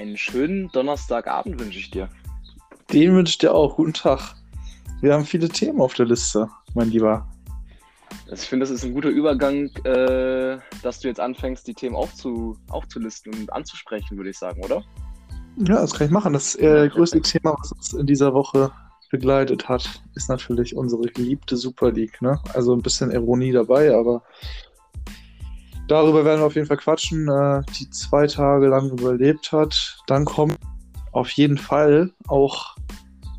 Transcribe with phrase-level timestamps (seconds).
[0.00, 2.08] Einen schönen Donnerstagabend wünsche ich dir.
[2.90, 3.76] Den wünsche ich dir auch.
[3.76, 4.34] Guten Tag.
[5.02, 7.28] Wir haben viele Themen auf der Liste, mein Lieber.
[8.30, 11.96] Also ich finde, das ist ein guter Übergang, äh, dass du jetzt anfängst, die Themen
[11.96, 14.82] aufzu, aufzulisten und anzusprechen, würde ich sagen, oder?
[15.58, 16.32] Ja, das kann ich machen.
[16.32, 18.72] Das äh, größte Thema, was uns in dieser Woche
[19.10, 22.22] begleitet hat, ist natürlich unsere geliebte Super League.
[22.22, 22.40] Ne?
[22.54, 24.22] Also ein bisschen Ironie dabei, aber
[25.90, 29.98] darüber werden wir auf jeden Fall quatschen, äh, die zwei Tage lang überlebt hat.
[30.06, 30.56] Dann kommt
[31.12, 32.76] auf jeden Fall auch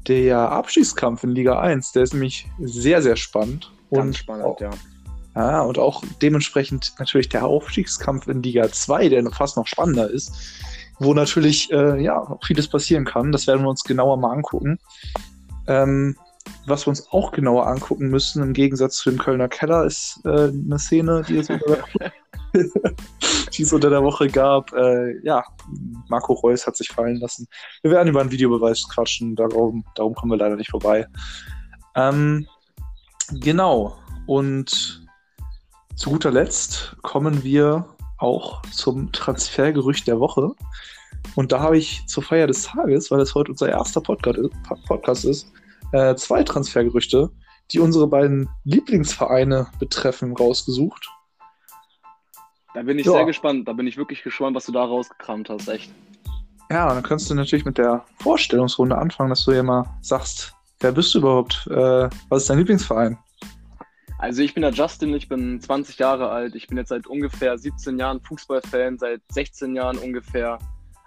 [0.07, 1.93] der Abstiegskampf in Liga 1.
[1.93, 3.71] Der ist nämlich sehr, sehr spannend.
[3.91, 4.71] Ganz und spannend, auch, ja.
[5.33, 10.33] Ja, und auch dementsprechend natürlich der Aufstiegskampf in Liga 2, der fast noch spannender ist,
[10.99, 13.31] wo natürlich äh, ja vieles passieren kann.
[13.31, 14.77] Das werden wir uns genauer mal angucken.
[15.67, 16.17] Ähm,
[16.65, 20.49] was wir uns auch genauer angucken müssen, im Gegensatz zu dem Kölner Keller, ist äh,
[20.49, 21.83] eine Szene, die der,
[23.53, 24.73] die es unter der Woche gab.
[24.73, 25.43] Äh, ja,
[26.09, 27.47] Marco Reus hat sich fallen lassen.
[27.81, 31.07] Wir werden über einen Videobeweis quatschen, darum, darum kommen wir leider nicht vorbei.
[31.95, 32.47] Ähm,
[33.29, 35.05] genau, und
[35.95, 37.85] zu guter Letzt kommen wir
[38.17, 40.51] auch zum Transfergerücht der Woche.
[41.35, 45.51] Und da habe ich zur Feier des Tages, weil das heute unser erster Podcast ist,
[45.91, 47.29] äh, zwei Transfergerüchte,
[47.71, 51.07] die unsere beiden Lieblingsvereine betreffen, rausgesucht.
[52.73, 53.11] Da bin ich ja.
[53.11, 53.67] sehr gespannt.
[53.67, 55.67] Da bin ich wirklich gespannt, was du da rausgekramt hast.
[55.67, 55.91] Echt.
[56.69, 60.93] Ja, dann kannst du natürlich mit der Vorstellungsrunde anfangen, dass du ja mal sagst, wer
[60.93, 61.67] bist du überhaupt?
[61.69, 63.17] Äh, was ist dein Lieblingsverein?
[64.19, 67.57] Also ich bin der Justin, ich bin 20 Jahre alt, ich bin jetzt seit ungefähr
[67.57, 70.59] 17 Jahren Fußballfan, seit 16 Jahren ungefähr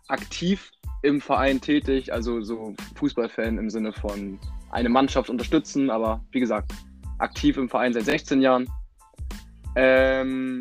[0.08, 4.38] aktiv im Verein tätig, also so Fußballfan im Sinne von
[4.70, 6.72] eine Mannschaft unterstützen, aber wie gesagt,
[7.18, 8.68] aktiv im Verein seit 16 Jahren.
[9.76, 10.58] Ähm,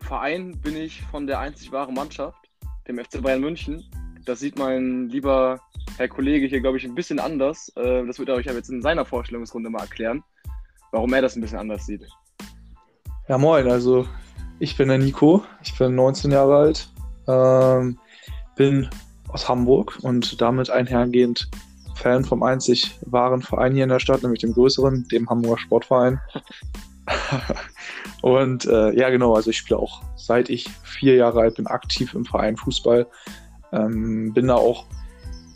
[0.00, 2.38] Verein bin ich von der einzig wahren Mannschaft,
[2.86, 3.84] dem FC Bayern München.
[4.24, 5.60] Das sieht mein lieber
[5.96, 7.72] Herr Kollege hier, glaube ich, ein bisschen anders.
[7.76, 10.22] Äh, das wird er euch ja jetzt in seiner Vorstellungsrunde mal erklären,
[10.92, 12.06] warum er das ein bisschen anders sieht.
[13.28, 14.06] Ja, moin, also
[14.58, 16.88] ich bin der Nico, ich bin 19 Jahre alt,
[17.26, 17.98] ähm,
[18.56, 18.88] bin
[19.28, 21.48] aus Hamburg und damit einhergehend
[21.94, 26.20] Fan vom einzig wahren Verein hier in der Stadt, nämlich dem größeren, dem Hamburger Sportverein.
[28.22, 32.14] und äh, ja, genau, also ich spiele auch seit ich vier Jahre alt bin aktiv
[32.14, 33.06] im Verein Fußball.
[33.72, 34.84] Ähm, bin da auch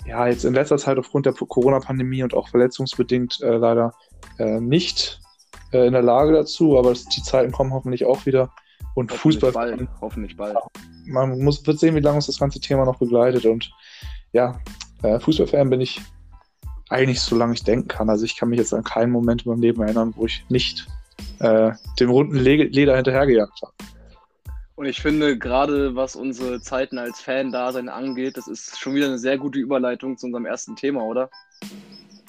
[0.06, 3.92] ja jetzt in letzter Zeit aufgrund der Corona-Pandemie und auch verletzungsbedingt äh, leider
[4.38, 5.20] äh, nicht
[5.72, 8.50] äh, in der Lage dazu, aber die Zeiten kommen hoffentlich auch wieder.
[8.94, 9.52] Und hoffentlich Fußball.
[9.52, 10.56] Bald, hoffentlich bald.
[11.06, 13.46] Man muss, wird sehen, wie lange uns das ganze Thema noch begleitet.
[13.46, 13.70] Und
[14.32, 14.58] ja,
[15.02, 16.00] äh, Fußballfan bin ich
[16.88, 18.10] eigentlich so lange ich denken kann.
[18.10, 20.86] Also ich kann mich jetzt an keinen Moment in meinem Leben erinnern, wo ich nicht
[21.40, 23.72] äh, dem runden Leder hinterhergejagt habe.
[24.74, 29.18] Und ich finde, gerade was unsere Zeiten als Fan-Dasein angeht, das ist schon wieder eine
[29.18, 31.30] sehr gute Überleitung zu unserem ersten Thema, oder?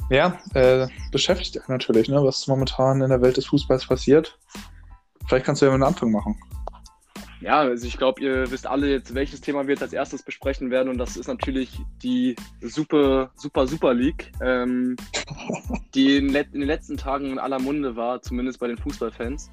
[0.09, 4.37] Ja, äh, beschäftigt natürlich, ne, was momentan in der Welt des Fußballs passiert.
[5.27, 6.37] Vielleicht kannst du ja mal einen Anfang machen.
[7.43, 10.71] Ja, also ich glaube, ihr wisst alle jetzt, welches Thema wir jetzt als erstes besprechen
[10.71, 10.87] werden.
[10.87, 14.95] Und das ist natürlich die Super, Super, Super League, ähm,
[15.93, 19.51] die in, in, den letzten Tagen in aller Munde war, zumindest bei den Fußballfans.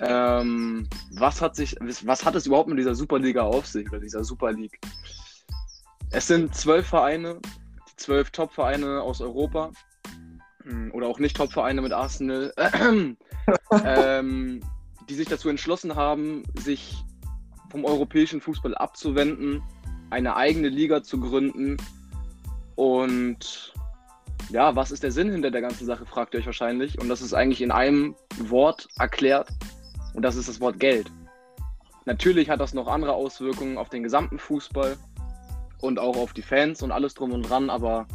[0.00, 4.22] Ähm, was, hat sich, was hat es überhaupt mit dieser Superliga auf sich oder dieser
[4.22, 4.78] Super League?
[6.10, 7.40] Es sind zwölf Vereine,
[7.88, 9.70] die zwölf Top-Vereine aus Europa
[10.64, 12.52] hm, oder auch nicht Top-Vereine mit Arsenal.
[13.86, 14.60] ähm,
[15.08, 17.04] die sich dazu entschlossen haben, sich
[17.70, 19.62] vom europäischen Fußball abzuwenden,
[20.10, 21.76] eine eigene Liga zu gründen.
[22.76, 23.72] Und
[24.50, 27.00] ja, was ist der Sinn hinter der ganzen Sache, fragt ihr euch wahrscheinlich.
[27.00, 29.48] Und das ist eigentlich in einem Wort erklärt.
[30.14, 31.10] Und das ist das Wort Geld.
[32.04, 34.96] Natürlich hat das noch andere Auswirkungen auf den gesamten Fußball
[35.80, 38.06] und auch auf die Fans und alles drum und dran, aber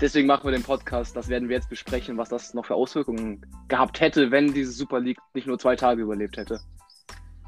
[0.00, 1.16] deswegen machen wir den Podcast.
[1.16, 5.00] Das werden wir jetzt besprechen, was das noch für Auswirkungen gehabt hätte, wenn diese Super
[5.00, 6.60] League nicht nur zwei Tage überlebt hätte.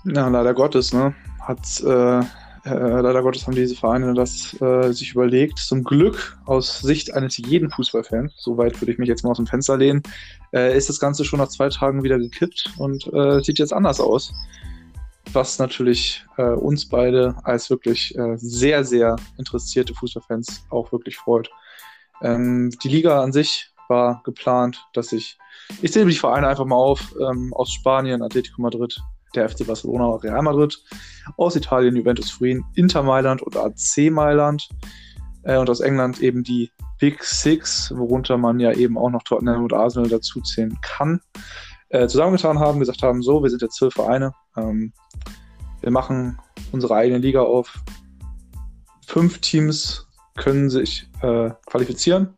[0.05, 1.15] Ja, leider Gottes, ne?
[1.41, 5.59] Hat, äh, äh, leider Gottes haben diese Vereine das äh, sich überlegt.
[5.59, 9.47] Zum Glück aus Sicht eines jeden Fußballfans, soweit würde ich mich jetzt mal aus dem
[9.47, 10.03] Fenster lehnen,
[10.53, 14.01] äh, ist das Ganze schon nach zwei Tagen wieder gekippt und äh, sieht jetzt anders
[14.01, 14.33] aus.
[15.33, 21.51] Was natürlich äh, uns beide als wirklich sehr, sehr interessierte Fußballfans auch wirklich freut.
[22.23, 25.39] Ähm, die Liga an sich war geplant, dass ich,
[25.83, 29.01] ich zähle die Vereine einfach mal auf, ähm, aus Spanien, Atletico Madrid,
[29.35, 30.79] der FC Barcelona, Real Madrid,
[31.37, 34.69] aus Italien, Juventus Turin, Inter Mailand und AC Mailand
[35.43, 39.63] äh, und aus England eben die Big Six, worunter man ja eben auch noch Tottenham
[39.63, 41.21] und Arsenal dazuzählen kann,
[41.91, 44.93] äh, zusammengetan haben, gesagt haben, so, wir sind jetzt zwölf Vereine, ähm,
[45.81, 46.39] wir machen
[46.73, 47.83] unsere eigene Liga auf,
[49.07, 50.08] fünf Teams
[50.39, 52.35] können sich äh, qualifizieren,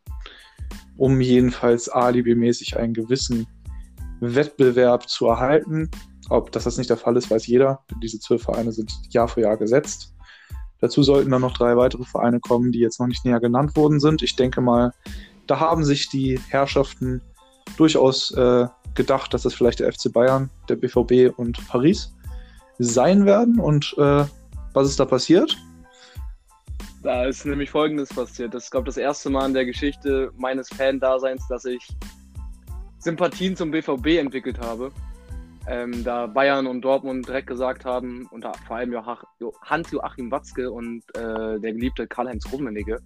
[0.96, 3.46] um jedenfalls alibimäßig einen gewissen
[4.20, 5.90] Wettbewerb zu erhalten.
[6.28, 7.80] Ob das, das nicht der Fall ist, weiß jeder.
[8.02, 10.14] Diese zwölf Vereine sind Jahr für Jahr gesetzt.
[10.80, 14.00] Dazu sollten dann noch drei weitere Vereine kommen, die jetzt noch nicht näher genannt worden
[14.00, 14.22] sind.
[14.22, 14.92] Ich denke mal,
[15.46, 17.20] da haben sich die Herrschaften
[17.76, 22.14] durchaus äh, gedacht, dass das vielleicht der FC Bayern, der BVB und Paris
[22.78, 23.60] sein werden.
[23.60, 24.24] Und äh,
[24.72, 25.56] was ist da passiert?
[27.02, 28.52] Da ist nämlich Folgendes passiert.
[28.52, 31.86] Das ist, glaube ich, das erste Mal in der Geschichte meines Fan-Daseins, dass ich
[32.98, 34.92] Sympathien zum BVB entwickelt habe.
[35.66, 38.94] Ähm, da Bayern und Dortmund direkt gesagt haben, und vor allem
[39.62, 42.98] Hans-Joachim Watzke und äh, der geliebte Karl-Heinz Rummenigge,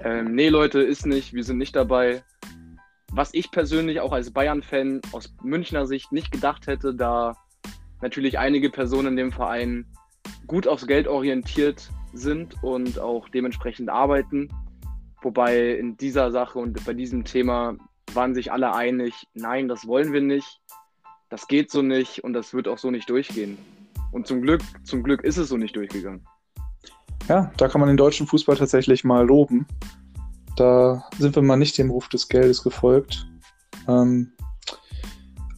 [0.00, 2.24] ähm, nee Leute, ist nicht, wir sind nicht dabei.
[3.12, 7.34] Was ich persönlich auch als Bayern-Fan aus Münchner Sicht nicht gedacht hätte, da
[8.02, 9.86] natürlich einige Personen in dem Verein
[10.46, 14.48] gut aufs Geld orientiert sind und auch dementsprechend arbeiten.
[15.22, 17.76] Wobei in dieser Sache und bei diesem Thema
[18.14, 20.60] waren sich alle einig, nein, das wollen wir nicht,
[21.28, 23.58] das geht so nicht und das wird auch so nicht durchgehen.
[24.12, 26.24] Und zum Glück, zum Glück ist es so nicht durchgegangen.
[27.28, 29.66] Ja, da kann man den deutschen Fußball tatsächlich mal loben.
[30.56, 33.26] Da sind wir mal nicht dem Ruf des Geldes gefolgt.
[33.88, 34.32] Ähm,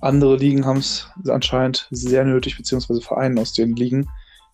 [0.00, 4.08] andere Ligen haben es anscheinend sehr nötig, beziehungsweise Vereine aus den Ligen,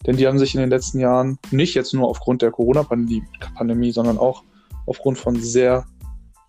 [0.06, 4.18] denn die haben sich in den letzten Jahren nicht jetzt nur aufgrund der Corona-Pandemie, sondern
[4.18, 4.44] auch
[4.86, 5.86] aufgrund von sehr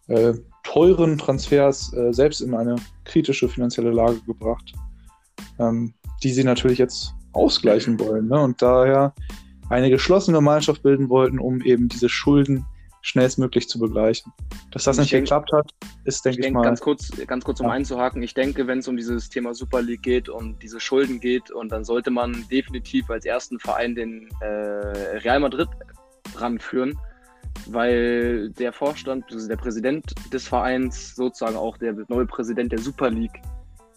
[0.07, 2.75] äh, teuren Transfers äh, selbst in eine
[3.06, 4.74] kritische finanzielle Lage gebracht,
[5.60, 5.94] ähm,
[6.24, 8.28] die sie natürlich jetzt ausgleichen wollen.
[8.28, 8.42] Ne?
[8.42, 9.13] Und daher
[9.69, 12.66] eine geschlossene Gemeinschaft bilden wollten, um eben diese Schulden
[13.06, 14.34] schnellstmöglich zu begleichen.
[14.72, 15.69] Dass das nicht denk, geklappt hat,
[16.06, 16.63] ist, denke ich, denk, mal.
[16.63, 17.74] Ganz kurz, ganz kurz um ja.
[17.74, 21.52] einzuhaken, ich denke, wenn es um dieses Thema Super League geht und diese Schulden geht,
[21.52, 25.69] und dann sollte man definitiv als ersten Verein den äh, Real Madrid
[26.36, 26.98] ranführen,
[27.68, 33.12] weil der Vorstand, also der Präsident des Vereins, sozusagen auch der neue Präsident der Super
[33.12, 33.40] League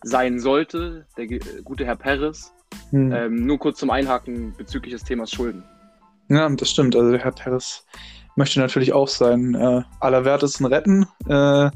[0.02, 1.26] sein sollte, der
[1.64, 2.52] gute Herr Perez.
[2.90, 3.10] Hm.
[3.12, 5.64] Ähm, nur kurz zum Einhaken bezüglich des Themas Schulden.
[6.28, 6.94] Ja, das stimmt.
[6.94, 7.86] Also der Herr Perez
[8.38, 11.06] möchte natürlich auch seinen äh, Allerwertesten retten.
[11.28, 11.70] Äh,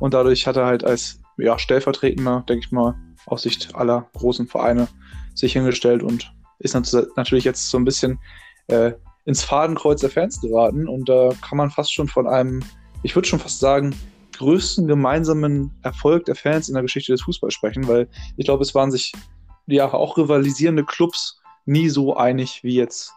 [0.00, 2.96] und dadurch hat er halt als ja, stellvertretender, denke ich mal,
[3.26, 4.88] aus Sicht aller großen Vereine
[5.34, 8.18] sich hingestellt und ist natürlich jetzt so ein bisschen
[8.66, 8.92] äh,
[9.24, 10.88] ins Fadenkreuz der Fans geraten.
[10.88, 12.60] Und da kann man fast schon von einem,
[13.04, 13.94] ich würde schon fast sagen,
[14.36, 18.74] größten gemeinsamen Erfolg der Fans in der Geschichte des Fußballs sprechen, weil ich glaube, es
[18.74, 19.12] waren sich
[19.66, 23.12] ja auch rivalisierende Clubs nie so einig wie jetzt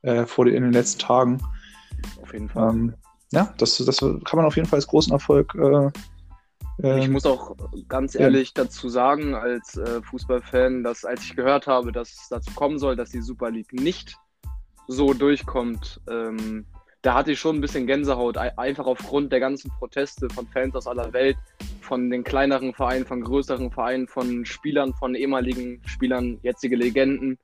[0.00, 1.42] äh, vor den, in den letzten Tagen.
[2.22, 2.70] Auf jeden Fall.
[2.70, 2.94] Ähm,
[3.30, 5.54] ja, das, das kann man auf jeden Fall als großen Erfolg.
[5.54, 5.90] Äh,
[6.78, 7.56] ich ähm, muss auch
[7.88, 8.64] ganz ehrlich ja.
[8.64, 12.94] dazu sagen, als äh, Fußballfan, dass als ich gehört habe, dass es dazu kommen soll,
[12.94, 14.16] dass die Super League nicht
[14.86, 16.66] so durchkommt, ähm,
[17.02, 20.86] da hatte ich schon ein bisschen Gänsehaut, einfach aufgrund der ganzen Proteste von Fans aus
[20.86, 21.36] aller Welt,
[21.80, 27.38] von den kleineren Vereinen, von größeren Vereinen, von Spielern, von ehemaligen Spielern, jetzige Legenden.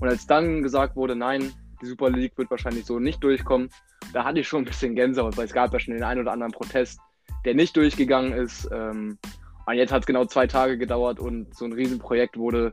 [0.00, 3.70] Und als dann gesagt wurde, nein, die Super League wird wahrscheinlich so nicht durchkommen,
[4.12, 6.32] da hatte ich schon ein bisschen Gänsehaut, weil es gab ja schon den einen oder
[6.32, 7.00] anderen Protest,
[7.44, 8.68] der nicht durchgegangen ist.
[8.72, 9.18] Ähm,
[9.66, 12.72] und jetzt hat es genau zwei Tage gedauert und so ein Riesenprojekt wurde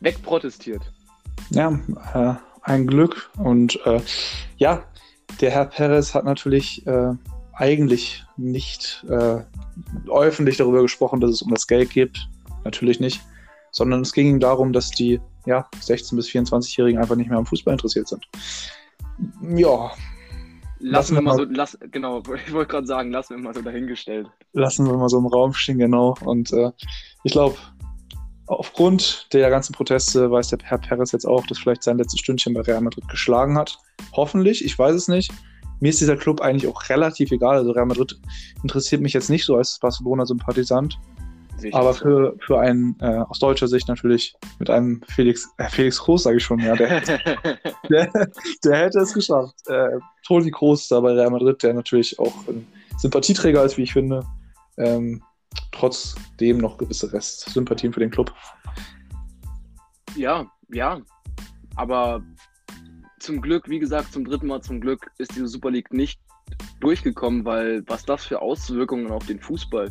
[0.00, 0.92] wegprotestiert.
[1.50, 1.78] Ja,
[2.14, 3.30] äh, ein Glück.
[3.36, 4.00] Und äh,
[4.56, 4.84] ja,
[5.40, 7.12] der Herr Perez hat natürlich äh,
[7.52, 9.42] eigentlich nicht äh,
[10.10, 12.28] öffentlich darüber gesprochen, dass es um das Geld geht.
[12.64, 13.20] Natürlich nicht.
[13.70, 17.46] Sondern es ging ihm darum, dass die ja, 16- bis 24-Jährigen einfach nicht mehr am
[17.46, 18.28] Fußball interessiert sind.
[19.42, 19.90] Ja.
[20.80, 23.62] Lassen, lassen wir mal so, lass, genau, ich wollte gerade sagen, lassen wir mal so
[23.62, 24.28] dahingestellt.
[24.52, 26.14] Lassen wir mal so im Raum stehen, genau.
[26.24, 26.70] Und äh,
[27.24, 27.56] ich glaube,
[28.46, 32.52] aufgrund der ganzen Proteste weiß der Herr Perez jetzt auch, dass vielleicht sein letztes Stündchen
[32.52, 33.78] bei Real Madrid geschlagen hat.
[34.12, 35.32] Hoffentlich, ich weiß es nicht.
[35.80, 37.56] Mir ist dieser Club eigentlich auch relativ egal.
[37.56, 38.20] Also Real Madrid
[38.62, 40.98] interessiert mich jetzt nicht so als Barcelona-Sympathisant.
[41.72, 46.22] Aber für, für einen äh, aus deutscher Sicht natürlich mit einem Felix, äh, Felix Groß,
[46.22, 47.00] sage ich schon, ja, der,
[47.90, 48.10] der,
[48.64, 49.54] der, hätte es geschafft.
[49.66, 52.66] Äh, Toni Groß da bei Real Madrid, der natürlich auch ein
[52.98, 54.24] Sympathieträger ist, wie ich finde.
[54.76, 55.22] Ähm,
[55.72, 58.32] trotzdem noch gewisse Restsympathien für den Club.
[60.16, 61.00] Ja, ja.
[61.76, 62.22] Aber
[63.18, 66.20] zum Glück, wie gesagt, zum dritten Mal zum Glück ist diese Super League nicht
[66.80, 69.88] durchgekommen, weil was das für Auswirkungen auf den Fußball,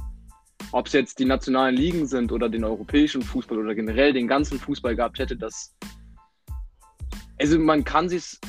[0.72, 4.60] ob es jetzt die nationalen Ligen sind oder den europäischen Fußball oder generell den ganzen
[4.60, 5.76] Fußball gehabt hätte, das
[7.40, 8.40] also man kann sich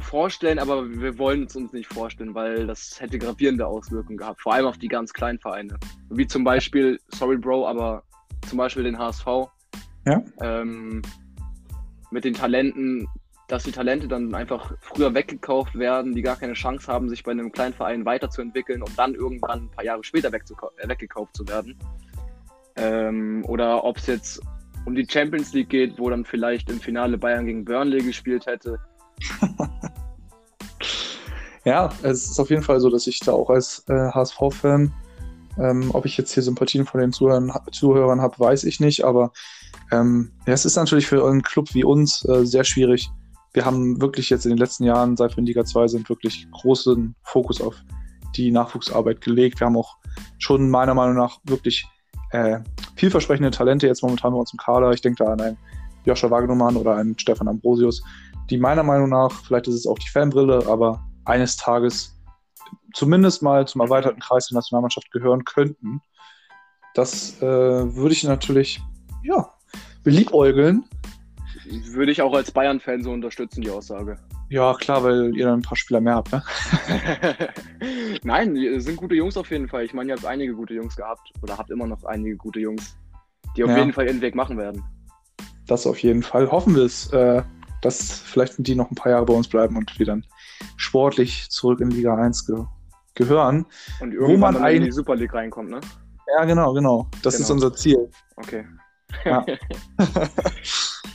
[0.00, 4.54] vorstellen, aber wir wollen es uns nicht vorstellen, weil das hätte gravierende Auswirkungen gehabt, vor
[4.54, 5.78] allem auf die ganz kleinen Vereine.
[6.10, 8.02] Wie zum Beispiel, sorry Bro, aber
[8.48, 9.26] zum Beispiel den HSV.
[10.06, 10.22] Ja.
[10.40, 11.02] Ähm,
[12.10, 13.08] mit den Talenten,
[13.54, 17.30] dass die Talente dann einfach früher weggekauft werden, die gar keine Chance haben, sich bei
[17.30, 21.78] einem kleinen Verein weiterzuentwickeln, um dann irgendwann ein paar Jahre später äh, weggekauft zu werden.
[22.74, 24.40] Ähm, oder ob es jetzt
[24.86, 28.76] um die Champions League geht, wo dann vielleicht im Finale Bayern gegen Burnley gespielt hätte.
[31.64, 34.92] ja, es ist auf jeden Fall so, dass ich da auch als äh, HSV-Fan,
[35.60, 39.30] ähm, ob ich jetzt hier Sympathien von den Zuhörern, Zuhörern habe, weiß ich nicht, aber
[39.92, 43.12] ähm, ja, es ist natürlich für einen Club wie uns äh, sehr schwierig.
[43.54, 46.46] Wir haben wirklich jetzt in den letzten Jahren, seit wir in Liga 2 sind, wirklich
[46.50, 47.76] großen Fokus auf
[48.36, 49.60] die Nachwuchsarbeit gelegt.
[49.60, 49.96] Wir haben auch
[50.38, 51.86] schon meiner Meinung nach wirklich
[52.32, 52.58] äh,
[52.96, 54.90] vielversprechende Talente jetzt momentan bei uns im Kader.
[54.90, 55.58] Ich denke da an einen
[56.04, 58.02] Joscha Wagnermann oder einen Stefan Ambrosius,
[58.50, 62.14] die meiner Meinung nach, vielleicht ist es auch die Fanbrille, aber eines Tages
[62.92, 66.00] zumindest mal zum erweiterten Kreis der Nationalmannschaft gehören könnten.
[66.94, 67.46] Das äh,
[67.94, 68.82] würde ich natürlich,
[69.22, 69.54] ja,
[70.02, 70.84] beliebäugeln.
[71.66, 74.18] Würde ich auch als Bayern-Fan so unterstützen, die Aussage.
[74.50, 76.42] Ja, klar, weil ihr dann ein paar Spieler mehr habt, ne?
[78.22, 79.84] Nein, sind gute Jungs auf jeden Fall.
[79.84, 82.96] Ich meine, ihr habt einige gute Jungs gehabt oder habt immer noch einige gute Jungs,
[83.56, 83.78] die auf ja.
[83.78, 84.82] jeden Fall ihren Weg machen werden.
[85.66, 86.50] Das auf jeden Fall.
[86.50, 87.42] Hoffen wir es, äh,
[87.80, 90.24] dass vielleicht die noch ein paar Jahre bei uns bleiben und wir dann
[90.76, 92.64] sportlich zurück in Liga 1 ge
[93.14, 93.64] gehören.
[94.00, 95.80] Und irgendwann wo man dann in die Super League reinkommt, ne?
[96.36, 97.08] Ja, genau, genau.
[97.22, 97.44] Das genau.
[97.44, 98.10] ist unser Ziel.
[98.36, 98.64] Okay.
[99.24, 99.44] Ja.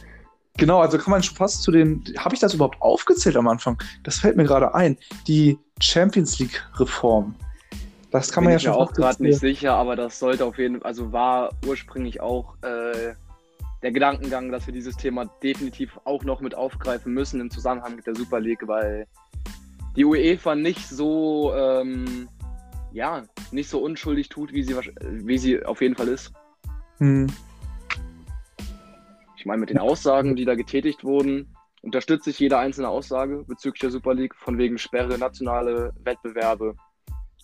[0.60, 2.04] Genau, also kann man schon fast zu den.
[2.18, 3.82] Habe ich das überhaupt aufgezählt am Anfang?
[4.04, 4.98] Das fällt mir gerade ein.
[5.28, 7.36] Die Champions League-Reform.
[8.12, 8.72] Das kann Bin man ja schon.
[8.72, 10.88] Ich bin auch gerade nicht sicher, aber das sollte auf jeden Fall.
[10.88, 13.13] Also war ursprünglich auch äh,
[13.82, 18.06] der Gedankengang, dass wir dieses Thema definitiv auch noch mit aufgreifen müssen im Zusammenhang mit
[18.08, 19.08] der Super League, weil
[19.96, 21.54] die UEFA nicht so.
[21.56, 22.28] Ähm,
[22.92, 26.32] ja, nicht so unschuldig tut, wie sie, wie sie auf jeden Fall ist.
[26.98, 27.28] Hm.
[29.39, 33.79] Ich meine, mit den Aussagen, die da getätigt wurden, unterstütze ich jede einzelne Aussage bezüglich
[33.79, 36.75] der Super League, von wegen Sperre, nationale Wettbewerbe,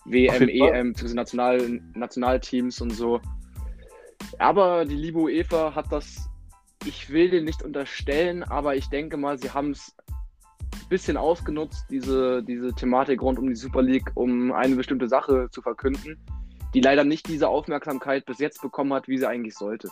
[0.04, 3.18] WM, EM, National, Nationalteams und so.
[4.38, 6.28] Aber die liebe UEFA hat das,
[6.84, 9.96] ich will den nicht unterstellen, aber ich denke mal, sie haben es
[10.74, 15.48] ein bisschen ausgenutzt, diese, diese Thematik rund um die Super League, um eine bestimmte Sache
[15.50, 16.18] zu verkünden,
[16.74, 19.88] die leider nicht diese Aufmerksamkeit bis jetzt bekommen hat, wie sie eigentlich sollte.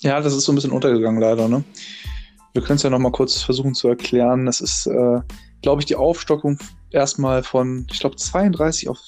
[0.00, 1.48] Ja, das ist so ein bisschen untergegangen leider.
[1.48, 1.64] Ne?
[2.52, 4.46] Wir können es ja nochmal kurz versuchen zu erklären.
[4.46, 5.20] Das ist, äh,
[5.62, 6.58] glaube ich, die Aufstockung
[6.90, 8.98] erstmal von, ich glaube, 32 auf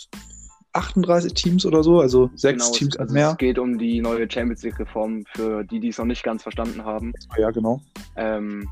[0.72, 3.30] 38 Teams oder so, also sechs genau, Teams also mehr.
[3.30, 6.84] Es geht um die neue Champions League-Reform für die, die es noch nicht ganz verstanden
[6.84, 7.12] haben.
[7.38, 7.80] Ja, genau.
[8.16, 8.68] Ähm,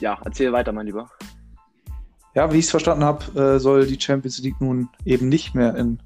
[0.00, 1.10] ja, erzähl weiter, mein Lieber.
[2.34, 5.74] Ja, wie ich es verstanden habe, äh, soll die Champions League nun eben nicht mehr
[5.76, 6.00] in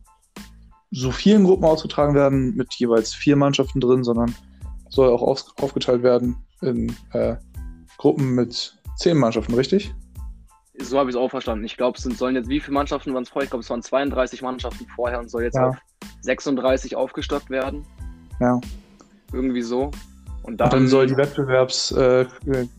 [0.91, 4.35] so vielen Gruppen ausgetragen werden, mit jeweils vier Mannschaften drin, sondern
[4.89, 7.37] soll auch auf, aufgeteilt werden in äh,
[7.99, 9.95] Gruppen mit zehn Mannschaften, richtig?
[10.81, 11.65] So habe ich es auch verstanden.
[11.65, 13.45] Ich glaube, es sind, sollen jetzt, wie viele Mannschaften waren es vorher?
[13.45, 15.69] Ich glaube, es waren 32 Mannschaften vorher und soll jetzt ja.
[15.69, 15.77] auf
[16.21, 17.85] 36 aufgestockt werden.
[18.41, 18.61] Ja.
[19.33, 19.91] Irgendwie so.
[20.45, 22.27] Und dann, und dann soll die Wettbewerbs, äh,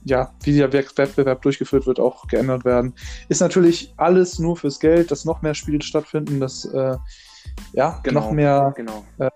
[0.04, 2.96] ja, wie der Wettbewerb durchgeführt wird, auch geändert werden.
[3.28, 6.98] Ist natürlich alles nur fürs Geld, dass noch mehr Spiele stattfinden, dass äh,
[7.74, 9.06] ja, genau, noch mehr, genau.
[9.20, 9.30] Äh,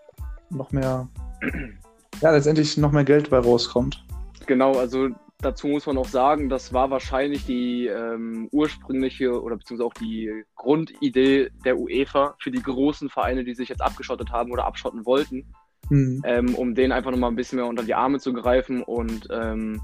[0.49, 1.07] noch mehr
[2.21, 4.03] ja, letztendlich noch mehr Geld bei rauskommt.
[4.45, 9.87] Genau, also dazu muss man auch sagen, das war wahrscheinlich die ähm, ursprüngliche oder beziehungsweise
[9.87, 14.65] auch die Grundidee der UEFA für die großen Vereine, die sich jetzt abgeschottet haben oder
[14.65, 15.45] abschotten wollten,
[15.89, 16.21] mhm.
[16.25, 19.81] ähm, um denen einfach nochmal ein bisschen mehr unter die Arme zu greifen und ähm,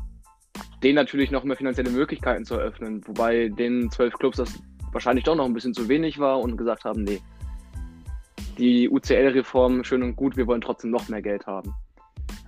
[0.83, 3.01] denen natürlich noch mehr finanzielle Möglichkeiten zu eröffnen.
[3.05, 4.59] Wobei den zwölf Clubs das
[4.91, 7.21] wahrscheinlich doch noch ein bisschen zu wenig war und gesagt haben, nee,
[8.57, 11.73] die UCL-Reform schön und gut, wir wollen trotzdem noch mehr Geld haben.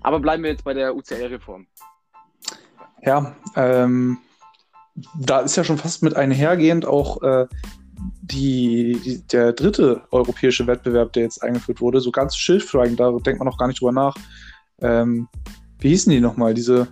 [0.01, 1.67] Aber bleiben wir jetzt bei der UCL-Reform.
[3.03, 4.17] Ja, ähm,
[5.19, 7.47] da ist ja schon fast mit einhergehend auch äh,
[8.21, 13.39] die, die, der dritte europäische Wettbewerb, der jetzt eingeführt wurde, so ganz schildfrei, da denkt
[13.39, 14.15] man noch gar nicht drüber nach.
[14.81, 15.27] Ähm,
[15.79, 16.87] wie hießen die nochmal, diese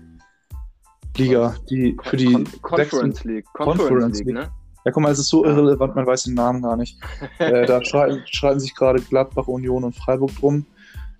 [1.18, 3.46] Liga, die für die Con Conference League.
[3.54, 4.51] Conference, Conference League, League, ne?
[4.86, 6.98] Ja, guck mal, es ist so irrelevant, man weiß den Namen gar nicht.
[7.39, 10.66] äh, da streiten, streiten sich gerade Gladbach, Union und Freiburg drum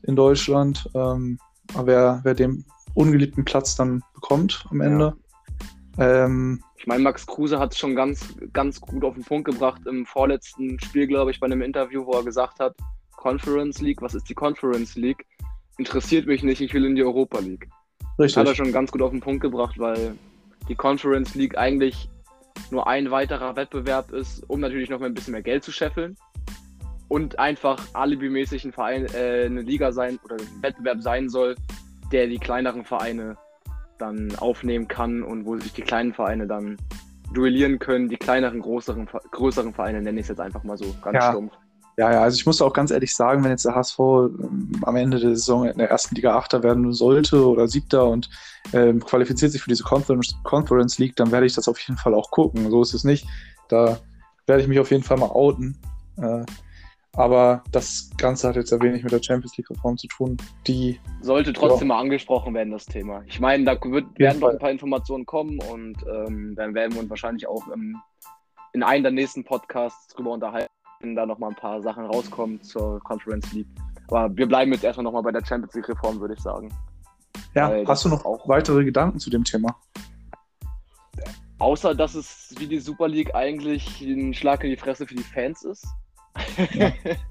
[0.04, 0.90] in Deutschland.
[0.94, 1.40] Ähm,
[1.76, 5.16] wer, wer den ungeliebten Platz dann bekommt am Ende.
[5.98, 6.26] Ja.
[6.26, 9.82] Ähm, ich meine, Max Kruse hat es schon ganz, ganz gut auf den Punkt gebracht
[9.86, 12.76] im vorletzten Spiel, glaube ich, bei einem Interview, wo er gesagt hat,
[13.18, 15.26] Conference League, was ist die Conference League?
[15.78, 17.68] Interessiert mich nicht, ich will in die Europa League.
[18.18, 18.38] Richtig.
[18.38, 20.16] Hat er schon ganz gut auf den Punkt gebracht, weil
[20.70, 22.10] die Conference League eigentlich
[22.72, 26.18] nur ein weiterer Wettbewerb ist, um natürlich noch mal ein bisschen mehr Geld zu scheffeln
[27.10, 31.56] und einfach alibimäßig ein Verein, äh, eine Liga sein oder ein Wettbewerb sein soll,
[32.12, 33.36] der die kleineren Vereine
[33.98, 36.78] dann aufnehmen kann und wo sich die kleinen Vereine dann
[37.34, 41.16] duellieren können, die kleineren, größeren, größeren Vereine, nenne ich es jetzt einfach mal so ganz
[41.16, 41.32] Ja.
[41.32, 41.54] stumpf.
[41.98, 44.96] Ja, ja, also ich muss auch ganz ehrlich sagen, wenn jetzt der HSV ähm, am
[44.96, 48.30] Ende der Saison in der ersten Liga Achter werden sollte oder Siebter und
[48.72, 52.14] ähm, qualifiziert sich für diese Conference, Conference League, dann werde ich das auf jeden Fall
[52.14, 52.72] auch gucken.
[52.72, 53.28] So ist es nicht.
[53.68, 54.00] Da
[54.48, 55.78] werde ich mich auf jeden Fall mal outen.
[56.22, 56.46] Äh,
[57.16, 60.38] aber das Ganze hat jetzt ja wenig mit der Champions League Reform zu tun.
[60.68, 63.24] Die, Sollte trotzdem mal angesprochen werden, das Thema.
[63.26, 67.02] Ich meine, da wird, werden noch ein paar Informationen kommen und ähm, dann werden wir
[67.02, 67.98] uns wahrscheinlich auch ähm,
[68.74, 73.00] in einem der nächsten Podcasts drüber unterhalten, wenn da nochmal ein paar Sachen rauskommen zur
[73.02, 73.68] Conference League.
[74.08, 76.72] Aber wir bleiben jetzt erstmal nochmal bei der Champions League Reform, würde ich sagen.
[77.56, 79.76] ja, Weil hast du noch auch- weitere Gedanken zu dem Thema?
[81.58, 85.24] Außer, dass es wie die Super League eigentlich ein Schlag in die Fresse für die
[85.24, 85.86] Fans ist.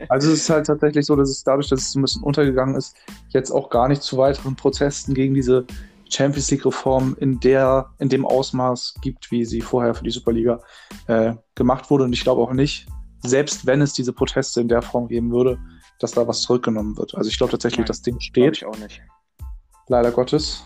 [0.09, 2.75] Also es ist halt tatsächlich so, dass es dadurch, dass es so ein bisschen untergegangen
[2.77, 2.97] ist,
[3.31, 5.67] jetzt auch gar nicht zu weiteren Protesten gegen diese
[6.11, 10.61] Champions League-Reform in der, in dem Ausmaß gibt, wie sie vorher für die Superliga
[11.07, 12.05] äh, gemacht wurde.
[12.05, 12.87] Und ich glaube auch nicht,
[13.23, 15.59] selbst wenn es diese Proteste in der Form geben würde,
[15.99, 17.15] dass da was zurückgenommen wird.
[17.15, 19.03] Also ich glaube tatsächlich, Nein, das Ding steht, ich auch nicht.
[19.89, 20.65] leider Gottes.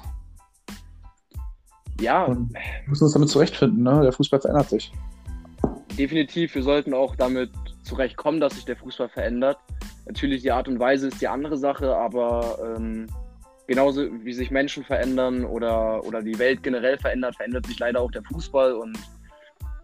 [2.00, 4.02] Ja, Und wir müssen uns damit zurechtfinden, ne?
[4.02, 4.92] Der Fußball verändert sich.
[5.98, 6.54] Definitiv.
[6.54, 7.50] Wir sollten auch damit
[7.82, 9.58] zurechtkommen, dass sich der Fußball verändert.
[10.06, 13.06] Natürlich die Art und Weise ist die andere Sache, aber ähm,
[13.66, 18.10] genauso wie sich Menschen verändern oder, oder die Welt generell verändert, verändert sich leider auch
[18.10, 18.72] der Fußball.
[18.72, 18.98] Und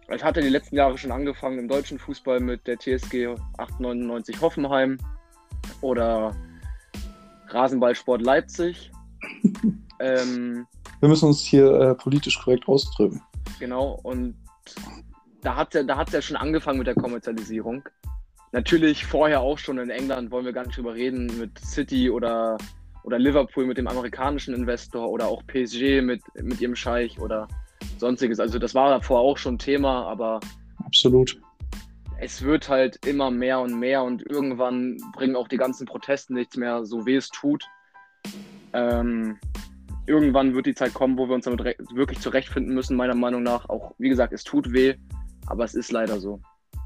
[0.07, 4.41] es hat ja die letzten Jahre schon angefangen im deutschen Fußball mit der TSG 899
[4.41, 4.97] Hoffenheim
[5.81, 6.35] oder
[7.47, 8.91] Rasenballsport Leipzig.
[9.99, 10.65] ähm,
[10.99, 13.21] Wir müssen uns hier äh, politisch korrekt ausdrücken.
[13.59, 14.35] Genau, und
[15.41, 17.83] da hat ja, da hat's ja schon angefangen mit der Kommerzialisierung.
[18.51, 22.57] Natürlich vorher auch schon in England, wollen wir gar nicht drüber reden, mit City oder,
[23.03, 27.47] oder Liverpool mit dem amerikanischen Investor oder auch PSG mit, mit ihrem Scheich oder
[27.97, 28.39] sonstiges.
[28.39, 30.39] Also das war davor auch schon Thema, aber
[30.83, 31.39] Absolut.
[32.19, 36.57] es wird halt immer mehr und mehr und irgendwann bringen auch die ganzen Proteste nichts
[36.57, 37.65] mehr, so wie es tut.
[38.73, 39.37] Ähm,
[40.07, 43.69] irgendwann wird die Zeit kommen, wo wir uns damit wirklich zurechtfinden müssen, meiner Meinung nach.
[43.69, 44.95] Auch, wie gesagt, es tut weh,
[45.49, 46.39] aber es ist leider so.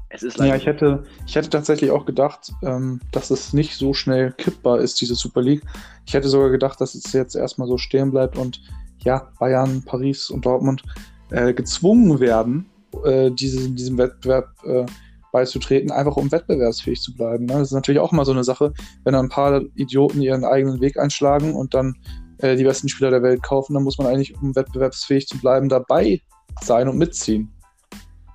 [0.08, 3.76] Es ist leider Ja, ich hätte, ich hätte tatsächlich auch gedacht, ähm, dass es nicht
[3.76, 5.62] so schnell kippbar ist, diese Super League.
[6.06, 8.60] Ich hätte sogar gedacht, dass es jetzt erstmal so stehen bleibt und
[8.98, 10.82] ja, Bayern, Paris und Dortmund
[11.30, 12.66] äh, gezwungen werden,
[13.04, 14.86] äh, diese, diesem Wettbewerb äh,
[15.32, 17.46] beizutreten, einfach um wettbewerbsfähig zu bleiben.
[17.46, 17.54] Ne?
[17.54, 18.72] Das ist natürlich auch immer so eine Sache,
[19.02, 21.96] wenn ein paar Idioten ihren eigenen Weg einschlagen und dann
[22.38, 25.68] äh, die besten Spieler der Welt kaufen, dann muss man eigentlich, um wettbewerbsfähig zu bleiben,
[25.68, 26.20] dabei
[26.62, 27.53] sein und mitziehen.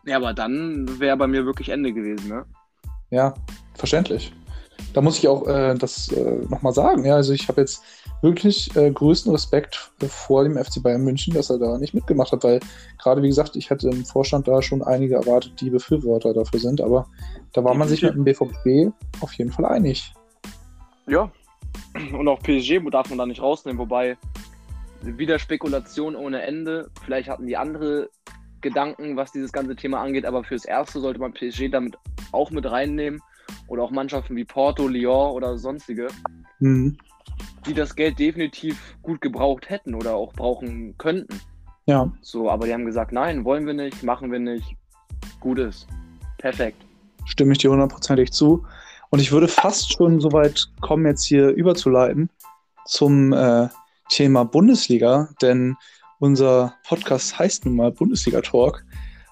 [0.09, 2.43] Ja, aber dann wäre bei mir wirklich Ende gewesen, ne?
[3.11, 3.35] Ja,
[3.75, 4.33] verständlich.
[4.93, 7.05] Da muss ich auch äh, das äh, nochmal sagen.
[7.05, 7.83] Ja, also ich habe jetzt
[8.23, 12.43] wirklich äh, größten Respekt vor dem FC Bayern München, dass er da nicht mitgemacht hat,
[12.43, 12.59] weil
[12.97, 16.81] gerade wie gesagt, ich hatte im Vorstand da schon einige erwartet, die Befürworter dafür sind,
[16.81, 17.05] aber
[17.53, 18.91] da war man sich mit dem BVB
[19.21, 20.11] auf jeden Fall einig.
[21.07, 21.31] Ja.
[22.17, 24.17] Und auch PSG darf man da nicht rausnehmen, wobei
[25.03, 26.89] wieder Spekulation ohne Ende.
[27.05, 28.09] Vielleicht hatten die andere
[28.61, 31.97] Gedanken, was dieses ganze Thema angeht, aber fürs Erste sollte man PSG damit
[32.31, 33.21] auch mit reinnehmen
[33.67, 36.07] oder auch Mannschaften wie Porto, Lyon oder sonstige,
[36.59, 36.97] Mhm.
[37.65, 41.39] die das Geld definitiv gut gebraucht hätten oder auch brauchen könnten.
[41.85, 44.75] Ja, So, aber die haben gesagt, nein, wollen wir nicht, machen wir nicht.
[45.39, 45.87] Gut ist.
[46.37, 46.85] Perfekt.
[47.25, 48.65] stimme ich dir hundertprozentig zu.
[49.09, 52.29] Und ich würde fast schon so weit kommen, jetzt hier überzuleiten
[52.85, 53.67] zum äh,
[54.09, 55.75] Thema Bundesliga, denn
[56.19, 58.85] unser Podcast heißt nun mal Bundesliga Talk.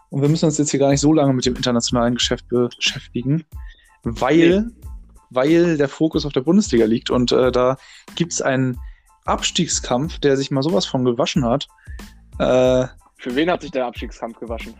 [0.10, 3.46] Und wir müssen uns jetzt hier gar nicht so lange mit dem internationalen Geschäft beschäftigen,
[4.04, 4.72] weil,
[5.30, 7.10] weil der Fokus auf der Bundesliga liegt.
[7.10, 7.78] Und äh, da
[8.16, 8.80] gibt es einen
[9.26, 11.68] Abstiegskampf, der sich mal sowas von gewaschen hat.
[12.40, 14.74] Äh, Für wen hat sich der Abstiegskampf gewaschen?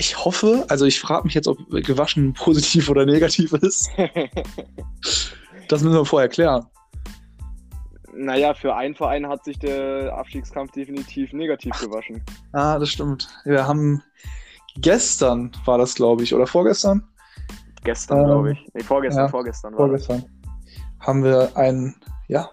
[0.00, 3.90] ich hoffe, also ich frage mich jetzt, ob gewaschen positiv oder negativ ist.
[5.68, 6.66] Das müssen wir vorher klären.
[8.14, 12.22] Naja, für einen Verein hat sich der Abstiegskampf definitiv negativ gewaschen.
[12.52, 13.28] Ah, das stimmt.
[13.44, 14.02] Wir haben
[14.76, 17.02] gestern war das, glaube ich, oder vorgestern?
[17.84, 18.68] Gestern, Ähm, glaube ich.
[18.74, 20.06] Nee, vorgestern, ja, vorgestern war das.
[20.06, 20.40] Vorgestern
[21.00, 21.94] haben wir ein,
[22.28, 22.50] ja,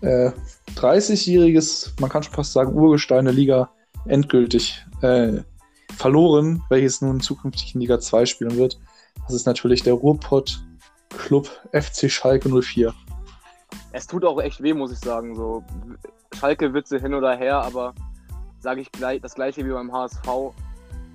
[0.00, 0.30] äh,
[0.76, 3.70] 30-jähriges, man kann schon fast sagen, Urgestein der Liga
[4.06, 5.40] endgültig äh,
[5.96, 8.78] verloren, welches nun zukünftig in Liga 2 spielen wird.
[9.26, 10.62] Das ist natürlich der Ruhrpott
[11.08, 12.94] Club FC Schalke 04.
[13.96, 15.34] Es tut auch echt weh, muss ich sagen.
[15.34, 15.64] So
[16.34, 17.94] Schalke-Witze hin oder her, aber
[18.58, 20.52] sage ich gleich das gleiche wie beim HSV.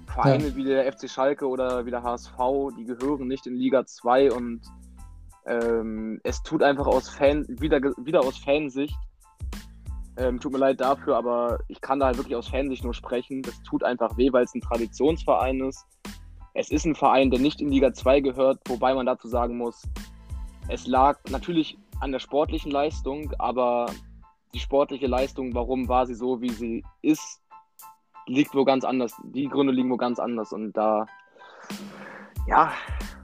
[0.07, 2.33] Vereine wie der FC Schalke oder wie der HSV,
[2.75, 4.61] die gehören nicht in Liga 2 und
[5.45, 8.97] ähm, es tut einfach aus Fan, wieder, wieder aus Fansicht
[10.17, 13.43] Ähm, tut mir leid dafür, aber ich kann da halt wirklich aus Fansicht nur sprechen.
[13.43, 15.85] Das tut einfach weh, weil es ein Traditionsverein ist.
[16.55, 19.83] Es ist ein Verein, der nicht in Liga 2 gehört, wobei man dazu sagen muss,
[20.67, 23.85] es lag natürlich an der sportlichen Leistung, aber
[24.53, 27.39] die sportliche Leistung, warum war sie so, wie sie ist,
[28.27, 29.13] liegt wo ganz anders.
[29.33, 30.51] Die Gründe liegen wo ganz anders.
[30.51, 31.05] Und da,
[32.47, 32.71] ja,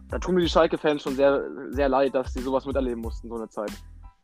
[0.10, 3.36] da tun mir die Schalke-Fans schon sehr, sehr leid, dass sie sowas miterleben mussten, so
[3.36, 3.72] eine Zeit.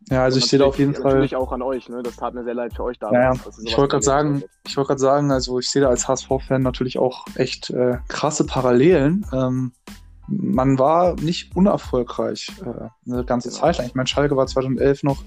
[0.09, 1.13] Ja, also Und ich sehe da auf jeden natürlich- Fall.
[1.13, 2.03] Natürlich auch an euch, ne?
[2.03, 3.43] Das tat mir sehr leid für euch damals.
[3.45, 3.51] ja.
[3.65, 6.99] Ich wollte gerade sagen, ich wollte gerade sagen, also ich sehe da als HSV-Fan natürlich
[6.99, 9.25] auch echt äh, krasse Parallelen.
[9.33, 9.71] Ähm,
[10.27, 13.61] man war nicht unerfolgreich äh, eine ganze Genau.
[13.61, 13.87] Zeit lang.
[13.87, 15.23] Ich meine, Schalke war 2011 noch,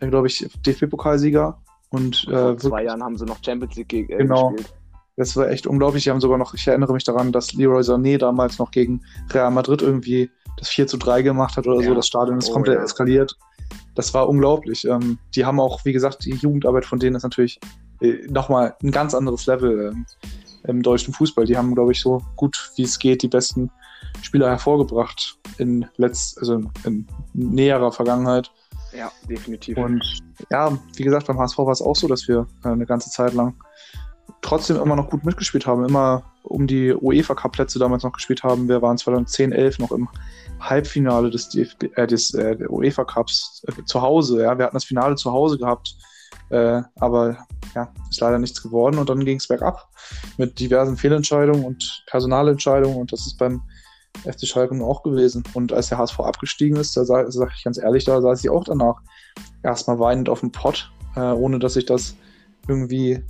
[0.00, 1.58] äh, glaube ich, DFB-Pokalsieger
[1.90, 4.50] und Vor äh, zwei wirklich, Jahren haben sie noch Champions League ge- äh, Genau.
[4.50, 4.74] gespielt.
[5.16, 6.04] das war echt unglaublich.
[6.04, 9.50] Die haben sogar noch, ich erinnere mich daran, dass Leroy Sané damals noch gegen Real
[9.50, 11.90] Madrid irgendwie das 4 zu 3 gemacht hat oder so.
[11.90, 11.94] Ja.
[11.94, 12.84] Das Stadion ist Oh, komplett ja.
[12.84, 13.36] eskaliert.
[13.94, 14.84] Das war unglaublich.
[14.86, 17.60] Ähm, die haben auch, wie gesagt, die Jugendarbeit von denen ist natürlich
[18.00, 20.06] äh, nochmal ein ganz anderes Level ähm,
[20.64, 21.44] im deutschen Fußball.
[21.44, 23.70] Die haben, glaube ich, so gut wie es geht die besten
[24.22, 28.50] Spieler hervorgebracht in letzt, also in näherer Vergangenheit.
[28.96, 29.78] Ja, definitiv.
[29.78, 30.02] Und
[30.50, 33.34] ja, wie gesagt, beim HSV war es auch so, dass wir äh, eine ganze Zeit
[33.34, 33.54] lang
[34.42, 38.42] trotzdem immer noch gut mitgespielt haben, immer um die UEFA Cup Plätze damals noch gespielt
[38.42, 38.68] haben.
[38.68, 40.08] Wir waren 2010, 11 noch im
[40.60, 44.42] Halbfinale des, DFB, äh, des äh, UEFA Cups äh, zu Hause.
[44.42, 45.94] Ja, wir hatten das Finale zu Hause gehabt,
[46.48, 49.88] äh, aber ja, ist leider nichts geworden und dann ging es bergab
[50.38, 53.62] mit diversen Fehlentscheidungen und Personalentscheidungen und das ist beim
[54.24, 55.42] FC Schalke nun auch gewesen.
[55.54, 58.50] Und als der HSV abgestiegen ist, da sage sag ich ganz ehrlich, da saß ich
[58.50, 59.00] auch danach
[59.62, 62.16] erstmal weinend auf dem Pott, äh, ohne dass ich das
[62.68, 63.22] irgendwie,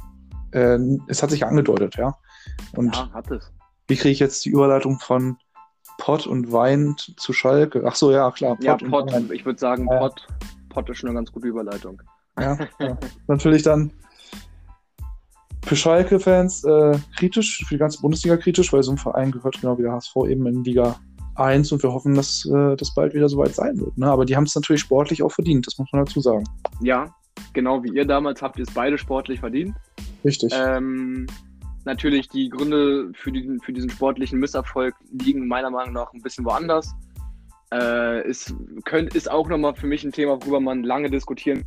[0.52, 2.16] äh, es hat sich angedeutet, ja.
[2.74, 3.52] Und ja, hat es.
[3.88, 5.36] wie kriege ich jetzt die Überleitung von
[5.98, 7.82] Pott und Wein zu Schalke?
[7.86, 8.56] Ach so, ja, klar.
[8.60, 9.98] Ja, und Pott, ich würde sagen, Ja.
[9.98, 10.26] Pott,
[10.70, 12.00] Pott ist schon eine ganz gute Überleitung.
[12.38, 12.96] Ja, ja.
[13.26, 13.92] Natürlich dann
[15.64, 19.78] für Schalke-Fans äh, kritisch, für die ganze Bundesliga kritisch, weil so ein Verein gehört genau
[19.78, 20.98] wie der HSV eben in Liga
[21.36, 23.96] 1 und wir hoffen, dass äh, das bald wieder soweit sein wird.
[23.96, 24.06] Ne?
[24.06, 26.44] Aber die haben es natürlich sportlich auch verdient, das muss man dazu sagen.
[26.80, 27.14] Ja,
[27.52, 29.74] genau wie ihr damals habt ihr es beide sportlich verdient.
[30.24, 30.52] Richtig.
[30.54, 31.26] Ähm,
[31.84, 36.44] natürlich, die Gründe für diesen, für diesen sportlichen Misserfolg liegen meiner Meinung nach ein bisschen
[36.44, 36.92] woanders.
[37.72, 41.64] Äh, ist, könnt, ist auch nochmal für mich ein Thema, worüber man lange diskutieren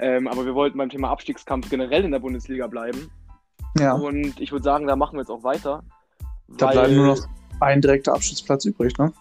[0.00, 3.10] ähm, aber wir wollten beim Thema Abstiegskampf generell in der Bundesliga bleiben.
[3.78, 5.82] ja, Und ich würde sagen, da machen wir jetzt auch weiter.
[6.48, 7.18] da weil- bleiben nur noch
[7.60, 9.12] ein direkter Abschnittsplatz übrig, ne?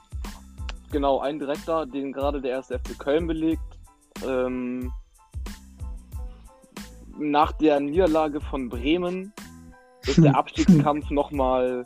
[0.92, 3.62] Genau, ein Direktor, den gerade der erste FC Köln belegt.
[4.26, 4.92] Ähm,
[7.18, 9.34] nach der Niederlage von Bremen
[10.08, 11.86] ist der Abstiegskampf nochmal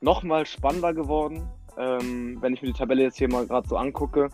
[0.00, 1.48] noch mal spannender geworden.
[1.76, 4.28] Ähm, wenn ich mir die Tabelle jetzt hier mal gerade so angucke.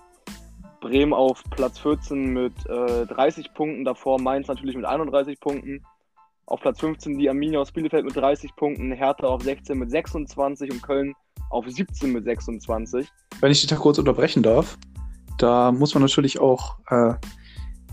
[0.81, 5.85] Bremen auf Platz 14 mit äh, 30 Punkten, davor Mainz natürlich mit 31 Punkten.
[6.47, 10.71] Auf Platz 15 die Arminia aus Bielefeld mit 30 Punkten, Hertha auf 16 mit 26
[10.71, 11.15] und Köln
[11.51, 13.09] auf 17 mit 26.
[13.41, 14.79] Wenn ich dich da kurz unterbrechen darf,
[15.39, 17.15] da muss man natürlich auch äh,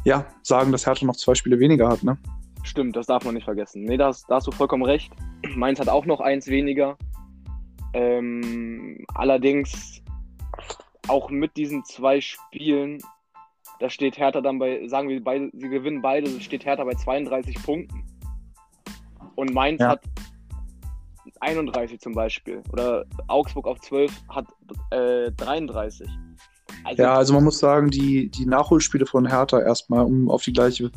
[0.04, 2.18] ja, sagen, dass Hertha noch zwei Spiele weniger hat, ne?
[2.64, 3.84] Stimmt, das darf man nicht vergessen.
[3.84, 5.12] Nee, da hast, da hast du vollkommen recht.
[5.56, 6.98] Mainz hat auch noch eins weniger.
[7.94, 10.03] Ähm, allerdings
[11.08, 13.00] auch mit diesen zwei Spielen,
[13.80, 17.62] da steht Hertha dann bei, sagen wir beide, sie gewinnen beide, steht Hertha bei 32
[17.64, 18.04] Punkten.
[19.36, 19.90] Und Mainz Ja.
[19.90, 20.02] hat
[21.40, 22.62] 31 zum Beispiel.
[22.72, 24.46] Oder Augsburg auf 12 hat
[24.92, 26.08] äh, 33.
[26.84, 30.54] Also, Ja, also man muss sagen, die, die Nachholspiele von Hertha erstmal, um auf die
[30.54, 30.92] gleiche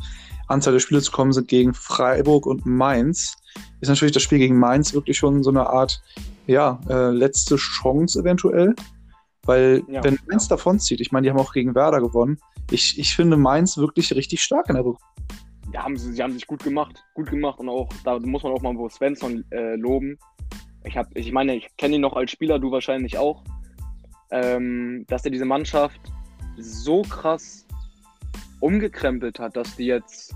[0.47, 3.35] Anzahl der Spiele zu kommen, sind gegen Freiburg und Mainz.
[3.81, 6.01] Ist natürlich das Spiel gegen Mainz wirklich schon so eine Art,
[6.45, 8.75] ja, äh, letzte Chance eventuell.
[9.47, 12.37] Weil, Ja, wenn Mainz davonzieht, ich meine, die haben auch gegen Werder gewonnen.
[12.69, 15.13] Ich, ich finde Mainz wirklich richtig stark in der Rückrunde.
[15.73, 17.03] Ja, haben sie, sie haben sich gut gemacht.
[17.13, 20.19] Gut gemacht und auch, da muss man auch mal Bo Svensson äh, loben.
[20.83, 23.43] Ich, hab, ich meine, ich kenne ihn noch als Spieler, du wahrscheinlich auch.
[24.31, 26.01] Ähm, dass er diese Mannschaft
[26.57, 27.65] so krass
[28.59, 30.35] umgekrempelt hat, dass die jetzt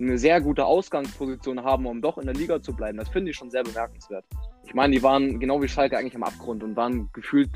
[0.00, 2.98] eine sehr gute Ausgangsposition haben, um doch in der Liga zu bleiben.
[2.98, 4.24] Das finde ich schon sehr bemerkenswert.
[4.64, 7.50] Ich meine, die waren genau wie Schalke eigentlich am Abgrund und waren gefühlt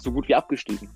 [0.00, 0.88] so gut wie abgestiegen.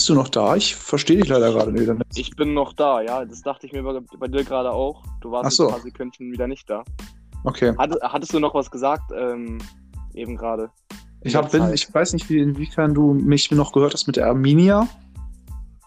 [0.00, 0.56] Bist du noch da?
[0.56, 2.16] Ich verstehe dich leider gerade wieder nicht.
[2.16, 3.22] Ich bin noch da, ja.
[3.26, 5.04] Das dachte ich mir bei, bei dir gerade auch.
[5.20, 5.66] Du warst Ach so.
[5.66, 6.84] ein paar Sekunden wieder nicht da.
[7.44, 7.74] Okay.
[7.76, 9.58] Hatte, hattest du noch was gesagt, ähm,
[10.14, 10.70] eben gerade?
[11.20, 14.28] Ich, hab, bin, ich weiß nicht, wie, inwiefern du mich noch gehört hast mit der
[14.28, 14.88] Arminia.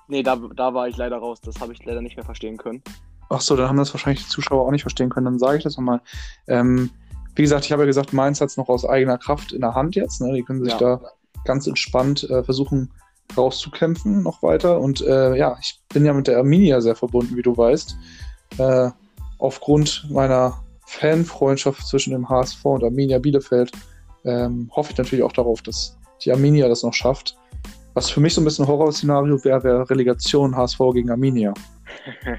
[0.08, 1.42] Nee, da, da war ich leider raus.
[1.42, 2.84] Das habe ich leider nicht mehr verstehen können.
[3.30, 5.26] Ach so, dann haben das wahrscheinlich die Zuschauer auch nicht verstehen können.
[5.26, 6.02] Dann sage ich das nochmal.
[6.48, 6.92] Ähm,
[7.36, 9.74] wie gesagt, ich habe ja gesagt, Mainz hat es noch aus eigener Kraft in der
[9.74, 10.22] Hand jetzt.
[10.22, 10.36] Ne?
[10.36, 10.78] Die können sich Ja.
[10.78, 11.02] da
[11.46, 12.92] ganz entspannt äh, versuchen
[13.38, 14.80] rauszukämpfen noch weiter.
[14.80, 17.98] Und äh, ja, ich bin ja mit der Arminia sehr verbunden, wie du weißt.
[18.58, 18.90] Äh,
[19.40, 23.72] aufgrund meiner Fanfreundschaft zwischen dem HSV und Arminia Bielefeld
[24.26, 27.38] ähm, hoffe ich natürlich auch darauf, dass die Arminia das noch schafft.
[27.94, 31.54] Was für mich so ein bisschen ein Horrorszenario wäre, wäre Relegation HSV gegen Arminia.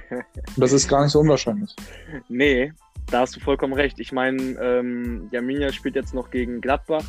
[0.07, 1.75] Und das ist gar nicht so unwahrscheinlich.
[2.29, 2.73] nee,
[3.11, 4.01] da hast du vollkommen recht.
[4.01, 7.05] Ich meine, ähm, die Arminia spielt jetzt noch gegen Gladbach,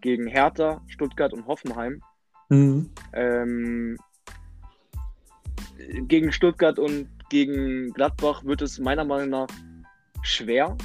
[0.00, 2.02] gegen Hertha, Stuttgart und Hoffenheim.
[2.50, 2.90] Mhm.
[3.12, 3.96] Ähm,
[6.02, 9.46] gegen Stuttgart und gegen Gladbach wird es meiner Meinung nach
[10.22, 10.76] schwer,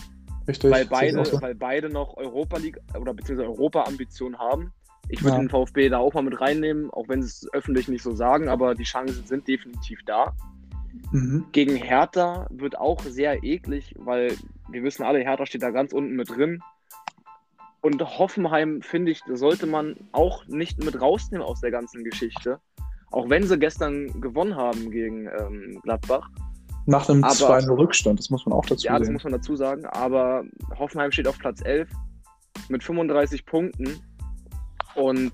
[0.47, 0.71] Richtig.
[0.71, 1.41] weil beide, so.
[1.41, 4.71] weil beide noch Europa League oder beziehungsweise Europa-Ambitionen haben.
[5.10, 5.43] Ich würde Ja.
[5.43, 8.47] den VfB da auch mal mit reinnehmen, auch wenn sie es öffentlich nicht so sagen,
[8.47, 10.34] aber die Chancen sind definitiv da.
[11.12, 11.45] Mhm.
[11.51, 14.34] Gegen Hertha wird auch sehr eklig, weil
[14.69, 16.62] wir wissen alle, Hertha steht da ganz unten mit drin.
[17.86, 22.60] Und Hoffenheim, finde ich, sollte man auch nicht mit rausnehmen aus der ganzen Geschichte.
[23.12, 26.28] Auch wenn sie gestern gewonnen haben gegen ähm, Gladbach.
[26.88, 29.56] Nach einem Aber- 2-0 Rückstand, das muss man auch dazu Ja, das muss man dazu
[29.56, 29.86] sagen.
[29.86, 30.43] Aber
[30.80, 31.88] Hoffenheim steht auf Platz 11
[32.69, 34.00] mit 35 Punkten.
[34.95, 35.34] Und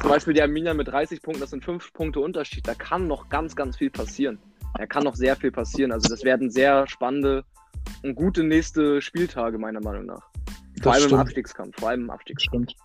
[0.00, 2.68] zum Beispiel die Arminia mit 30 Punkten, das sind 5 Punkte Unterschied.
[2.68, 4.38] Da kann noch ganz, ganz viel passieren.
[4.78, 5.90] Da kann noch sehr viel passieren.
[5.90, 7.42] Also das werden sehr spannende
[8.04, 10.31] und gute nächste Spieltage, meiner Meinung nach.
[10.82, 11.20] Vor Das allem im stimmt.
[11.22, 11.76] Abstiegskampf.
[11.78, 12.70] Vor allem im Abstiegskampf.
[12.70, 12.76] Stimmt.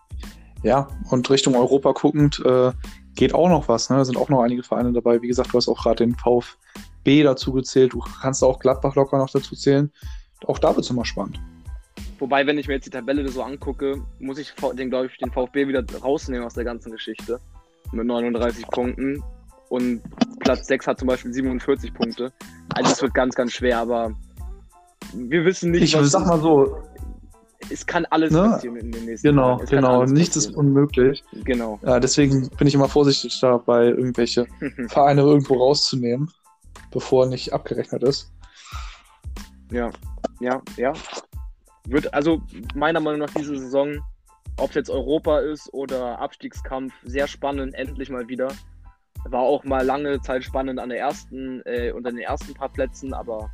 [0.64, 2.72] Ja, und Richtung Europa guckend äh,
[3.16, 3.90] geht auch noch was.
[3.90, 3.98] Ne?
[3.98, 5.22] Da sind auch noch einige Vereine dabei.
[5.22, 7.94] Wie gesagt, du hast auch gerade den VfB dazu gezählt.
[7.94, 9.92] Du kannst auch Gladbach locker noch dazu zählen.
[10.46, 11.40] Auch da wird es immer spannend.
[12.20, 15.32] Wobei, wenn ich mir jetzt die Tabelle so angucke, muss ich den, glaube ich, den
[15.32, 17.40] VfB wieder rausnehmen aus der ganzen Geschichte.
[17.92, 19.24] Mit 39 Punkten.
[19.70, 20.02] Und
[20.40, 22.32] Platz 6 hat zum Beispiel 47 Punkte.
[22.74, 24.12] Also es wird ganz, ganz schwer, aber
[25.14, 26.78] wir wissen nicht, Ich sag mal so,
[27.69, 28.41] es kann alles Ne?
[28.41, 29.63] passieren in den nächsten genau, Tagen.
[29.63, 30.06] Es genau.
[30.06, 31.23] Nichts ist unmöglich.
[31.43, 31.80] Genau.
[31.84, 34.47] Ja, deswegen bin ich immer vorsichtig dabei, irgendwelche
[34.89, 36.32] Vereine irgendwo rauszunehmen,
[36.91, 38.32] bevor nicht abgerechnet ist.
[39.71, 39.89] Ja,
[40.39, 40.93] ja, ja.
[41.88, 42.41] Wird also
[42.75, 43.99] meiner Meinung nach diese Saison,
[44.58, 48.49] ob es jetzt Europa ist oder Abstiegskampf, sehr spannend, endlich mal wieder.
[49.25, 53.13] War auch mal lange Zeit spannend an der ersten, äh, unter den ersten paar Plätzen,
[53.13, 53.51] aber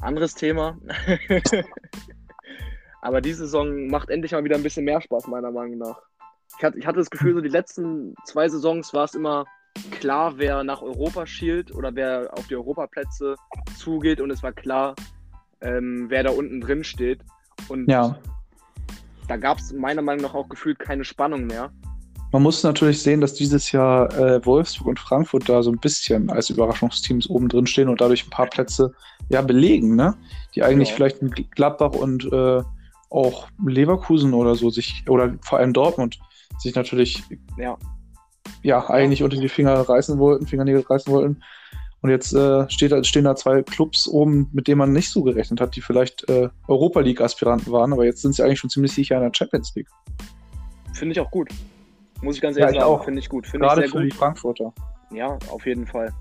[0.00, 0.78] anderes Thema.
[3.08, 5.98] aber diese Saison macht endlich mal wieder ein bisschen mehr Spaß, meiner Meinung nach.
[6.58, 9.46] Ich hatte, ich hatte das Gefühl, so die letzten zwei Saisons war es immer
[9.90, 13.34] klar, wer nach Europa schielt oder wer auf die Europaplätze
[13.78, 14.94] zugeht und es war klar,
[15.62, 17.20] ähm, wer da unten drin steht.
[17.68, 18.18] Und Ja,
[19.26, 21.70] da gab es meiner Meinung nach auch gefühlt keine Spannung mehr.
[22.30, 26.28] man muss natürlich sehen, dass dieses Jahr äh, Wolfsburg und Frankfurt da so ein bisschen
[26.28, 28.92] als Überraschungsteams oben drin stehen und dadurch ein paar Plätze
[29.30, 30.14] ja belegen, ne?
[30.54, 30.94] Die eigentlich Ja.
[30.96, 31.20] vielleicht
[31.52, 32.62] Gladbach und äh,
[33.10, 36.18] auch Leverkusen oder so sich, oder vor allem Dortmund
[36.58, 37.22] sich natürlich
[37.56, 37.76] Ja.
[38.62, 41.42] ja eigentlich unter die Finger reißen wollten, Fingernägel reißen wollten.
[42.00, 45.60] Und jetzt äh, steht, stehen da zwei Clubs oben, mit denen man nicht so gerechnet
[45.60, 49.16] hat, die vielleicht äh, Europa League-Aspiranten waren, aber jetzt sind sie eigentlich schon ziemlich sicher
[49.16, 49.88] in der Champions League.
[50.94, 51.48] Finde ich auch gut.
[52.22, 53.04] Muss ich ganz Ja, ehrlich ich sagen, auch.
[53.04, 53.46] finde ich gut.
[53.46, 54.12] Finde ich Gerade sehr für gut.
[54.12, 54.72] die Frankfurter.
[55.12, 56.12] Ja, auf jeden Fall.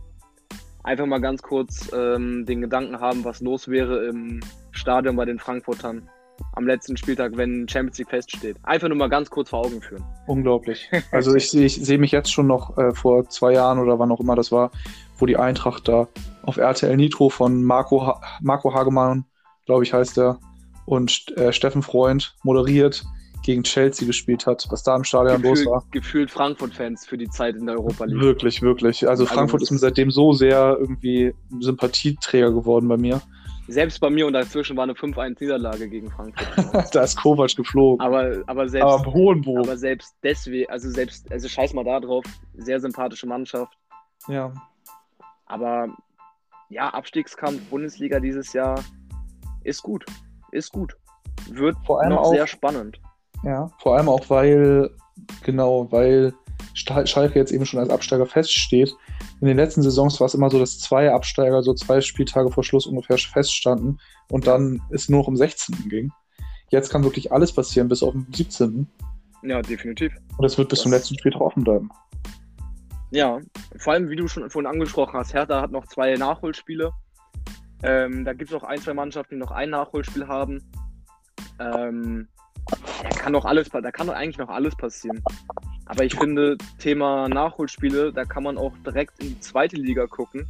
[0.83, 4.39] Einfach mal ganz kurz ähm, den Gedanken haben, was los wäre im
[4.71, 6.09] Stadion bei den Frankfurtern
[6.53, 8.57] am letzten Spieltag, wenn Champions League feststeht.
[8.63, 10.03] Einfach nur mal ganz kurz vor Augen führen.
[10.27, 10.89] Unglaublich.
[11.11, 14.11] Also ich sehe ich sehe mich jetzt schon noch äh, vor zwei Jahren oder wann
[14.11, 14.71] auch immer das war,
[15.17, 16.07] wo die Eintracht da
[16.43, 19.25] auf RTL Nitro von Marco, ha Marco Hagemann,
[19.65, 20.39] glaube ich heißt er,
[20.85, 23.03] und äh, Steffen Freund moderiert
[23.43, 25.83] gegen Chelsea gespielt hat, was da im Stadion los Gefühlt, war.
[25.91, 28.19] gefühlt Frankfurt-Fans für die Zeit in der Europa League.
[28.19, 29.07] Wirklich, wirklich.
[29.07, 33.21] Also Also Frankfurt ist mir seitdem so sehr irgendwie Sympathieträger geworden bei mir.
[33.67, 36.87] Selbst bei mir und dazwischen war eine 5-1-Niederlage gegen Frankfurt.
[36.95, 38.05] da ist Kovac geflogen.
[38.05, 39.59] aber, aber selbst, Aber hohen Bogen.
[39.59, 42.23] aber selbst deswegen, also selbst, also scheiß mal da drauf,
[42.55, 43.73] sehr sympathische Mannschaft.
[44.27, 44.53] Ja.
[45.45, 45.89] Aber
[46.69, 48.83] ja, Abstiegskampf Bundesliga dieses Jahr
[49.63, 50.05] ist gut.
[50.51, 50.95] Ist gut.
[51.49, 52.99] Wird Vor allem noch auch- sehr spannend.
[53.43, 54.89] Ja, vor allem auch, weil,
[55.43, 56.33] genau, weil
[56.73, 58.95] Schalke jetzt eben schon als Absteiger feststeht.
[59.39, 62.63] In den letzten Saisons war es immer so, dass zwei Absteiger so zwei Spieltage vor
[62.63, 63.99] Schluss ungefähr feststanden
[64.31, 65.89] und dann es nur noch um 16.
[65.89, 66.11] ging.
[66.69, 68.87] Jetzt kann wirklich alles passieren bis auf den 17.
[69.43, 70.11] Ja, definitiv.
[70.37, 71.89] Und es wird bis zum Das- letzten Spieltag offen bleiben.
[73.11, 73.39] Ja,
[73.77, 76.91] vor allem, wie du schon vorhin angesprochen hast, Hertha hat noch zwei Nachholspiele.
[77.83, 80.61] Ähm, da gibt es auch ein, zwei Mannschaften, die noch ein Nachholspiel haben.
[81.59, 82.27] Ähm,
[83.03, 85.23] da kann doch alles, da kann doch eigentlich noch alles passieren.
[85.87, 90.47] Aber ich finde, Thema Nachholspiele, da kann man auch direkt in die zweite Liga gucken.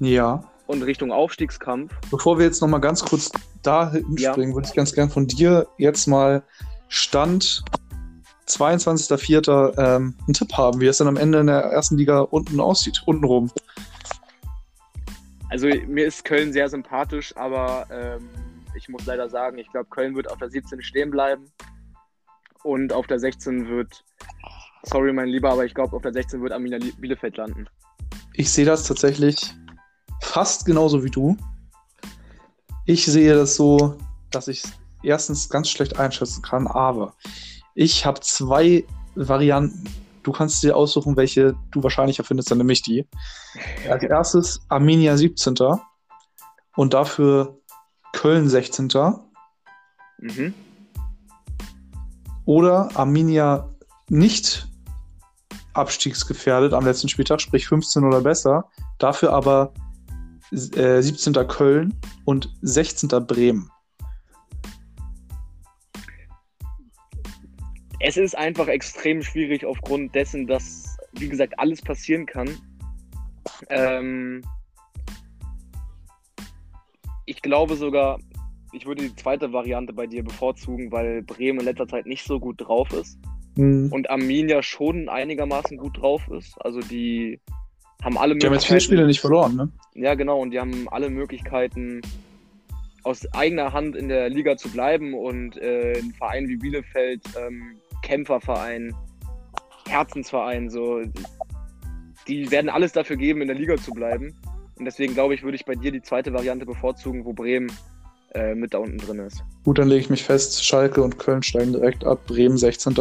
[0.00, 0.44] Ja.
[0.66, 1.92] Und Richtung Aufstiegskampf.
[2.10, 4.54] Bevor wir jetzt nochmal ganz kurz da hinspringen, ja.
[4.54, 6.42] würde ich ganz gern von dir jetzt mal
[6.88, 7.64] Stand
[8.46, 9.78] 22.04.
[9.78, 13.02] Ähm, einen Tipp haben, wie es dann am Ende in der ersten Liga unten aussieht,
[13.06, 13.50] untenrum.
[15.50, 18.28] Also mir ist Köln sehr sympathisch, aber ähm,
[18.74, 21.50] ich muss leider sagen, ich glaube, Köln wird auf der 17 stehen bleiben
[22.62, 24.04] und auf der 16 wird,
[24.84, 27.68] sorry mein Lieber, aber ich glaube, auf der 16 wird Arminia Bielefeld landen.
[28.34, 29.54] Ich sehe das tatsächlich
[30.20, 31.36] fast genauso wie du.
[32.86, 33.96] Ich sehe das so,
[34.30, 34.62] dass ich
[35.02, 37.14] erstens ganz schlecht einschätzen kann, aber
[37.74, 39.84] ich habe zwei Varianten.
[40.22, 43.06] Du kannst dir aussuchen, welche du wahrscheinlicher findest, dann nämlich die.
[43.88, 45.56] Als erstes Arminia 17.
[46.76, 47.58] und dafür
[48.12, 48.88] Köln 16.
[50.18, 50.54] Mhm.
[52.44, 53.68] Oder Arminia
[54.08, 54.67] nicht
[55.78, 59.72] abstiegsgefährdet am letzten Spieltag, sprich 15 oder besser, dafür aber
[60.52, 61.34] äh, 17.
[61.48, 63.08] Köln und 16.
[63.26, 63.70] Bremen.
[68.00, 72.48] es ist einfach extrem schwierig aufgrund dessen, dass, wie gesagt, alles passieren kann.
[73.70, 74.42] Ähm,
[77.26, 78.18] ich glaube sogar,
[78.72, 82.38] ich würde die zweite Variante bei dir bevorzugen, weil Bremen in letzter Zeit nicht so
[82.38, 83.18] gut drauf ist.
[83.58, 83.92] Mhm.
[83.92, 86.54] Und Arminia schon einigermaßen gut drauf ist.
[86.60, 87.40] Also die
[88.02, 88.38] haben alle Möglichkeiten.
[88.38, 89.68] Die haben jetzt vier Spiele nicht verloren, ne?
[89.94, 90.40] Ja, genau.
[90.40, 92.00] Und die haben alle Möglichkeiten,
[93.02, 97.76] aus eigener Hand in der Liga zu bleiben und äh, ein Verein wie Bielefeld ähm,
[98.02, 98.94] Kämpferverein,
[99.88, 101.02] Herzensverein, so.
[102.28, 104.36] Die werden alles dafür geben, in der Liga zu bleiben.
[104.76, 107.72] Und deswegen glaube ich, würde ich bei dir die zweite Variante bevorzugen, wo Bremen
[108.34, 109.42] äh, mit da unten drin ist.
[109.64, 112.94] Gut, dann lege ich mich fest, Schalke und Köln steigen direkt ab, Bremen 16.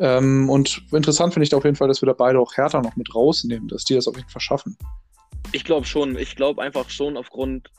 [0.00, 2.80] Ähm, und interessant finde ich da auf jeden Fall, dass wir da beide auch Hertha
[2.80, 4.76] noch mit rausnehmen, dass die das auf jeden Fall schaffen.
[5.52, 6.16] Ich glaube schon.
[6.16, 7.70] Ich glaube einfach schon aufgrund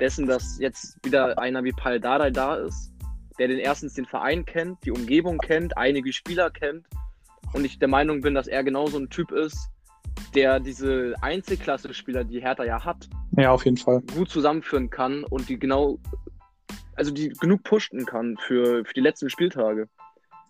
[0.00, 2.92] dessen, dass jetzt wieder einer wie Pal Dardai da ist,
[3.38, 6.86] der den erstens den Verein kennt, die Umgebung kennt, einige Spieler kennt.
[7.52, 9.68] Und ich der Meinung bin, dass er genauso ein Typ ist,
[10.34, 14.02] der diese Einzelklasse-Spieler, die Hertha ja hat, ja, auf jeden Fall.
[14.14, 15.98] gut zusammenführen kann und die genau,
[16.94, 19.88] also die genug pushen kann für, für die letzten Spieltage.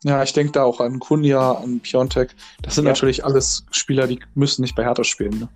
[0.05, 2.35] Ja, ich denke da auch an Kunja, an Piontek.
[2.63, 2.93] Das sind ja.
[2.93, 5.39] natürlich alles Spieler, die müssen nicht bei Hertha spielen.
[5.41, 5.49] Ne?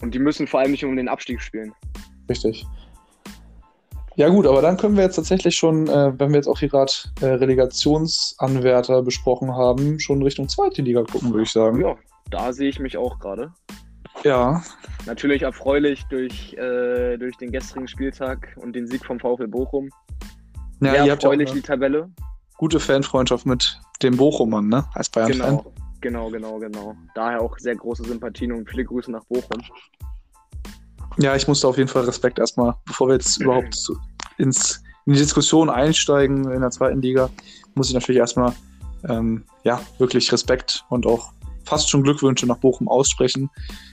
[0.00, 1.74] Und die müssen vor allem nicht um den Abstieg spielen.
[2.28, 2.66] Richtig.
[4.16, 6.68] Ja gut, aber dann können wir jetzt tatsächlich schon, äh, wenn wir jetzt auch hier
[6.68, 11.80] gerade äh, Relegationsanwärter besprochen haben, schon Richtung zweite Liga gucken, würde ich sagen.
[11.80, 11.96] Ja,
[12.30, 13.52] da sehe ich mich auch gerade.
[14.24, 14.62] Ja.
[15.06, 19.88] Natürlich erfreulich durch, äh, durch den gestrigen Spieltag und den Sieg vom VfL Bochum.
[20.82, 22.10] Ja, Sehr erfreulich die Tabelle.
[22.58, 24.86] Gute Fanfreundschaft mit dem Bochumern, ne?
[24.94, 25.58] Als Bayern-Fan.
[25.58, 26.96] Genau, genau, genau, genau.
[27.14, 29.62] Daher auch sehr große Sympathien und viele Grüße nach Bochum.
[31.18, 33.76] Ja, ich musste auf jeden Fall Respekt erstmal, bevor wir jetzt überhaupt
[34.38, 37.28] ins, in die Diskussion einsteigen in der zweiten Liga,
[37.74, 38.52] muss ich natürlich erstmal
[39.08, 41.32] ähm, ja, wirklich Respekt und auch
[41.64, 43.50] fast schon Glückwünsche nach Bochum aussprechen.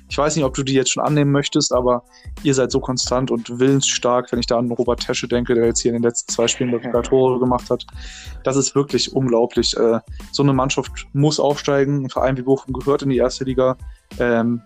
[0.10, 2.04] Ich weiß nicht, ob du die jetzt schon annehmen möchtest, aber
[2.44, 5.82] ihr seid so konstant und willensstark, wenn ich da an Robert Tesche denke, der jetzt
[5.82, 7.86] hier in den letzten zwei Spielen drei Tore gemacht hat.
[8.44, 9.76] Das ist wirklich unglaublich.
[9.76, 10.00] Äh,
[10.32, 12.06] so eine Mannschaft muss aufsteigen.
[12.06, 13.78] Ein Verein wie Bochum gehört in die erste Liga.
[14.20, 14.62] Ähm,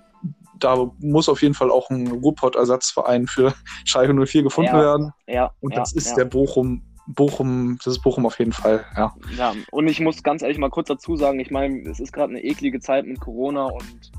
[0.59, 3.53] da muss auf jeden Fall auch ein Ruhrpott-Ersatzverein für
[3.85, 5.11] Schalke 04 gefunden ja, werden.
[5.27, 9.13] Ja, und das ja, ist der Bochum, Bochum, das ist Bochum auf jeden Fall, ja.
[9.37, 12.31] Ja, und ich muss ganz ehrlich mal kurz dazu sagen, ich meine, es ist gerade
[12.31, 14.11] eine eklige Zeit mit Corona und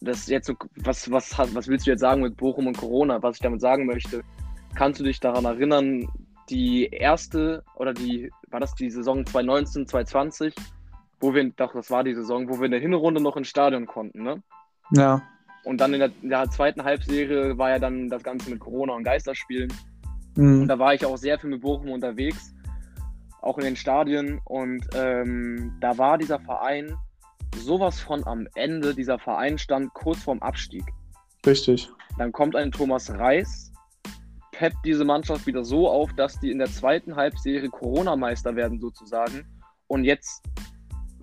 [0.00, 3.22] das jetzt so, was, was, was willst du jetzt sagen mit Bochum und Corona?
[3.22, 4.22] Was ich damit sagen möchte,
[4.74, 6.08] kannst du dich daran erinnern,
[6.50, 10.54] die erste oder die, war das die Saison 2019, 2020,
[11.20, 13.86] wo wir, doch, das war die Saison, wo wir in der Hinrunde noch ins Stadion
[13.86, 14.42] konnten, ne?
[14.90, 15.22] Ja.
[15.64, 18.92] Und dann in der, in der, zweiten Halbserie war ja dann das Ganze mit Corona
[18.92, 19.72] und Geisterspielen.
[20.36, 20.62] Mhm.
[20.62, 22.54] Und da war ich auch sehr viel mit Bochum unterwegs,
[23.40, 24.40] auch in den Stadien.
[24.44, 26.96] Und ähm, da war dieser Verein
[27.56, 28.94] sowas von am Ende.
[28.94, 30.84] Dieser Verein stand kurz vorm Abstieg.
[31.46, 31.90] Richtig.
[32.18, 33.72] Dann kommt ein Thomas Reis,
[34.52, 39.46] peppt diese Mannschaft wieder so auf, dass die in der zweiten Halbserie Corona-Meister werden, sozusagen.
[39.88, 40.42] Und jetzt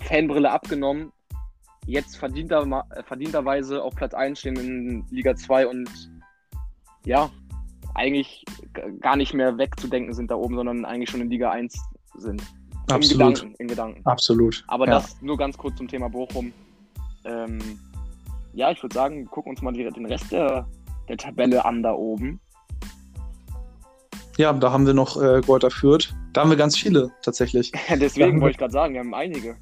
[0.02, 1.12] Fanbrille abgenommen,
[1.86, 5.90] jetzt verdienter, äh, verdienterweise auf Platz 1 stehen in Liga 2 und
[7.06, 7.32] ja,
[7.96, 8.46] eigentlich
[9.00, 11.78] gar nicht mehr wegzudenken sind da oben, sondern eigentlich schon in Liga 1
[12.18, 12.42] sind.
[12.90, 13.02] Absolut.
[13.02, 13.56] In Gedanken.
[13.60, 14.06] In Gedanken.
[14.06, 14.64] Absolut.
[14.68, 14.94] Aber ja.
[14.94, 16.52] das nur ganz kurz zum Thema Bochum.
[17.26, 17.60] Ähm,
[18.54, 20.68] ja, ich würde sagen, gucken uns mal die, den Rest der,
[21.08, 22.40] der Tabelle an da oben.
[24.38, 26.14] Ja, da haben wir noch äh, Greuther Fürth.
[26.34, 27.72] Da haben wir ganz viele tatsächlich.
[27.90, 29.56] Deswegen wollte ich gerade sagen, wir haben einige.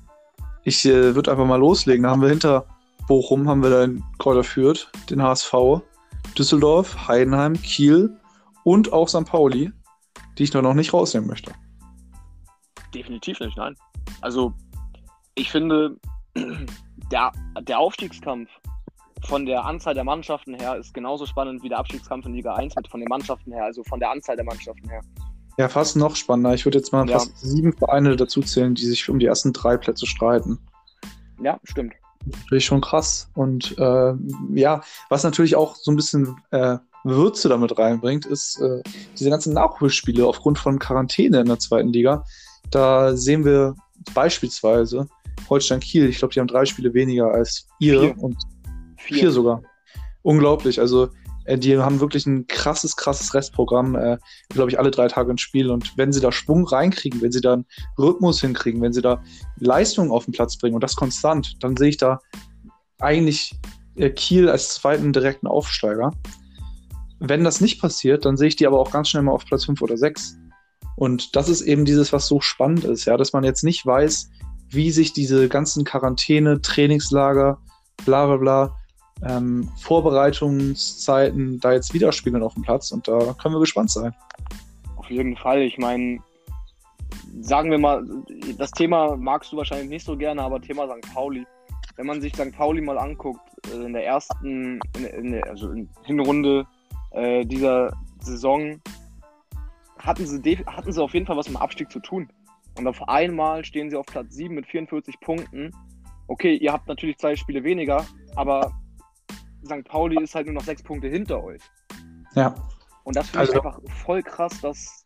[0.63, 2.03] Ich äh, würde einfach mal loslegen.
[2.03, 2.65] Da haben wir hinter
[3.07, 5.81] Bochum haben wir dann Kräuter Fürth, den HSV,
[6.37, 8.18] Düsseldorf, Heidenheim, Kiel
[8.63, 9.25] und auch St.
[9.25, 9.71] Pauli,
[10.37, 11.53] die ich noch nicht rausnehmen möchte.
[12.93, 13.75] Definitiv nicht, nein.
[14.21, 14.53] Also,
[15.35, 15.97] ich finde,
[17.11, 17.31] der,
[17.61, 18.49] der Aufstiegskampf
[19.27, 22.75] von der Anzahl der Mannschaften her ist genauso spannend wie der Abstiegskampf in Liga 1
[22.75, 25.01] mit von den Mannschaften her, also von der Anzahl der Mannschaften her.
[25.57, 26.53] Ja, fast noch spannender.
[26.53, 27.19] Ich würde jetzt mal ja.
[27.19, 30.57] fast sieben Vereine dazu zählen, die sich um die ersten drei Plätze streiten.
[31.41, 31.93] Ja, stimmt.
[32.25, 33.29] Natürlich schon krass.
[33.35, 34.13] Und äh,
[34.53, 38.81] ja, was natürlich auch so ein bisschen äh, Würze damit reinbringt, ist äh,
[39.17, 42.23] diese ganzen Nachholspiele aufgrund von Quarantäne in der zweiten Liga.
[42.71, 43.75] Da sehen wir
[44.13, 45.07] beispielsweise
[45.49, 48.17] Holstein Kiel, ich glaube, die haben drei Spiele weniger als ihr vier.
[48.17, 48.37] und
[48.97, 49.61] vier, vier sogar.
[50.21, 50.79] Unglaublich.
[50.79, 51.09] Also
[51.45, 54.17] äh, die haben wirklich ein krasses, krasses Restprogramm, äh,
[54.49, 55.69] glaube ich, alle drei Tage ein Spiel.
[55.69, 57.65] Und wenn sie da Schwung reinkriegen, wenn sie da einen
[57.97, 59.23] Rhythmus hinkriegen, wenn sie da
[59.57, 62.19] Leistung auf den Platz bringen und das konstant, dann sehe ich da
[62.99, 63.55] eigentlich
[63.95, 66.11] äh, Kiel als zweiten direkten Aufsteiger.
[67.19, 69.65] Wenn das nicht passiert, dann sehe ich die aber auch ganz schnell mal auf Platz
[69.65, 70.37] 5 oder 6.
[70.95, 74.29] Und das ist eben dieses, was so spannend ist, ja, dass man jetzt nicht weiß,
[74.69, 77.57] wie sich diese ganzen Quarantäne, Trainingslager,
[78.05, 78.75] bla bla bla,
[79.27, 84.13] ähm, Vorbereitungszeiten da jetzt widerspiegeln auf dem Platz und da können wir gespannt sein.
[84.95, 85.61] Auf jeden Fall.
[85.61, 86.19] Ich meine,
[87.41, 88.05] sagen wir mal,
[88.57, 91.13] das Thema magst du wahrscheinlich nicht so gerne, aber Thema St.
[91.13, 91.45] Pauli.
[91.95, 92.51] Wenn man sich St.
[92.53, 93.41] Pauli mal anguckt,
[93.73, 96.65] äh, in der ersten, in, in der, also in Hinrunde
[97.11, 98.81] äh, dieser Saison,
[99.97, 102.29] hatten sie, hatten sie auf jeden Fall was mit dem Abstieg zu tun.
[102.77, 105.71] Und auf einmal stehen sie auf Platz 7 mit 44 Punkten.
[106.27, 108.05] Okay, ihr habt natürlich zwei Spiele weniger,
[108.35, 108.71] aber
[109.65, 109.83] St.
[109.85, 111.61] Pauli ist halt nur noch sechs Punkte hinter euch.
[112.35, 112.55] Ja.
[113.03, 115.05] Und das finde also, ich einfach voll krass, dass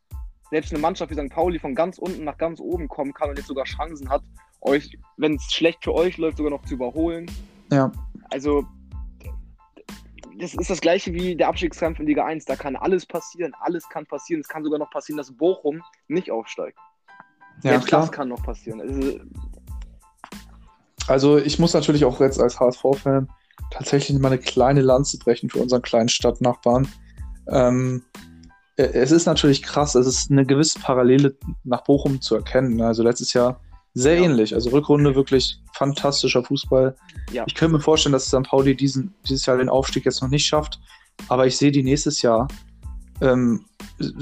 [0.51, 1.33] selbst eine Mannschaft wie St.
[1.33, 4.21] Pauli von ganz unten nach ganz oben kommen kann und jetzt sogar Chancen hat,
[4.61, 7.25] euch, wenn es schlecht für euch läuft, sogar noch zu überholen.
[7.71, 7.91] Ja.
[8.29, 8.65] Also,
[10.39, 12.45] das ist das gleiche wie der Abstiegskampf in Liga 1.
[12.45, 13.53] Da kann alles passieren.
[13.59, 14.41] Alles kann passieren.
[14.41, 16.77] Es kann sogar noch passieren, dass Bochum nicht aufsteigt.
[17.63, 18.01] Ja, Selbst klar.
[18.01, 18.81] das kann noch passieren.
[18.81, 19.19] Also,
[21.07, 23.29] also ich muss natürlich auch jetzt als HSV-Fan
[23.71, 26.87] tatsächlich mal eine kleine Lanze brechen für unseren kleinen Stadtnachbarn.
[27.47, 28.03] Ähm,
[28.77, 32.75] äh, es ist natürlich krass, es ist eine gewisse Parallele nach Bochum zu erkennen.
[32.75, 32.87] Ne?
[32.87, 33.59] Also letztes Jahr
[33.93, 34.23] sehr ja.
[34.23, 34.53] ähnlich.
[34.53, 36.95] Also Rückrunde wirklich fantastischer Fußball.
[37.31, 37.43] Ja.
[37.47, 38.43] Ich könnte mir vorstellen, dass St.
[38.43, 40.79] Pauli diesen, dieses Jahr den Aufstieg jetzt noch nicht schafft,
[41.27, 42.47] aber ich sehe die nächstes Jahr
[43.21, 43.65] ähm,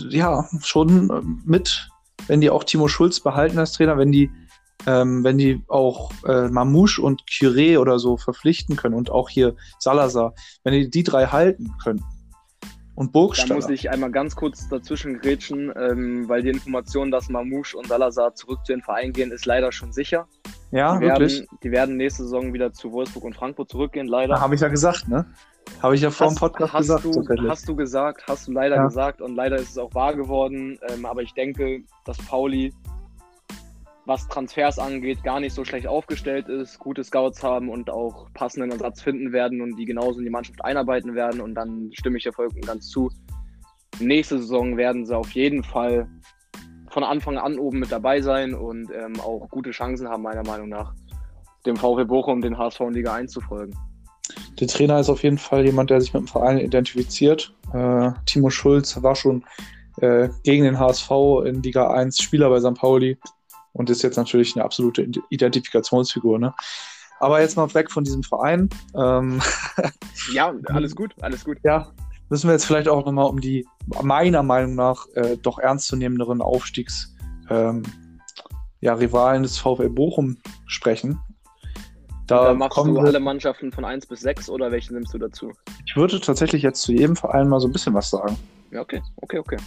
[0.09, 1.89] ja schon mit,
[2.27, 4.29] wenn die auch Timo Schulz behalten als Trainer, wenn die
[4.87, 9.55] ähm, wenn die auch äh, Mamouche und Curé oder so verpflichten können und auch hier
[9.77, 12.03] Salazar, wenn die die drei halten können.
[13.01, 13.49] Und Burgstaller.
[13.49, 17.87] Da muss ich einmal ganz kurz dazwischen grätschen, ähm, weil die Information, dass Mamouche und
[17.87, 20.27] Salazar zurück zu den Vereinen gehen, ist leider schon sicher.
[20.69, 21.39] Ja, die wirklich.
[21.39, 24.39] Werden, die werden nächste Saison wieder zu Wolfsburg und Frankfurt zurückgehen, leider.
[24.39, 25.25] Habe ich ja gesagt, ne?
[25.81, 27.05] Habe ich ja vor dem Podcast hast gesagt.
[27.05, 28.83] Du, hast du gesagt, hast du leider ja.
[28.83, 30.77] gesagt und leider ist es auch wahr geworden.
[30.89, 32.71] Ähm, aber ich denke, dass Pauli
[34.05, 38.71] was Transfers angeht, gar nicht so schlecht aufgestellt ist, gute Scouts haben und auch passenden
[38.71, 41.41] Ersatz finden werden und die genauso in die Mannschaft einarbeiten werden.
[41.41, 43.11] Und dann stimme ich der Folge ganz zu.
[43.99, 46.07] Nächste Saison werden sie auf jeden Fall
[46.89, 50.69] von Anfang an oben mit dabei sein und ähm, auch gute Chancen haben, meiner Meinung
[50.69, 50.93] nach,
[51.65, 53.73] dem VfB Bochum den HSV in Liga 1 zu folgen.
[54.59, 57.53] Der Trainer ist auf jeden Fall jemand, der sich mit dem Verein identifiziert.
[57.73, 59.43] Äh, Timo Schulz war schon
[60.01, 61.11] äh, gegen den HSV
[61.45, 62.75] in Liga 1 Spieler bei St.
[62.75, 63.17] Pauli
[63.73, 66.39] und ist jetzt natürlich eine absolute Identifikationsfigur.
[66.39, 66.53] Ne?
[67.19, 68.69] Aber jetzt mal weg von diesem Verein.
[68.95, 69.41] Ähm,
[70.33, 71.57] ja, alles gut, alles gut.
[71.63, 71.91] Ja,
[72.29, 73.67] müssen wir jetzt vielleicht auch nochmal um die
[74.01, 77.15] meiner Meinung nach äh, doch ernstzunehmenderen Aufstiegs
[77.49, 77.83] ähm,
[78.79, 81.19] ja, Rivalen des VfL Bochum sprechen.
[82.27, 85.51] Da, da machst du alle Mannschaften von 1 bis 6 oder welche nimmst du dazu?
[85.85, 88.37] Ich würde tatsächlich jetzt zu jedem Verein mal so ein bisschen was sagen.
[88.71, 89.57] Ja, okay, okay, okay.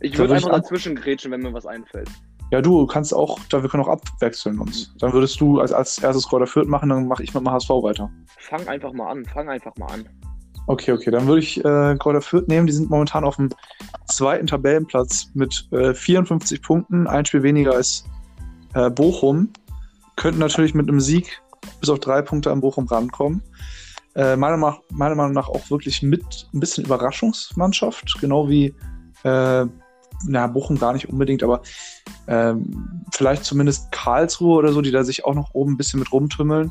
[0.00, 2.08] Ich würde einfach dazwischen grätschen, wenn mir was einfällt.
[2.50, 4.94] Ja, du kannst auch, da wir können auch abwechseln uns.
[4.98, 7.68] Dann würdest du als, als erstes Kräuter Fürth machen, dann mache ich mit dem HSV
[7.68, 8.10] weiter.
[8.38, 10.08] Fang einfach mal an, fang einfach mal an.
[10.66, 12.66] Okay, okay, dann würde ich äh, Kräuter Fürth nehmen.
[12.66, 13.50] Die sind momentan auf dem
[14.06, 18.04] zweiten Tabellenplatz mit äh, 54 Punkten, ein Spiel weniger als
[18.74, 19.50] äh, Bochum.
[20.16, 21.40] Könnten natürlich mit einem Sieg
[21.80, 23.42] bis auf drei Punkte an Bochum rankommen.
[24.14, 24.56] Äh, meiner,
[24.90, 28.74] meiner, Meinung nach auch wirklich mit ein bisschen Überraschungsmannschaft, genau wie
[29.22, 29.66] äh,
[30.26, 31.62] na, Bochum gar nicht unbedingt, aber
[32.26, 36.12] ähm, vielleicht zumindest Karlsruhe oder so, die da sich auch noch oben ein bisschen mit
[36.12, 36.70] rumtümmeln.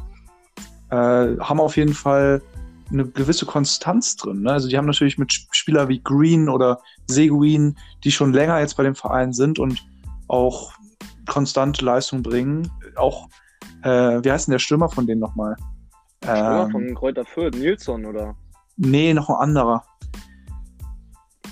[0.89, 2.41] Äh, haben auf jeden Fall
[2.91, 4.41] eine gewisse Konstanz drin.
[4.43, 4.51] Ne?
[4.51, 8.83] Also die haben natürlich mit Spieler wie Green oder Seguin, die schon länger jetzt bei
[8.83, 9.85] dem Verein sind und
[10.27, 10.73] auch
[11.27, 12.71] konstante Leistung bringen.
[12.95, 13.27] Auch,
[13.83, 15.55] äh, wie heißt denn der Stürmer von denen nochmal?
[16.23, 18.35] Stürmer ähm, von Kräuter Fürth, Nilsson, oder?
[18.77, 19.83] Nee, noch ein anderer.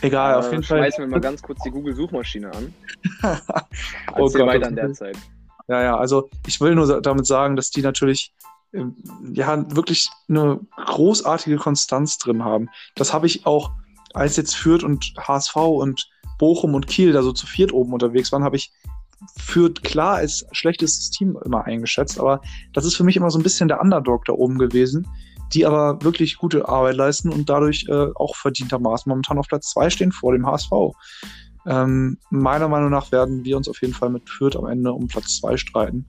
[0.01, 0.79] Egal, äh, auf jeden Fall.
[0.79, 2.73] Schmeißen wir mal ganz kurz die Google-Suchmaschine an.
[4.17, 5.17] oh Gott, weiter an der Zeit.
[5.67, 8.33] Ja, ja, also ich will nur damit sagen, dass die natürlich
[8.73, 8.95] ähm,
[9.33, 12.69] ja wirklich eine großartige Konstanz drin haben.
[12.95, 13.71] Das habe ich auch,
[14.13, 18.31] als jetzt Fürth und HSV und Bochum und Kiel da so zu viert oben unterwegs
[18.31, 18.71] waren, habe ich
[19.37, 22.41] Fürth klar als schlechtes Team immer eingeschätzt, aber
[22.73, 25.07] das ist für mich immer so ein bisschen der Underdog da oben gewesen,
[25.53, 29.89] die aber wirklich gute Arbeit leisten und dadurch äh, auch verdientermaßen momentan auf Platz 2
[29.89, 30.71] stehen vor dem HSV.
[31.67, 35.07] Ähm, meiner Meinung nach werden wir uns auf jeden Fall mit Fürth am Ende um
[35.07, 36.05] Platz 2 streiten.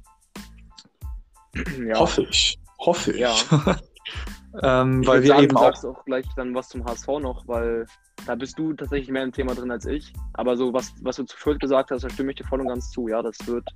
[1.87, 1.99] Ja.
[1.99, 2.59] Hoffe ich.
[2.78, 3.20] Hoffe ich.
[3.20, 3.34] Ja.
[4.62, 7.47] ähm, ich weil wir sagen, eben du sagst auch gleich dann was zum HSV noch,
[7.49, 7.87] weil
[8.26, 10.12] da bist du tatsächlich mehr im Thema drin als ich.
[10.34, 12.68] Aber so, was, was du zu Fürth gesagt hast, da stimme ich dir voll und
[12.68, 13.09] ganz zu.
[13.09, 13.66] Ja, das wird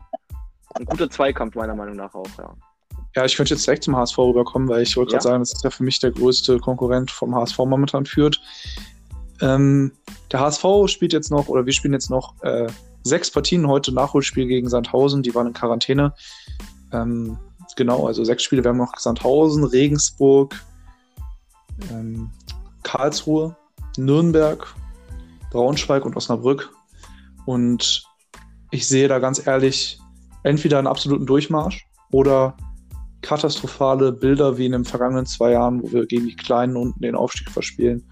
[0.74, 2.54] ein guter Zweikampf, meiner Meinung nach auch, ja.
[3.16, 5.18] Ja, ich könnte jetzt direkt zum HSV rüberkommen, weil ich wollte ja.
[5.18, 8.40] gerade sagen, das ist ja für mich der größte Konkurrent vom HSV momentan führt.
[9.40, 9.92] Ähm,
[10.30, 12.68] der HSV spielt jetzt noch, oder wir spielen jetzt noch äh,
[13.02, 16.12] sechs Partien heute Nachholspiel gegen Sandhausen, die waren in Quarantäne.
[16.92, 17.38] Ähm,
[17.76, 18.62] genau, also sechs Spiele.
[18.62, 20.54] Wir haben noch Sandhausen, Regensburg,
[21.90, 22.30] ähm,
[22.82, 23.56] Karlsruhe,
[23.96, 24.72] Nürnberg,
[25.50, 26.70] Braunschweig und Osnabrück.
[27.46, 28.04] Und
[28.70, 29.98] ich sehe da ganz ehrlich
[30.42, 32.56] entweder einen absoluten Durchmarsch oder
[33.22, 37.14] katastrophale Bilder wie in den vergangenen zwei Jahren, wo wir gegen die Kleinen unten den
[37.14, 38.04] Aufstieg verspielen.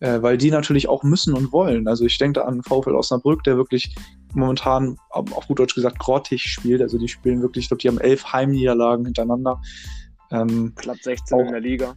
[0.00, 1.88] Äh, weil die natürlich auch müssen und wollen.
[1.88, 3.94] Also ich denke da an VfL Osnabrück, der wirklich
[4.32, 6.82] momentan, auf gut Deutsch gesagt, grottig spielt.
[6.82, 9.60] Also die spielen wirklich, ich glaube, die haben elf Heimniederlagen hintereinander.
[10.30, 11.94] Ähm, Platz 16 auch, in der Liga.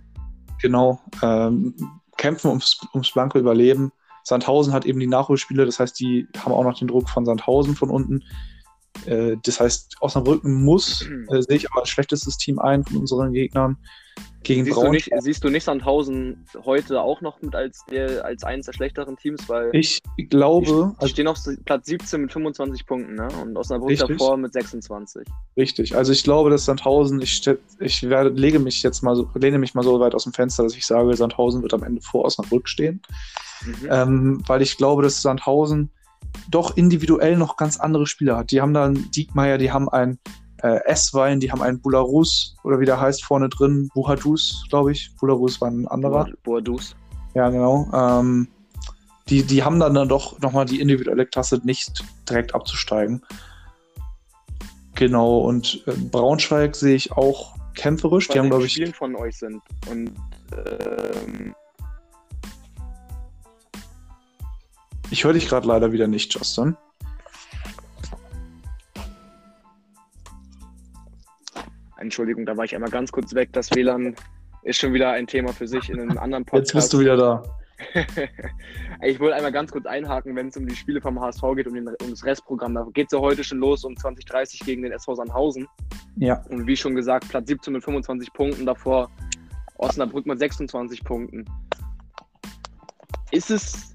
[0.62, 1.00] Genau.
[1.22, 1.76] Ähm,
[2.18, 3.92] kämpfen ums, ums blanke Überleben.
[4.24, 7.76] Sandhausen hat eben die Nachholspiele, das heißt, die haben auch noch den Druck von Sandhausen
[7.76, 8.24] von unten.
[9.06, 13.34] Äh, das heißt, Osnabrücken muss, äh, sehe ich aber als schlechtestes Team ein von unseren
[13.34, 13.78] Gegnern.
[14.44, 18.44] Gegen siehst, du nicht, siehst du nicht Sandhausen heute auch noch mit als, der, als
[18.44, 19.48] eines der schlechteren Teams?
[19.48, 20.66] Weil ich glaube.
[20.66, 23.28] Die, die also, stehen auf Platz 17 mit 25 Punkten ne?
[23.42, 25.28] und Osnabrück richtig, davor mit 26.
[25.58, 25.96] Richtig.
[25.96, 27.48] Also ich glaube, dass Sandhausen, ich,
[27.80, 30.64] ich werde, lege mich jetzt mal so, lehne mich mal so weit aus dem Fenster,
[30.64, 33.02] dass ich sage, Sandhausen wird am Ende vor Osnabrück stehen.
[33.64, 33.88] Mhm.
[33.92, 35.92] Ähm, weil ich glaube, dass Sandhausen
[36.50, 38.52] doch individuell noch ganz andere Spieler hat.
[38.52, 40.20] Die haben da einen Diekmeyer, die haben einen
[40.62, 45.12] äh, S-Wein, die haben einen Bularus oder wie der heißt vorne drin, Buhadus, glaube ich.
[45.20, 46.28] Bularus war ein anderer.
[46.44, 46.96] Buhadus.
[47.34, 47.90] Ja, genau.
[47.94, 48.48] Ähm,
[49.30, 53.22] die, die haben dann, dann doch nochmal die individuelle Klasse nicht direkt abzusteigen.
[54.96, 58.28] Genau, und äh, Braunschweig sehe ich auch kämpferisch.
[58.28, 58.74] Bei die haben, glaube ich.
[58.74, 59.62] Spielen von euch sind.
[59.90, 60.12] Und
[60.52, 61.56] ähm,
[65.12, 66.78] Ich höre dich gerade leider wieder nicht, Justin.
[71.98, 73.50] Entschuldigung, da war ich einmal ganz kurz weg.
[73.52, 74.16] Das WLAN
[74.64, 76.74] ist schon wieder ein Thema für sich in einem anderen Podcast.
[76.74, 77.44] Jetzt bist du wieder da.
[79.02, 81.74] ich wollte einmal ganz kurz einhaken, wenn es um die Spiele vom HSV geht, um,
[81.74, 82.74] den, um das Restprogramm.
[82.74, 85.68] Da geht es ja heute schon los um 2030 gegen den SV Sandhausen.
[86.16, 86.42] Ja.
[86.50, 89.12] Und wie schon gesagt, Platz 17 mit 25 Punkten, davor
[89.76, 91.44] Osnabrück mit 26 Punkten.
[93.32, 93.91] Ist es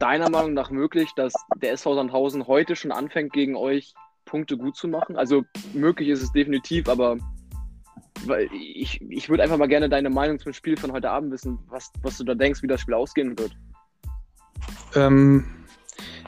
[0.00, 1.32] deiner Meinung nach möglich, dass
[1.62, 3.94] der SV Sandhausen heute schon anfängt, gegen euch
[4.24, 5.16] Punkte gut zu machen?
[5.16, 5.44] Also
[5.74, 7.18] möglich ist es definitiv, aber
[8.52, 11.92] ich, ich würde einfach mal gerne deine Meinung zum Spiel von heute Abend wissen, was,
[12.02, 13.52] was du da denkst, wie das Spiel ausgehen wird.
[14.94, 15.46] Ähm,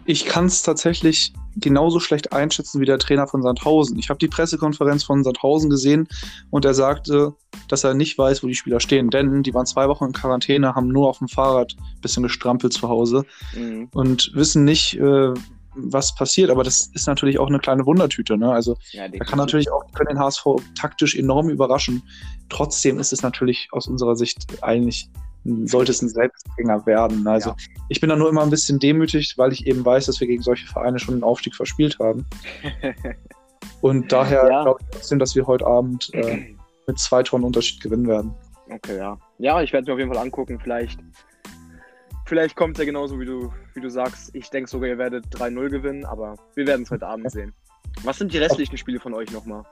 [0.05, 3.99] ich kann es tatsächlich genauso schlecht einschätzen wie der Trainer von Sandhausen.
[3.99, 6.09] Ich habe die Pressekonferenz von Sandhausen gesehen
[6.51, 7.35] und er sagte,
[7.69, 10.75] dass er nicht weiß, wo die Spieler stehen, denn die waren zwei Wochen in Quarantäne,
[10.75, 13.25] haben nur auf dem Fahrrad ein bisschen gestrampelt zu Hause
[13.55, 13.89] mhm.
[13.93, 15.35] und wissen nicht, äh,
[15.75, 16.51] was passiert.
[16.51, 18.37] Aber das ist natürlich auch eine kleine Wundertüte.
[18.37, 18.53] Ne?
[18.53, 20.45] Also ja, da kann natürlich auch können den HSV
[20.75, 22.03] taktisch enorm überraschen.
[22.49, 25.09] Trotzdem ist es natürlich aus unserer Sicht eigentlich
[25.45, 27.27] sollte es ein Selbstgänger werden.
[27.27, 27.57] Also ja.
[27.89, 30.43] ich bin da nur immer ein bisschen demütig, weil ich eben weiß, dass wir gegen
[30.43, 32.27] solche Vereine schon einen Aufstieg verspielt haben.
[33.81, 34.63] Und daher ja.
[34.63, 36.55] glaube ich trotzdem, dass wir heute Abend äh,
[36.87, 38.35] mit zwei Tonnen Unterschied gewinnen werden.
[38.71, 39.19] Okay, ja.
[39.39, 40.59] Ja, ich werde es mir auf jeden Fall angucken.
[40.61, 41.01] Vielleicht,
[42.27, 44.31] vielleicht kommt es ja genauso, wie du, wie du sagst.
[44.35, 47.53] Ich denke sogar, ihr werdet 3-0 gewinnen, aber wir werden es heute Abend sehen.
[48.05, 49.65] Was sind die restlichen Spiele von euch nochmal?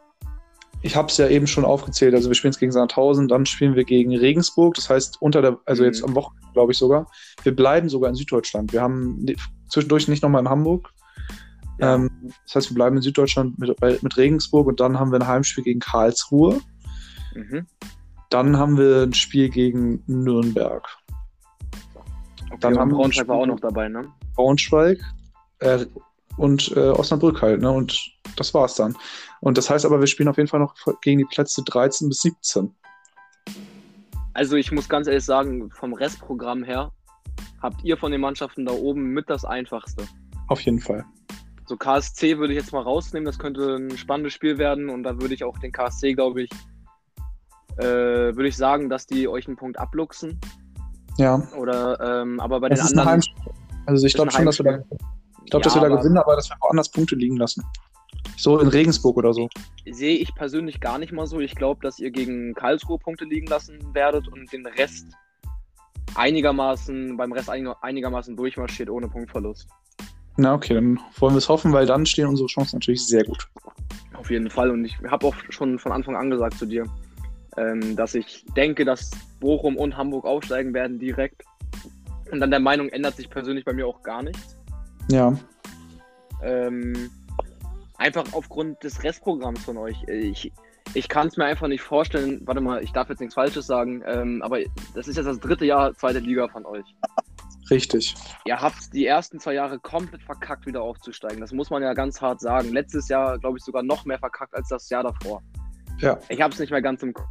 [0.82, 2.14] Ich habe es ja eben schon aufgezählt.
[2.14, 4.74] Also wir spielen es gegen Sandhausen, dann spielen wir gegen Regensburg.
[4.74, 5.88] Das heißt, unter der, also mhm.
[5.88, 7.10] jetzt am Wochenende, glaube ich sogar.
[7.42, 8.72] Wir bleiben sogar in Süddeutschland.
[8.72, 9.26] Wir haben
[9.68, 10.90] zwischendurch nicht nochmal in Hamburg.
[11.78, 11.96] Ja.
[11.96, 12.10] Ähm,
[12.46, 15.64] das heißt, wir bleiben in Süddeutschland mit, mit, Regensburg und dann haben wir ein Heimspiel
[15.64, 16.60] gegen Karlsruhe.
[17.34, 17.66] Mhm.
[18.30, 20.86] Dann haben wir ein Spiel gegen Nürnberg.
[22.46, 24.08] Okay, Dann haben wir Braunschweig war auch noch dabei, ne?
[24.34, 25.00] Braunschweig
[25.60, 25.86] äh,
[26.40, 27.70] und äh, Osnabrück halt, ne?
[27.70, 27.98] Und
[28.36, 28.96] das war's dann.
[29.40, 32.22] Und das heißt aber, wir spielen auf jeden Fall noch gegen die Plätze 13 bis
[32.22, 32.74] 17.
[34.32, 36.92] Also ich muss ganz ehrlich sagen, vom Restprogramm her
[37.60, 40.04] habt ihr von den Mannschaften da oben mit das einfachste.
[40.48, 41.04] Auf jeden Fall.
[41.66, 45.20] So KSC würde ich jetzt mal rausnehmen, das könnte ein spannendes Spiel werden und da
[45.20, 46.50] würde ich auch den KSC, glaube ich,
[47.76, 50.40] äh, würde ich sagen, dass die euch einen Punkt abluchsen.
[51.18, 51.46] Ja.
[51.56, 53.52] Oder ähm, aber bei Das den anderen Heimspiel.
[53.86, 54.96] Also ich glaube schon, dass wir da,
[55.44, 57.64] Ich glaub, dass Ja, wir da gewinnen, aber dass wir woanders Punkte liegen lassen.
[58.36, 59.48] So in Regensburg oder so.
[59.90, 61.40] sehe ich persönlich gar nicht mal so.
[61.40, 65.06] Ich glaube, dass ihr gegen Karlsruhe Punkte liegen lassen werdet und den Rest
[66.14, 69.68] einigermaßen, beim Rest einig- einigermaßen durchmarschiert ohne Punktverlust.
[70.36, 73.48] Na okay, dann wollen wir es hoffen, weil dann stehen unsere Chancen natürlich sehr gut.
[74.14, 74.70] Auf jeden Fall.
[74.70, 76.84] Und ich habe auch schon von Anfang an gesagt zu dir,
[77.56, 79.10] ähm, dass ich denke, dass
[79.40, 81.42] Bochum und Hamburg aufsteigen werden direkt.
[82.30, 84.56] Und an der Meinung ändert sich persönlich bei mir auch gar nichts.
[85.08, 85.34] Ja.
[86.42, 87.10] Ähm,
[87.96, 90.02] einfach aufgrund des Restprogramms von euch.
[90.08, 90.52] Ich,
[90.94, 92.40] ich kann es mir einfach nicht vorstellen.
[92.44, 94.58] Warte mal, ich darf jetzt nichts Falsches sagen, ähm, aber
[94.94, 96.84] das ist jetzt das dritte Jahr zweite Liga von euch.
[97.70, 98.16] Richtig.
[98.44, 101.40] Ihr habt die ersten zwei Jahre komplett verkackt, wieder aufzusteigen.
[101.40, 102.70] Das muss man ja ganz hart sagen.
[102.70, 105.42] Letztes Jahr, glaube ich, sogar noch mehr verkackt als das Jahr davor.
[105.98, 106.18] Ja.
[106.28, 107.28] Ich habe es nicht mehr ganz im Kopf.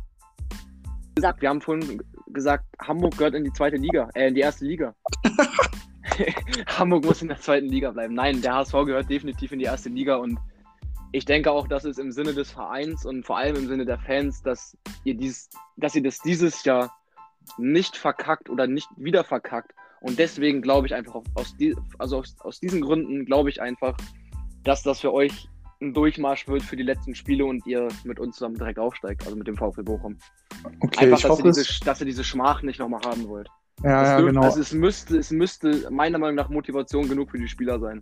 [1.16, 4.66] Gesagt, wir haben vorhin gesagt, Hamburg gehört in die zweite Liga, äh, in die erste
[4.66, 4.96] Liga.
[6.68, 8.14] Hamburg muss in der zweiten Liga bleiben.
[8.14, 10.38] Nein, der HSV gehört definitiv in die erste Liga und
[11.12, 13.98] ich denke auch, dass es im Sinne des Vereins und vor allem im Sinne der
[14.00, 16.96] Fans, dass ihr dies, dass ihr das dieses Jahr
[17.58, 19.74] nicht verkackt oder nicht wieder verkackt.
[20.02, 23.98] Und deswegen glaube ich einfach, aus, die, also aus, aus diesen Gründen glaube ich einfach,
[24.64, 25.50] dass das für euch
[25.82, 29.36] ein Durchmarsch wird für die letzten Spiele und ihr mit uns zusammen direkt aufsteigt, also
[29.36, 30.18] mit dem VfL Bochum.
[30.82, 31.58] Okay, Einfach, ich dass, hoffe ihr es.
[31.68, 33.48] diese, dass ihr diese Schmach nicht nochmal haben wollt.
[33.84, 34.42] Ja, Es ja, dürft- genau.
[34.42, 38.02] Also es müsste, es müsste meiner Meinung nach Motivation genug für die Spieler sein.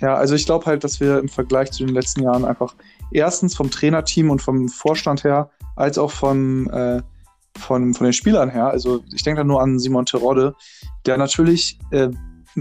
[0.00, 2.76] Ja, also ich glaube halt, dass wir im Vergleich zu den letzten Jahren einfach
[3.10, 7.02] erstens vom Trainerteam und vom Vorstand her, als auch von, äh,
[7.58, 10.54] von, von den Spielern her, also ich denke da nur an Simon Terodde,
[11.04, 12.10] der natürlich äh,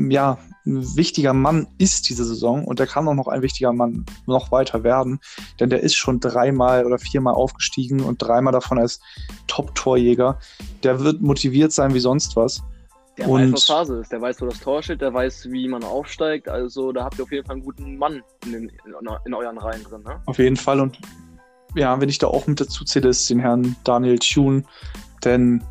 [0.09, 4.05] ja, ein wichtiger Mann ist diese Saison und der kann auch noch ein wichtiger Mann
[4.25, 5.19] noch weiter werden,
[5.59, 8.99] denn der ist schon dreimal oder viermal aufgestiegen und dreimal davon als
[9.47, 10.39] Top-Torjäger.
[10.83, 12.61] Der wird motiviert sein wie sonst was.
[13.17, 14.11] Der Und- weiß, was Phase ist.
[14.11, 16.47] Der weiß, wo das Tor steht, der weiß, wie man aufsteigt.
[16.49, 18.71] Also da habt ihr auf jeden Fall einen guten Mann in, den,
[19.25, 20.03] in, euren Reihen drin.
[20.03, 20.21] Ne?
[20.25, 20.79] Auf jeden Fall.
[20.79, 20.99] Und
[21.75, 24.63] ja, wenn ich da auch mit dazu zähle, ist den Herrn Daniel Thune.
[25.23, 25.63] Denn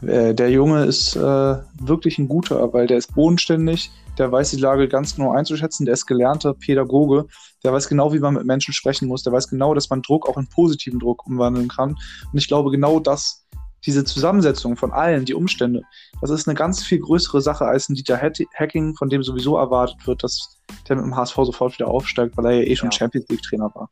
[0.00, 4.88] der Junge ist äh, wirklich ein guter, weil der ist bodenständig, der weiß die Lage
[4.88, 7.26] ganz genau einzuschätzen, der ist gelernter Pädagoge,
[7.62, 10.28] der weiß genau, wie man mit Menschen sprechen muss, der weiß genau, dass man Druck
[10.28, 11.90] auch in positiven Druck umwandeln kann.
[11.90, 13.46] Und ich glaube, genau das,
[13.86, 15.82] diese Zusammensetzung von allen, die Umstände,
[16.20, 20.06] das ist eine ganz viel größere Sache als ein Dieter Hacking, von dem sowieso erwartet
[20.06, 20.58] wird, dass
[20.88, 22.96] der mit dem HSV sofort wieder aufsteigt, weil er ja eh schon Ja.
[22.96, 23.90] Champions League-Trainer war.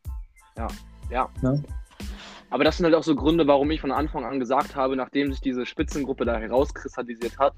[2.53, 5.31] Aber das sind halt auch so Gründe, warum ich von Anfang an gesagt habe, nachdem
[5.31, 7.55] sich diese Spitzengruppe da herauskristallisiert hat,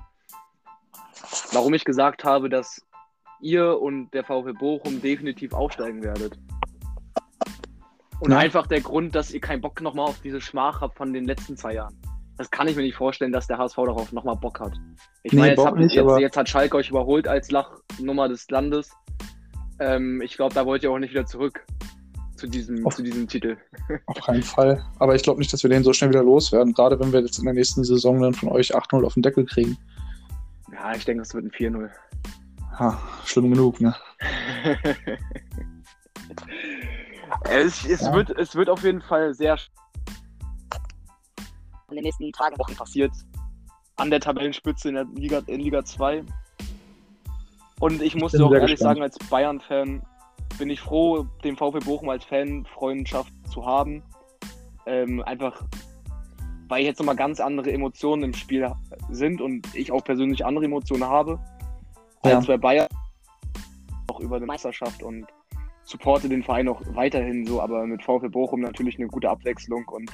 [1.52, 2.82] warum ich gesagt habe, dass
[3.42, 6.40] ihr und der VfL Bochum definitiv aufsteigen werdet.
[8.22, 8.38] Und Ja.
[8.38, 11.58] einfach der Grund, dass ihr keinen Bock nochmal auf diese Schmach habt von den letzten
[11.58, 12.00] zwei Jahren.
[12.38, 14.78] Das kann ich mir nicht vorstellen, dass der HSV darauf nochmal Bock hat.
[15.24, 18.96] Ich Nee, meine, jetzt, nicht, jetzt, jetzt hat Schalke euch überholt als Lachnummer des Landes.
[19.78, 21.66] Ähm, ich glaube, da wollt ihr auch nicht wieder zurück
[22.36, 23.58] zu diesem, Auf- zu diesem Titel.
[24.08, 24.84] Auf keinen Fall.
[25.00, 26.74] Aber ich glaube nicht, dass wir den so schnell wieder loswerden.
[26.74, 29.46] Gerade wenn wir jetzt in der nächsten Saison dann von euch 8-0 auf den Deckel
[29.46, 29.78] kriegen.
[30.72, 31.90] Ja, ich denke, es wird ein 4-0.
[32.78, 33.96] Ha, schlimm genug, ne?
[37.50, 38.14] es, es, Ja.
[38.14, 39.58] wird, es wird auf jeden Fall sehr
[41.90, 43.12] in den nächsten Tagen, Wochen passiert.
[43.98, 46.24] An der Tabellenspitze in der Liga, in Liga 2.
[47.80, 48.98] Und ich muss dir auch ehrlich gespannt.
[48.98, 50.02] sagen, als Bayern-Fan
[50.58, 54.04] bin ich froh, den VfB Bochum als Fanfreundschaft zu haben.
[54.86, 55.64] Ähm, einfach,
[56.68, 58.72] weil jetzt nochmal ganz andere Emotionen im Spiel
[59.10, 61.40] sind und ich auch persönlich andere Emotionen habe
[62.24, 62.38] Ja.
[62.38, 62.88] als bei Bayern.
[64.08, 65.26] Auch über eine Meisterschaft und
[65.84, 70.12] supporte den Verein auch weiterhin so, aber mit VfB Bochum natürlich eine gute Abwechslung und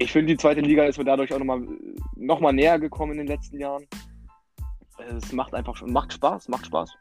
[0.00, 1.66] ich finde, die zweite Liga ist mir dadurch auch nochmal
[2.14, 3.84] noch mal näher gekommen in den letzten Jahren.
[4.96, 6.94] Es macht einfach schon, macht Spaß, macht Spaß.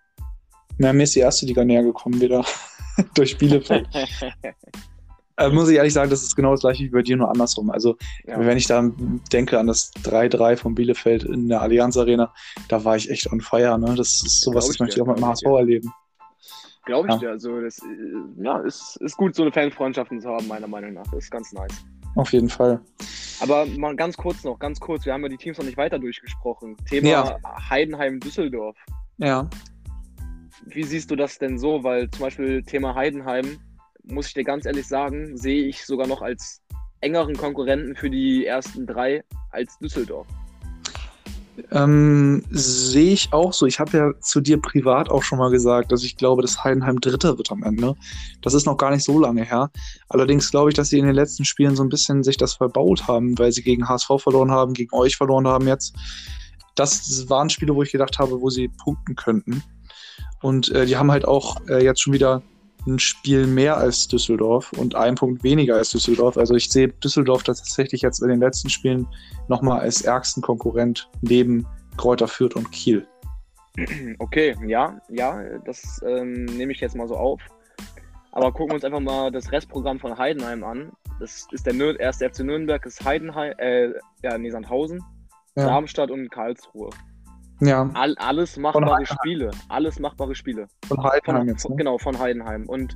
[0.80, 2.46] Ja, mir ist die erste Liga näher gekommen wieder.
[3.16, 3.88] Durch Bielefeld.
[5.38, 7.70] äh, muss ich ehrlich sagen, das ist genau das gleiche wie bei dir, nur andersrum.
[7.70, 8.40] Also, Ja.
[8.40, 8.90] wenn ich da
[9.32, 12.34] denke an das 3-3 von Bielefeld in der Allianz Arena,
[12.70, 13.78] da war ich echt on fire.
[13.78, 13.96] Ne?
[13.96, 15.92] Das ist sowas, das ich möchte ich auch mit dem HSV erleben.
[16.86, 17.20] Glaube ich Ja.
[17.20, 17.30] dir.
[17.32, 21.04] Also, das äh, ja, ist, ist gut, so eine Fanfreundschaften zu haben, meiner Meinung nach.
[21.12, 21.74] Das ist ganz nice.
[22.16, 22.82] Auf jeden Fall.
[23.42, 26.00] Aber mal ganz kurz noch, ganz kurz, wir haben ja die Teams noch nicht weiter
[26.00, 26.76] durchgesprochen.
[26.90, 27.38] Thema Ja.
[27.70, 28.76] Heidenheim-Düsseldorf.
[29.18, 29.48] Ja.
[30.70, 31.84] Wie siehst du das denn so?
[31.84, 33.59] Weil zum Beispiel Thema Heidenheim,
[34.03, 36.61] muss ich dir ganz ehrlich sagen, sehe ich sogar noch als
[37.01, 40.28] engeren Konkurrenten für die ersten drei als Düsseldorf.
[41.72, 43.65] Ähm, sehe ich auch so.
[43.65, 46.99] Ich habe ja zu dir privat auch schon mal gesagt, dass ich glaube, dass Heidenheim
[46.99, 47.95] Dritter wird am Ende.
[48.41, 49.72] Das ist noch gar nicht so lange her.
[50.09, 53.07] Allerdings glaube ich, dass sie in den letzten Spielen so ein bisschen sich das verbaut
[53.07, 55.95] haben, weil sie gegen HSV verloren haben, gegen euch verloren haben jetzt.
[56.76, 59.63] Das waren Spiele, wo ich gedacht habe, wo sie punkten könnten.
[60.42, 62.42] Und äh, die haben halt auch äh, jetzt schon wieder
[62.88, 66.38] ein Spiel mehr als Düsseldorf und einen Punkt weniger als Düsseldorf.
[66.38, 69.08] Also ich sehe Düsseldorf tatsächlich jetzt in den letzten Spielen
[69.48, 71.66] nochmal als ärgsten Konkurrent neben
[71.98, 73.06] Kräuter Fürth und Kiel.
[74.18, 77.40] Okay, ja, ja, das ähm, nehme ich jetzt mal so auf.
[78.32, 80.92] Aber gucken wir uns einfach mal das Restprogramm von Heidenheim an.
[81.20, 83.90] Das ist der Nür erste FC Nürnberg, ist Heidenheim, äh,
[84.24, 85.04] ja, nee, Sandhausen,
[85.56, 85.66] Ja.
[85.66, 86.90] Darmstadt und Karlsruhe.
[87.60, 89.05] Ja, All, alles machbare.
[89.05, 89.51] Spiele.
[89.70, 90.68] Alles machbare Spiele.
[90.88, 91.70] von Heidenheim Von, jetzt.
[91.70, 91.76] Ne?
[91.76, 92.66] Genau, von Heidenheim.
[92.68, 92.95] Und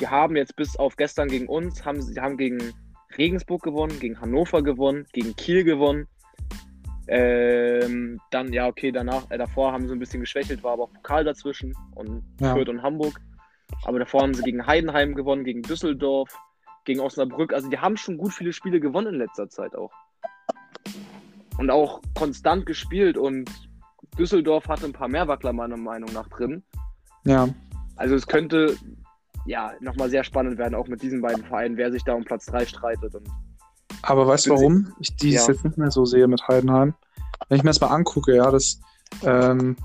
[0.00, 2.58] die haben jetzt bis auf gestern gegen uns, haben sie haben gegen
[3.16, 6.08] Regensburg gewonnen, gegen Hannover gewonnen, gegen Kiel gewonnen.
[7.08, 10.92] Ähm, dann, ja, okay, danach, äh, davor haben sie ein bisschen geschwächelt, war aber auch
[10.92, 12.54] Pokal dazwischen und Ja.
[12.54, 13.20] Fürth und Hamburg.
[13.84, 16.38] Aber davor haben sie gegen Heidenheim gewonnen, gegen Düsseldorf,
[16.84, 17.52] gegen Osnabrück.
[17.52, 19.90] Also die haben schon gut viele Spiele gewonnen in letzter Zeit auch.
[21.58, 23.50] Und auch konstant gespielt und
[24.18, 26.62] Düsseldorf hatte ein paar Mehrwackler meiner Meinung nach drin.
[27.24, 27.48] Ja,
[27.96, 28.76] Also es könnte
[29.46, 32.46] ja nochmal sehr spannend werden, auch mit diesen beiden Vereinen, wer sich da um Platz
[32.46, 33.14] 3 streitet.
[34.02, 35.52] Aber weißt du warum ich dieses Ja.
[35.52, 36.94] jetzt nicht mehr so sehe mit Heidenheim?
[37.48, 38.80] Wenn ich mir das mal angucke, ja, dass,
[39.22, 39.76] ähm,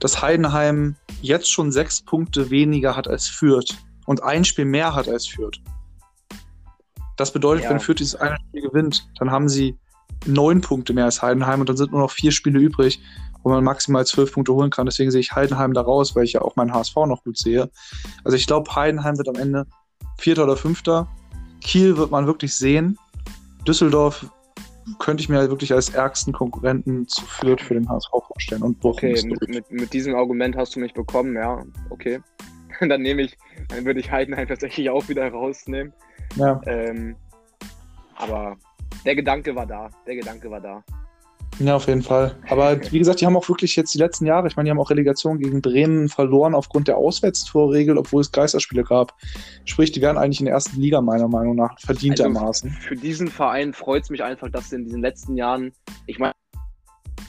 [0.00, 3.76] dass Heidenheim jetzt schon sechs Punkte weniger hat als Fürth
[4.06, 5.60] und ein Spiel mehr hat als Fürth.
[7.16, 7.70] Das bedeutet, Ja.
[7.70, 9.76] wenn Fürth dieses eine Spiel gewinnt, dann haben sie
[10.26, 13.00] neun Punkte mehr als Heidenheim und dann sind nur noch vier Spiele übrig,
[13.42, 14.86] wo man maximal zwölf Punkte holen kann.
[14.86, 17.70] Deswegen sehe ich Heidenheim da raus, weil ich ja auch meinen HSV noch gut sehe.
[18.24, 19.66] Also ich glaube, Heidenheim wird am Ende
[20.18, 21.08] Vierter oder Fünfter.
[21.60, 22.98] Kiel wird man wirklich sehen.
[23.66, 24.26] Düsseldorf
[24.98, 28.62] könnte ich mir halt wirklich als ärgsten Konkurrenten zu Fürth für den HSV vorstellen.
[28.62, 32.20] Und Bochum okay, mit, mit, mit diesem Argument hast du mich bekommen, ja, okay.
[32.80, 33.36] dann nehme ich,
[33.68, 35.92] dann würde ich Heidenheim tatsächlich auch wieder rausnehmen.
[36.36, 37.16] Ja, Ähm,
[38.16, 38.56] aber
[39.04, 40.82] der Gedanke war da, der Gedanke war da.
[41.58, 42.36] ja, auf jeden Fall.
[42.48, 44.80] Aber wie gesagt, die haben auch wirklich jetzt die letzten Jahre, ich meine, die haben
[44.80, 49.14] auch Relegation gegen Bremen verloren aufgrund der Auswärtstorregel, obwohl es Geisterspiele gab.
[49.64, 52.70] Sprich, die wären eigentlich in der ersten Liga meiner Meinung nach verdientermaßen.
[52.70, 55.72] Für diesen Verein freut es mich einfach, dass sie in diesen letzten Jahren,
[56.06, 56.34] ich meine,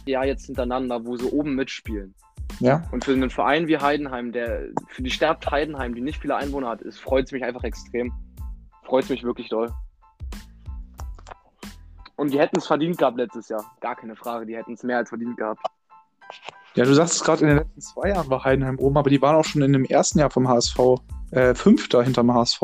[0.05, 2.15] ja jetzt hintereinander, wo sie oben mitspielen.
[2.59, 6.35] Ja, Und für einen Verein wie Heidenheim, der für die Stadt Heidenheim, die nicht viele
[6.35, 8.11] Einwohner hat, freut es mich einfach extrem.
[8.83, 9.71] Freut es mich wirklich doll.
[12.19, 13.63] Und die hätten es verdient gehabt letztes Jahr.
[13.79, 15.61] Gar keine Frage, die hätten es mehr als verdient gehabt.
[16.75, 19.21] Ja, du sagst es gerade, in den letzten zwei Jahren war Heidenheim oben, aber die
[19.21, 20.77] waren auch schon in dem ersten Jahr vom HSV
[21.31, 22.61] äh, Fünfter hinterm HSV.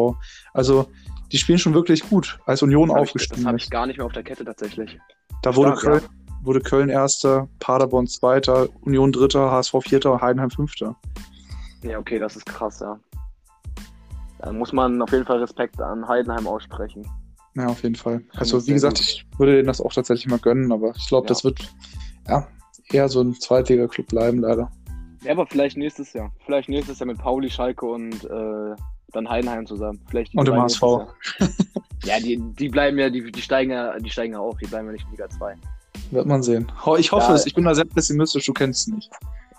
[0.53, 0.87] Also
[1.31, 3.63] die spielen schon wirklich gut, als Union Das habe ich, das aufgestiegen hab ist.
[3.63, 4.99] ich gar nicht mehr auf der Kette tatsächlich.
[5.41, 6.03] Da wurde stark, Köln,
[6.43, 10.97] wurde Köln Erster, Paderborn Zweiter, Union Dritter, HSV Vierter, Heidenheim Fünfter.
[11.81, 12.99] Ja, okay, das ist krass, ja.
[14.39, 17.09] Da muss man auf jeden Fall Respekt an Heidenheim aussprechen.
[17.55, 18.21] Ja, auf jeden Fall.
[18.35, 19.05] Also wie gesagt, gut.
[19.07, 21.29] ich würde denen das auch tatsächlich mal gönnen, aber ich glaube, Ja.
[21.29, 21.59] das wird
[22.27, 22.47] ja
[22.91, 24.69] eher so ein Zweitliga-Club bleiben, leider.
[25.23, 26.31] Ja, aber vielleicht nächstes Jahr.
[26.45, 28.75] Vielleicht nächstes Jahr mit Pauli, Schalke und äh,
[29.13, 29.99] dann Heidenheim zusammen.
[30.09, 30.81] Vielleicht Und dem drei HSV.
[32.03, 34.87] ja, die, die bleiben ja, die, die steigen ja, die steigen ja auch, die bleiben
[34.87, 35.55] ja nicht in Liga 2.
[36.11, 36.71] Wird man sehen.
[36.99, 37.35] Ich hoffe Ja.
[37.35, 37.45] es.
[37.47, 39.11] Ich bin da sehr pessimistisch, du kennst es nicht.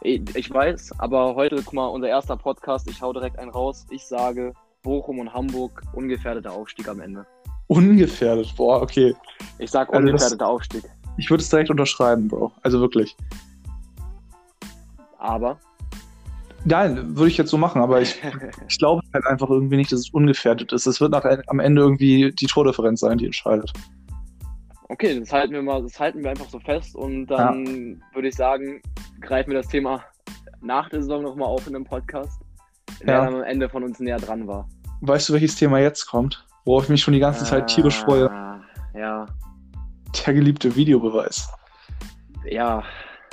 [0.03, 3.86] Ich, ich weiß, aber heute, guck mal, unser erster Podcast, ich hau direkt einen raus.
[3.90, 7.26] Ich sage, Bochum und Hamburg, ungefährdeter Aufstieg am Ende.
[7.69, 8.55] Ungefährdet.
[8.57, 9.14] Boah, okay.
[9.59, 10.85] Ich sag Also das- ungefährdeter Aufstieg.
[11.19, 12.53] Ich würde es direkt unterschreiben, Bro.
[12.62, 13.17] Also wirklich.
[15.19, 15.59] Aber
[16.69, 18.21] Nein, würde ich jetzt so machen, aber ich,
[18.69, 20.87] ich glaube halt einfach irgendwie nicht, dass es ungefährdet ist.
[20.87, 23.73] Es wird nach, am Ende irgendwie die Tordifferenz sein, die entscheidet.
[24.89, 28.35] okay, das halten wir mal, das halten wir einfach so fest und dann würde ich
[28.35, 28.83] sagen,
[29.21, 30.03] greifen wir das Thema
[30.61, 32.41] nach der Saison nochmal auf in einem Podcast,
[33.01, 33.25] wer Ja.
[33.27, 34.69] dann am Ende von uns näher dran war.
[35.03, 36.45] Weißt du, welches Thema jetzt kommt?
[36.67, 38.31] Worauf ich mich schon die ganze Zeit tierisch freue?
[38.31, 38.61] Ah,
[38.95, 39.27] Ja,
[40.27, 41.49] Der geliebte Videobeweis.
[42.45, 42.83] ja,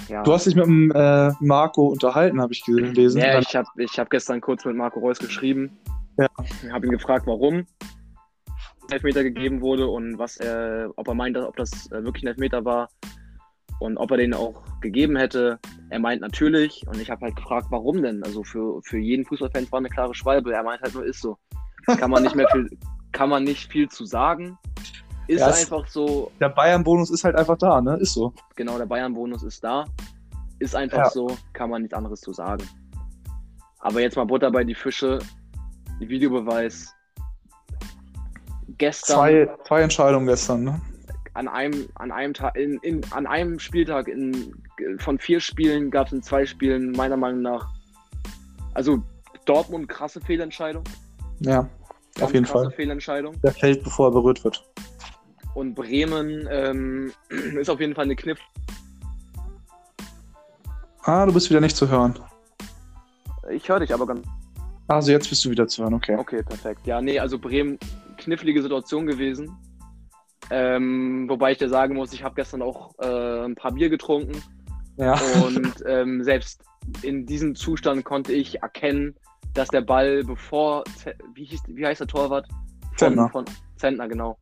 [0.08, 0.22] ja.
[0.24, 3.22] Du hast dich mit dem äh, Marco unterhalten, habe ich gelesen.
[3.22, 5.78] Ja, ich habe ich hab gestern kurz mit Marco Reus geschrieben.
[6.18, 6.28] Ja.
[6.72, 7.66] Habe ihn gefragt, warum
[8.92, 12.64] Elfmeter gegeben wurde und was er, ob er meint, ob das äh, wirklich ein Elfmeter
[12.66, 12.90] war
[13.80, 15.58] und ob er den auch gegeben hätte.
[15.90, 18.22] Er meint natürlich und ich habe halt gefragt, warum denn?
[18.24, 20.54] Also für, für jeden Fußballfan war eine klare Schwalbe.
[20.54, 21.38] Er meint halt nur, ist so.
[21.86, 22.70] Kann man nicht mehr viel,
[23.14, 24.58] kann man nicht viel zu sagen.
[25.28, 27.96] Ist Ja, einfach so, Der Bayern-Bonus ist halt einfach da, ne?
[27.98, 28.34] Ist so.
[28.58, 29.86] genau, der Bayern-Bonus ist da.
[30.60, 31.10] Ist einfach Ja.
[31.10, 32.68] so, kann man nichts anderes zu sagen.
[33.80, 35.20] Aber jetzt mal Butter bei die Fische.
[36.00, 36.94] Videobeweis.
[38.78, 40.82] Gestern Zwei, zwei Entscheidungen gestern, ne?
[41.36, 44.54] an einem, an einem Tag, in, in, an einem Spieltag in,
[45.00, 47.70] von vier Spielen gab es in zwei Spielen meiner Meinung nach.
[48.74, 49.02] Also
[49.46, 50.84] Dortmund krasse Fehlentscheidung.
[51.40, 51.68] Ja,
[52.22, 52.72] auf jeden Fall.
[52.72, 53.40] Fehlentscheidung.
[53.42, 54.64] Der fällt, bevor er berührt wird.
[55.56, 57.12] Und Bremen ähm,
[57.60, 58.40] ist auf jeden Fall eine Kniff.
[61.04, 62.18] Ah, du bist wieder nicht zu hören.
[63.52, 64.26] Ich höre dich aber ganz.
[64.88, 66.16] Also jetzt bist du wieder zu hören, okay.
[66.18, 66.86] Okay, perfekt.
[66.86, 67.78] Ja, nee, also Bremen,
[68.18, 69.56] knifflige Situation gewesen.
[70.50, 74.42] Ähm, wobei ich dir sagen muss, ich habe gestern auch äh, ein paar Bier getrunken
[74.98, 75.14] Ja.
[75.46, 76.64] und ähm, selbst
[77.02, 79.16] in diesem Zustand konnte ich erkennen,
[79.54, 80.84] dass der Ball bevor,
[81.34, 82.48] wie, hieß, wie heißt der Torwart?
[82.50, 83.30] Von, Zentner.
[83.30, 83.46] Von
[83.78, 84.38] Zentner, genau.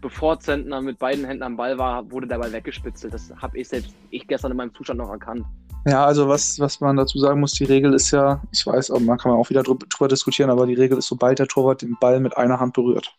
[0.00, 3.14] Bevor Zentner mit beiden Händen am Ball war, wurde der Ball weggespitzelt.
[3.14, 5.44] Das habe ich selbst, ich gestern in meinem Zustand noch erkannt.
[5.86, 9.00] Ja, also was, was man dazu sagen muss, die Regel ist ja, ich weiß, aber
[9.00, 11.82] man kann man auch wieder drüber, drüber diskutieren, aber die Regel ist, sobald der Torwart
[11.82, 13.16] den Ball mit einer Hand berührt.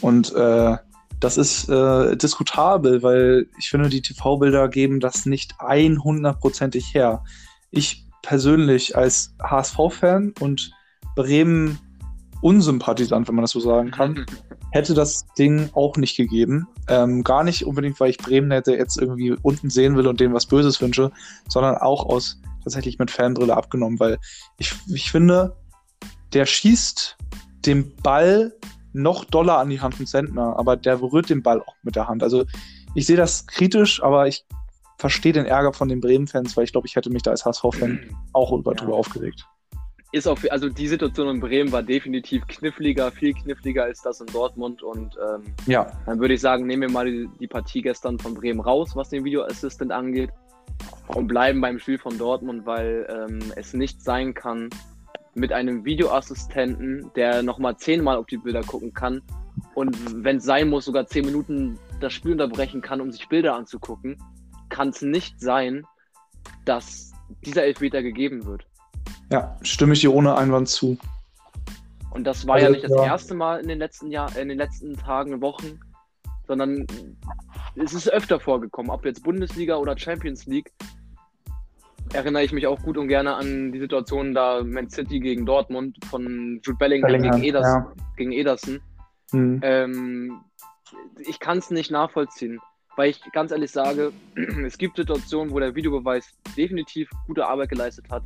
[0.00, 0.76] Und äh,
[1.20, 7.24] das ist äh, diskutabel, weil ich finde, die TV-Bilder geben das nicht 100%ig her.
[7.70, 10.72] Ich persönlich als HSV-Fan und
[11.16, 14.24] Bremen-Unsympathisant, wenn man das so sagen kann,
[14.72, 16.66] hätte das Ding auch nicht gegeben.
[16.88, 20.34] Ähm, gar nicht unbedingt, weil ich Bremen hätte jetzt irgendwie unten sehen will und denen
[20.34, 21.12] was Böses wünsche,
[21.48, 24.18] sondern auch aus tatsächlich mit Fanbrille abgenommen, weil
[24.58, 25.56] ich, ich finde,
[26.32, 27.16] der schießt
[27.64, 28.52] den Ball
[28.92, 32.08] noch doller an die Hand von Sentner, aber der berührt den Ball auch mit der
[32.08, 32.22] Hand.
[32.22, 32.44] Also
[32.94, 34.44] ich sehe das kritisch, aber ich
[34.98, 38.00] verstehe den Ärger von den Bremen-Fans, weil ich glaube, ich hätte mich da als HSV-Fan
[38.32, 38.76] auch über, Ja.
[38.78, 39.46] drüber aufgeregt.
[40.12, 44.28] Ist auf, also die Situation in Bremen war definitiv kniffliger, viel kniffliger als das in
[44.28, 48.18] Dortmund und ähm, Ja, Dann würde ich sagen, nehmen wir mal die, die Partie gestern
[48.20, 50.30] von Bremen raus, was den Video Assistant angeht.
[51.08, 54.70] Und bleiben beim Spiel von Dortmund, weil ähm, es nicht sein kann,
[55.34, 59.20] mit einem Videoassistenten, der nochmal zehnmal auf die Bilder gucken kann
[59.74, 63.54] und wenn es sein muss, sogar zehn Minuten das Spiel unterbrechen kann, um sich Bilder
[63.54, 64.16] anzugucken,
[64.68, 65.84] kann es nicht sein,
[66.64, 67.12] dass
[67.44, 68.66] dieser Elfmeter gegeben wird.
[69.30, 70.98] ja, stimme ich dir ohne Einwand zu.
[72.10, 73.04] Und das war Also, ja nicht das ja.
[73.04, 75.80] erste Mal in den letzten Jahr, in den letzten Tagen, Wochen,
[76.46, 76.86] sondern
[77.74, 80.70] es ist öfter vorgekommen, ob jetzt Bundesliga oder Champions League.
[82.12, 85.98] Erinnere ich mich auch gut und gerne an die Situation da Man City gegen Dortmund
[86.08, 87.92] von Jude Bellingham, Bellingham, gegen, Eders, ja.
[88.16, 88.80] gegen Ederson.
[89.32, 89.60] Hm.
[89.64, 90.40] Ähm,
[91.18, 92.60] ich kann es nicht nachvollziehen,
[92.96, 94.12] weil ich ganz ehrlich sage,
[94.66, 96.26] es gibt Situationen, wo der Videobeweis
[96.56, 98.22] definitiv gute Arbeit geleistet hat,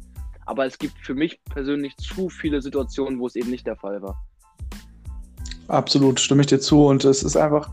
[0.46, 4.00] aber es gibt für mich persönlich zu viele Situationen, wo es eben nicht der Fall
[4.02, 4.16] war.
[5.68, 6.86] Absolut, stimme ich dir zu.
[6.86, 7.70] Und es ist einfach,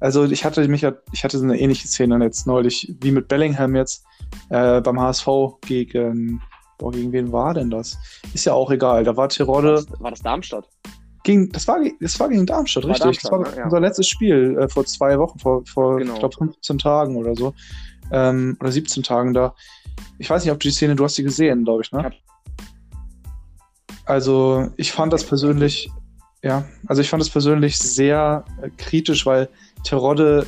[0.00, 3.76] also ich hatte mich ich hatte so eine ähnliche Szene jetzt neulich, wie mit Bellingham
[3.76, 4.04] jetzt
[4.50, 5.28] äh, beim HSV
[5.66, 6.42] gegen,
[6.78, 7.96] boah, gegen wen war denn das?
[8.34, 9.04] Ist ja auch egal.
[9.04, 10.68] Da war War Terodde das, war das Darmstadt?
[11.26, 13.04] Gegen, das war, das war gegen Darmstadt, War richtig.
[13.20, 13.64] Darmstadt, das war ne?
[13.64, 16.12] Unser letztes Spiel äh, vor zwei Wochen, vor, vor Genau.
[16.12, 17.52] ich glaube 15 Tagen oder so.
[18.12, 19.52] Ähm, oder 17 Tagen da.
[20.18, 22.12] Ich weiß nicht, ob du die Szene, du hast sie gesehen, glaube ich, ne?
[24.04, 25.90] Also ich fand das persönlich,
[26.44, 29.48] ja, also ich fand das persönlich sehr äh, kritisch, weil
[29.82, 30.46] Terodde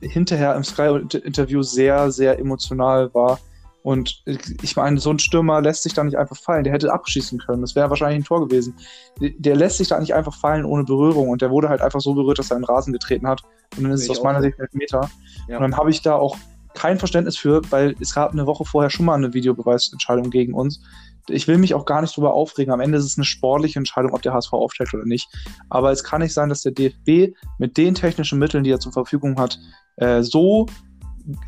[0.00, 3.40] hinterher im Sky-Interview sehr, sehr emotional war.
[3.82, 6.62] Und ich meine, so ein Stürmer lässt sich da nicht einfach fallen.
[6.62, 7.62] Der hätte abschießen können.
[7.62, 8.76] Das wäre wahrscheinlich ein Tor gewesen.
[9.18, 11.28] Der lässt sich da nicht einfach fallen ohne Berührung.
[11.30, 13.42] Und der wurde halt einfach so berührt, dass er in den Rasen getreten hat.
[13.76, 14.40] Und dann ist es aus meiner.
[14.40, 15.10] Sicht ein Meter.
[15.48, 15.56] Ja.
[15.56, 16.36] Und dann habe ich da auch
[16.74, 20.80] kein Verständnis für, weil es gab eine Woche vorher schon mal eine Videobeweisentscheidung gegen uns.
[21.28, 22.72] Ich will mich auch gar nicht drüber aufregen.
[22.72, 25.28] Am Ende ist es eine sportliche Entscheidung, ob der HSV aufsteigt oder nicht.
[25.70, 28.92] Aber es kann nicht sein, dass der DFB mit den technischen Mitteln, die er zur
[28.92, 29.58] Verfügung hat,
[29.96, 30.66] äh, so,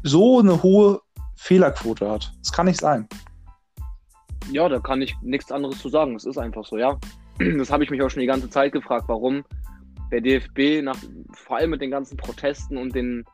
[0.02, 1.00] so eine hohe
[1.36, 2.32] Fehlerquote hat.
[2.38, 3.08] Das kann nicht sein.
[4.50, 6.14] Ja, da kann ich nichts anderes zu sagen.
[6.16, 6.98] Es ist einfach so, ja.
[7.58, 9.44] Das habe ich mich auch schon die ganze Zeit gefragt, warum
[10.12, 10.96] der DFB nach,
[11.32, 13.24] vor allem mit den ganzen Protesten und den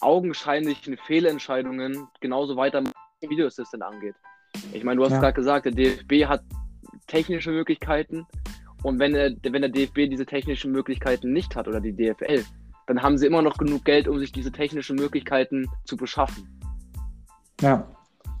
[0.00, 2.92] augenscheinlichen Fehlentscheidungen genauso weiter mit
[3.22, 4.14] dem Video Assistant angeht.
[4.72, 5.20] Ich meine, du hast Ja.
[5.20, 6.42] gerade gesagt, der DFB hat
[7.06, 8.26] technische Möglichkeiten
[8.82, 12.44] und wenn wenn der DFB diese technischen Möglichkeiten nicht hat oder die DFL,
[12.86, 16.48] dann haben sie immer noch genug Geld, um sich diese technischen Möglichkeiten zu beschaffen.
[17.62, 17.86] Ja.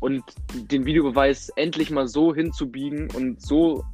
[0.00, 0.22] und
[0.70, 3.84] den Videobeweis endlich mal so hinzubiegen und so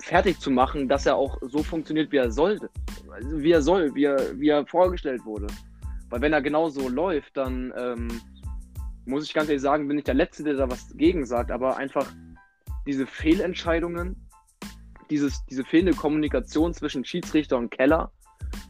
[0.00, 2.68] fertig zu machen, dass er auch so funktioniert, wie er sollte.
[3.10, 5.46] Also wie er soll, wie er, wie er vorgestellt wurde.
[6.10, 8.08] Weil wenn er genau so läuft, dann ähm,
[9.06, 11.76] muss ich ganz ehrlich sagen, bin ich der Letzte, der da was gegen sagt, aber
[11.76, 12.06] einfach
[12.86, 14.16] diese Fehlentscheidungen,
[15.10, 18.10] dieses, diese fehlende Kommunikation zwischen Schiedsrichter und Keller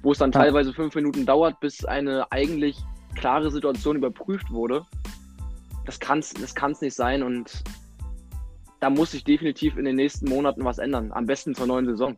[0.02, 0.40] wo es dann Ja.
[0.40, 2.76] teilweise fünf Minuten dauert, bis eine eigentlich
[3.18, 4.84] klare Situation überprüft wurde.
[5.86, 7.62] Das kann es das kann's nicht sein und
[8.80, 11.10] da muss sich definitiv in den nächsten Monaten was ändern.
[11.12, 12.16] Am besten zur neuen Saison.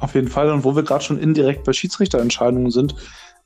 [0.00, 0.50] Auf jeden Fall.
[0.50, 2.94] Und wo wir gerade schon indirekt bei Schiedsrichterentscheidungen sind,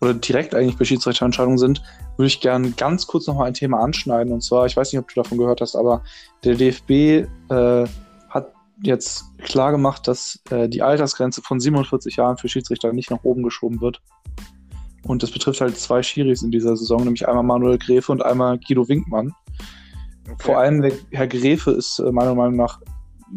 [0.03, 1.81] oder direkt eigentlich bei Schiedsrichterentscheidungen sind,
[2.17, 4.33] würde ich gerne ganz kurz nochmal ein Thema anschneiden.
[4.33, 6.03] Und zwar, ich weiß nicht, ob du davon gehört hast, aber
[6.43, 7.87] der DFB äh,
[8.29, 13.23] hat jetzt klar gemacht, dass äh, die Altersgrenze von 47 Jahren für Schiedsrichter nicht nach
[13.23, 14.03] oben geschoben wird.
[15.07, 18.59] Und das betrifft halt zwei Schiris in dieser Saison, nämlich einmal Manuel Gräfe und einmal
[18.59, 19.35] Guido Winkmann.
[20.39, 22.81] Vor allem der Herr Gräfe ist äh, meiner Meinung nach,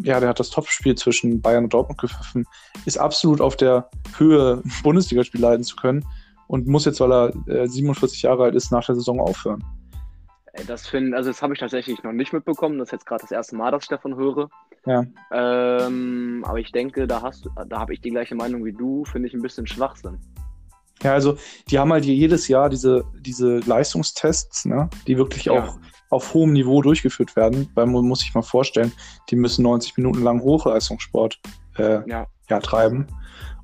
[0.04, 2.46] ja, der hat das Topspiel zwischen Bayern und Dortmund gepfiffen,
[2.86, 6.06] ist absolut auf der Höhe, ein Bundesligaspiel leiten zu können
[6.48, 9.64] und muss jetzt, weil er äh, 47 Jahre alt ist, nach der Saison aufhören.
[10.68, 12.78] Das finde, also das habe ich tatsächlich noch nicht mitbekommen.
[12.80, 14.50] Das ist jetzt gerade das erste Mal, dass ich davon höre.
[14.86, 15.04] Ja.
[15.32, 19.04] Ähm, aber ich denke, da hast da habe ich die gleiche Meinung wie du.
[19.04, 20.18] Finde ich ein bisschen Schwachsinn.
[21.04, 21.38] Ja, also
[21.70, 25.54] die haben halt hier jedes Jahr diese, diese Leistungstests, ne, die wirklich Ja.
[25.54, 25.78] auch
[26.10, 28.92] auf hohem Niveau durchgeführt werden, weil man muss sich mal vorstellen,
[29.30, 31.40] die müssen 90 Minuten lang Hochleistungssport
[31.78, 32.28] äh, Ja.
[32.50, 33.08] ja, treiben.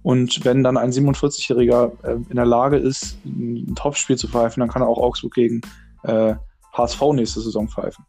[0.04, 4.70] Und wenn dann ein 47-Jähriger äh, in der Lage ist, ein Topspiel zu pfeifen, dann
[4.70, 5.62] kann er auch Augsburg gegen
[6.04, 6.34] äh,
[6.74, 8.04] HSV nächste Saison pfeifen.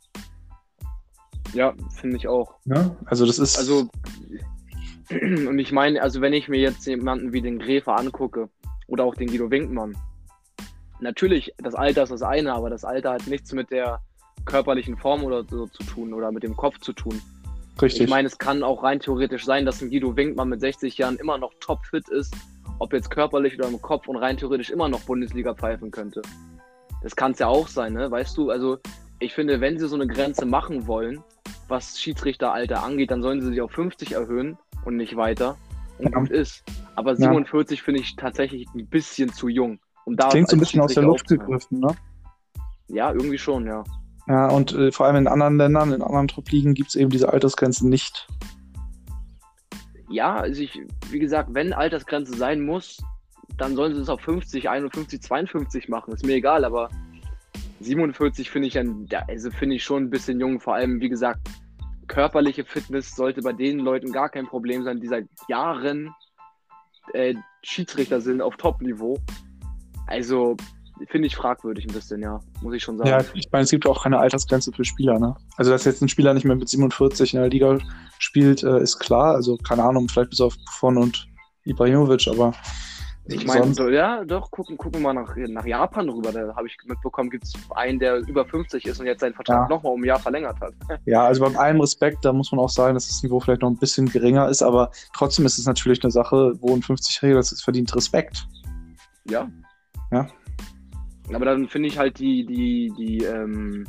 [1.53, 2.55] Ja, finde ich auch.
[2.65, 2.97] Ne?
[3.05, 3.59] Also das ist.
[3.59, 3.89] Also,
[5.11, 8.49] und ich meine, also wenn ich mir jetzt jemanden wie den Gräfer angucke
[8.87, 9.97] oder auch den Guido Winkmann,
[11.01, 14.01] natürlich, das Alter ist das eine, aber das Alter hat nichts mit der
[14.45, 17.21] körperlichen Form oder so zu tun oder mit dem Kopf zu tun.
[17.81, 18.03] richtig.
[18.03, 21.17] Ich meine, es kann auch rein theoretisch sein, dass ein Guido Winkmann mit 60 Jahren
[21.17, 22.35] immer noch topfit ist,
[22.79, 26.23] ob jetzt körperlich oder im Kopf und rein theoretisch immer noch Bundesliga pfeifen könnte.
[27.03, 28.11] Das kann es ja auch sein, ne?
[28.11, 28.79] Weißt du, also
[29.19, 31.23] ich finde, wenn sie so eine Grenze machen wollen,
[31.69, 35.57] was Schiedsrichteralter angeht, dann sollen sie sich auf 50 erhöhen und nicht weiter.
[35.99, 36.19] Und Ja.
[36.19, 36.65] gut ist.
[36.95, 37.17] Aber Ja.
[37.17, 39.81] 47 finde ich tatsächlich ein bisschen zu jung.
[40.05, 41.95] Um da Klingt so ein bisschen aus der Luft gegriffen, ne?
[42.89, 43.85] Ja, irgendwie schon, ja.
[44.27, 47.33] Ja, und äh, vor allem in anderen Ländern, in anderen Top-Ligen gibt es eben diese
[47.33, 48.29] Altersgrenzen nicht.
[50.09, 50.81] Ja, also ich,
[51.11, 53.03] wie gesagt, wenn Altersgrenze sein muss,
[53.57, 56.13] dann sollen sie es auf 50, 51, 52 machen.
[56.13, 56.91] Ist mir egal, aber
[57.81, 60.61] 47 finde ich dann, ja, also finde ich schon ein bisschen jung.
[60.61, 61.41] Vor allem, wie gesagt,
[62.07, 66.11] körperliche Fitness sollte bei den Leuten gar kein Problem sein, die seit Jahren
[67.15, 69.19] äh, Schiedsrichter sind auf Top-Niveau.
[70.07, 70.57] Also
[71.09, 73.11] finde ich fragwürdig ein bisschen, ja, muss ich schon sagen.
[73.11, 75.35] Ja, ich meine, es gibt auch keine Altersgrenze für Spieler, ne?
[75.57, 77.79] Also, dass jetzt ein Spieler nicht mehr mit 47 in der Liga
[78.19, 79.35] spielt, äh, ist klar.
[79.35, 81.27] Also, keine Ahnung, vielleicht bis auf Buffon und
[81.65, 82.53] Ibrahimovic, aber
[83.27, 86.33] Ich meine, so, ja, doch, gucken, gucken wir mal nach, nach Japan rüber.
[86.33, 89.69] Da habe ich mitbekommen, gibt es einen, der über 50 ist und jetzt seinen Vertrag
[89.71, 89.77] Ja.
[89.77, 90.75] nochmal um ein Jahr verlängert hat.
[91.05, 93.71] ja, also bei allem Respekt, da muss man auch sagen, dass das Niveau vielleicht noch
[93.71, 97.53] ein bisschen geringer ist, aber trotzdem ist es natürlich eine Sache, wo ein 50-Jähriger das
[97.53, 98.45] ist, verdient Respekt.
[99.27, 99.49] Ja.
[100.11, 100.27] Ja.
[101.33, 103.87] Aber dann finde ich halt die, die, die, ähm,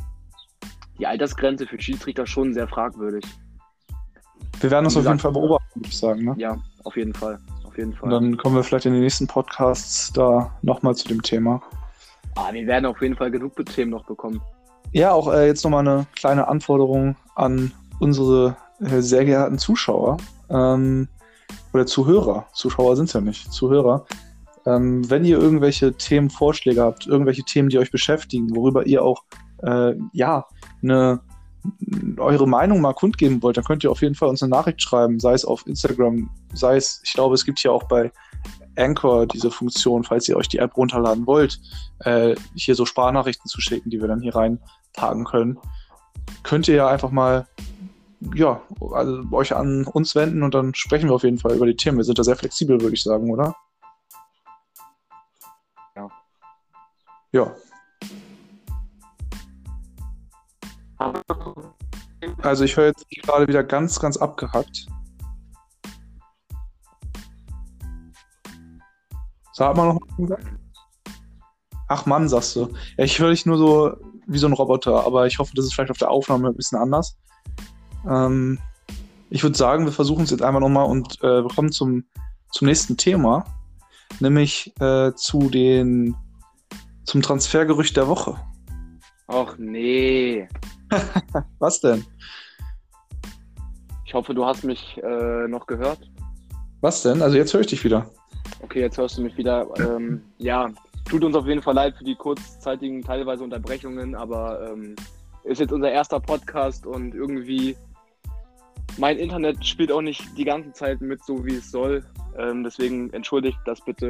[0.98, 3.24] die Altersgrenze für Schiedsrichter schon sehr fragwürdig.
[4.60, 6.34] Wir werden das auf jeden Fall beobachten, würde ich sagen, ne?
[6.38, 7.38] Ja, auf jeden Fall.
[7.74, 8.10] Auf jeden Und Fall.
[8.10, 11.60] dann kommen wir vielleicht in den nächsten Podcasts da nochmal zu dem Thema.
[12.36, 14.40] Ah, wir werden auf jeden Fall genug Themen noch bekommen.
[14.92, 20.18] Ja, auch äh, jetzt nochmal eine kleine Anforderung an unsere äh, sehr geehrten Zuschauer
[20.50, 21.08] ähm,
[21.72, 22.46] oder Zuhörer.
[22.52, 24.06] Zuschauer sind es ja nicht, Zuhörer.
[24.66, 29.24] Ähm, wenn ihr irgendwelche Themenvorschläge habt, irgendwelche Themen, die euch beschäftigen, worüber ihr auch
[29.64, 30.46] äh, ja
[30.80, 31.22] eine
[32.18, 35.20] eure Meinung mal kundgeben wollt, dann könnt ihr auf jeden Fall uns eine Nachricht schreiben,
[35.20, 38.12] sei es auf Instagram, sei es, ich glaube, es gibt hier auch bei
[38.76, 41.60] Anchor diese Funktion, falls ihr euch die App runterladen wollt,
[42.00, 45.58] äh, hier so Sparnachrichten zu schicken, die wir dann hier reinpacken können.
[46.42, 47.46] Könnt ihr ja einfach mal
[48.34, 48.62] ja,
[48.92, 51.98] also euch an uns wenden und dann sprechen wir auf jeden Fall über die Themen.
[51.98, 53.54] Wir sind da sehr flexibel, würde ich sagen, oder?
[55.96, 56.08] Ja.
[57.32, 57.54] Ja.
[62.42, 64.86] Also ich höre jetzt gerade wieder ganz, ganz abgehackt.
[69.52, 70.46] Sag mal noch gesagt?
[71.88, 72.72] Ach Mann, sagst du.
[72.96, 75.74] Ja, ich höre dich nur so wie so ein Roboter, aber ich hoffe, das ist
[75.74, 77.16] vielleicht auf der Aufnahme ein bisschen anders.
[78.08, 78.58] Ähm,
[79.30, 82.04] ich würde sagen, wir versuchen es jetzt einfach nochmal und äh, wir kommen zum,
[82.52, 83.44] zum nächsten Thema,
[84.20, 86.16] nämlich äh, zu den
[87.04, 88.36] zum Transfergerücht der Woche.
[89.28, 90.48] Ach nee.
[91.58, 92.04] Was denn?
[94.04, 95.98] Ich hoffe, du hast mich äh, noch gehört.
[96.80, 97.22] Was denn?
[97.22, 98.10] Also jetzt höre ich dich wieder.
[98.60, 99.66] Okay, jetzt hörst du mich wieder.
[99.78, 100.70] Ähm, ja,
[101.04, 104.94] tut uns auf jeden Fall leid für die kurzzeitigen teilweise Unterbrechungen, aber ähm,
[105.44, 107.76] ist jetzt unser erster Podcast und irgendwie
[108.96, 112.04] mein Internet spielt auch nicht die ganze Zeit mit, so wie es soll.
[112.38, 114.08] Ähm, deswegen entschuldigt das bitte.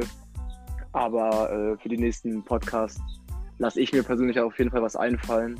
[0.91, 3.01] Aber äh, für die nächsten Podcasts
[3.57, 5.59] lasse ich mir persönlich auf jeden Fall was einfallen,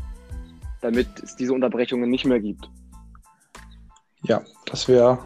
[0.85, 2.69] damit es diese Unterbrechungen nicht mehr gibt.
[4.23, 5.17] Ja, das wäre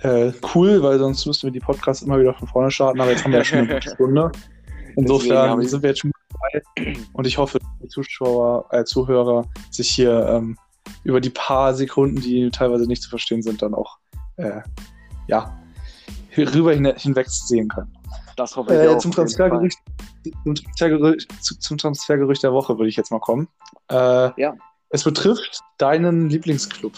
[0.00, 3.24] äh, cool, weil sonst müssten wir die Podcasts immer wieder von vorne starten, aber jetzt
[3.24, 4.32] haben wir ja schon eine Stunde.
[4.96, 10.26] Insofern sind wir jetzt schon dabei und ich hoffe, die Zuschauer, äh, Zuhörer sich hier
[10.26, 10.56] ähm,
[11.04, 13.98] über die paar Sekunden, die teilweise nicht zu verstehen sind, dann auch
[14.36, 14.62] äh,
[15.28, 15.58] ja,
[16.36, 17.92] rüber hin hinweg sehen können.
[18.36, 18.98] Das hoffe ich äh, auch.
[18.98, 19.78] Zum Transfergerücht,
[20.44, 23.48] zum, Transfergerücht, zum Transfergerücht der Woche würde ich jetzt mal kommen.
[23.90, 24.54] Äh, ja.
[24.92, 26.92] Es betrifft deinen Lieblingsclub.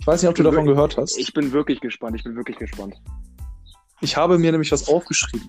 [0.00, 1.16] Ich weiß nicht, ob du davon wirklich, gehört hast.
[1.16, 2.16] Ich bin wirklich gespannt.
[2.16, 3.00] Ich bin wirklich gespannt.
[4.00, 5.48] Ich habe mir nämlich was aufgeschrieben.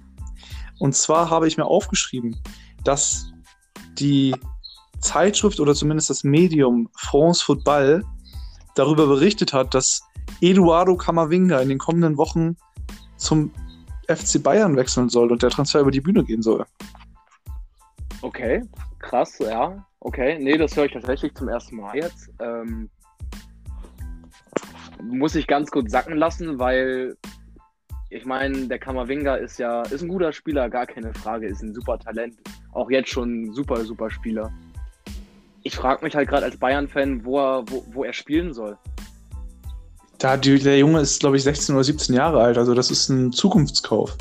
[0.78, 2.40] Und zwar habe ich mir aufgeschrieben,
[2.84, 3.32] dass
[3.98, 4.36] die
[5.00, 8.04] Zeitschrift oder zumindest das Medium France Football
[8.76, 10.04] darüber berichtet hat, dass
[10.42, 12.56] Eduardo Camavinga in den kommenden Wochen
[13.18, 13.52] zum
[14.08, 16.66] FC Bayern wechseln soll und der Transfer über die Bühne gehen soll.
[18.22, 18.64] Okay,
[19.00, 19.84] krass, ja.
[20.06, 22.30] Okay, nee, das höre ich tatsächlich zum ersten Mal jetzt.
[22.40, 22.90] Ähm,
[25.02, 27.16] muss ich ganz kurz sacken lassen, weil
[28.10, 31.74] ich meine, der Kamavinga ist ja ist ein guter Spieler, gar keine Frage, ist ein
[31.74, 32.36] super Talent.
[32.74, 34.52] Auch jetzt schon ein super, super Spieler.
[35.64, 38.78] Ich frage mich halt gerade als Bayern-Fan, wo er, wo, wo er spielen soll.
[40.20, 43.32] Da, der Junge ist, glaube ich, 16 oder 17 Jahre alt, also das ist ein
[43.32, 44.18] Zukunftskauf.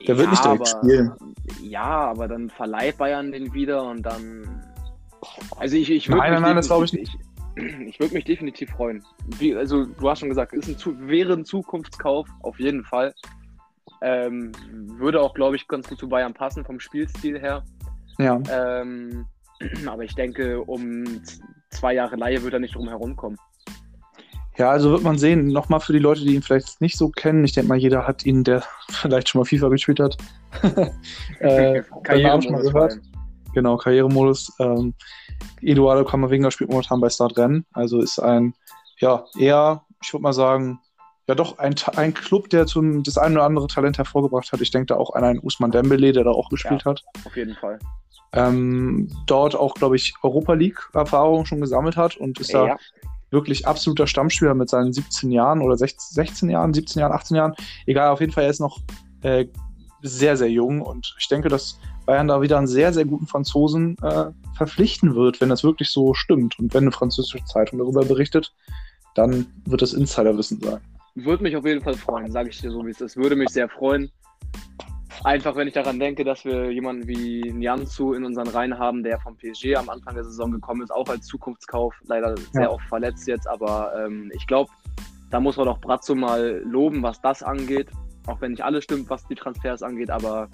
[0.00, 1.12] Der ja, wird nicht direkt aber, spielen.
[1.62, 4.61] Ja, aber dann verleiht Bayern den wieder und dann.
[5.56, 6.20] Also ich, ich würde.
[6.20, 7.16] Nein, nein, nein, das glaube ich nicht.
[7.86, 9.04] Ich, würde mich definitiv freuen.
[9.38, 13.14] Wie, also du hast schon gesagt, ist ein, wäre ein Zukunftskauf, auf jeden Fall.
[14.00, 14.52] Ähm,
[14.98, 17.62] würde auch, glaube ich, ganz gut zu Bayern passen vom Spielstil her.
[18.18, 18.40] Ja.
[18.50, 19.26] Ähm,
[19.86, 21.04] aber ich denke, um
[21.70, 23.36] zwei Jahre Laie wird er nicht drum herum kommen.
[24.58, 25.48] Ja, also wird man sehen.
[25.48, 27.44] Nochmal für die Leute, die ihn vielleicht nicht so kennen.
[27.44, 30.16] Ich denke mal, jeder hat ihn, der vielleicht schon mal FIFA gespielt hat.
[31.40, 32.72] äh, Karrieremodus.
[32.72, 33.00] gehört.
[33.54, 34.52] Genau, Karrieremodus.
[34.58, 34.94] Ähm,
[35.60, 37.66] Eduardo Camavinga spielt momentan bei Start Rennen.
[37.72, 38.54] Also ist ein,
[38.98, 40.80] ja, eher, ich würde mal sagen,
[41.28, 44.60] ja doch ein, ein Club, der zum, das ein oder andere Talent hervorgebracht hat.
[44.60, 47.02] Ich denke da auch an einen Usman Dembele, der da auch gespielt ja, hat.
[47.24, 47.78] Auf jeden Fall.
[48.32, 52.66] Ähm, dort auch, glaube ich, Europa League-Erfahrung schon gesammelt hat und ist ja.
[52.66, 52.76] da
[53.30, 57.54] wirklich absoluter Stammspieler mit seinen 17 Jahren oder 16, 16 Jahren, 17 Jahren, 18 Jahren.
[57.86, 58.80] Egal, auf jeden Fall, er ist noch
[59.22, 59.46] äh,
[60.02, 63.96] sehr, sehr jung und ich denke, dass Bayern da wieder einen sehr, sehr guten Franzosen
[64.02, 64.26] äh,
[64.56, 66.58] verpflichten wird, wenn das wirklich so stimmt.
[66.58, 68.52] Und wenn eine französische Zeitung darüber berichtet,
[69.14, 70.80] dann wird das Insiderwissen sein.
[71.14, 73.16] Würde mich auf jeden Fall freuen, sage ich dir so, wie es ist.
[73.16, 74.10] Würde mich sehr freuen.
[75.24, 79.20] Einfach, wenn ich daran denke, dass wir jemanden wie Nianzu in unseren Reihen haben, der
[79.20, 82.70] vom PSG am Anfang der Saison gekommen ist, auch als Zukunftskauf, leider sehr ja.
[82.70, 84.70] oft verletzt jetzt, aber ähm, ich glaube,
[85.30, 87.88] da muss man doch Brazzo mal loben, was das angeht.
[88.26, 90.48] Auch wenn nicht alles stimmt, was die Transfers angeht, aber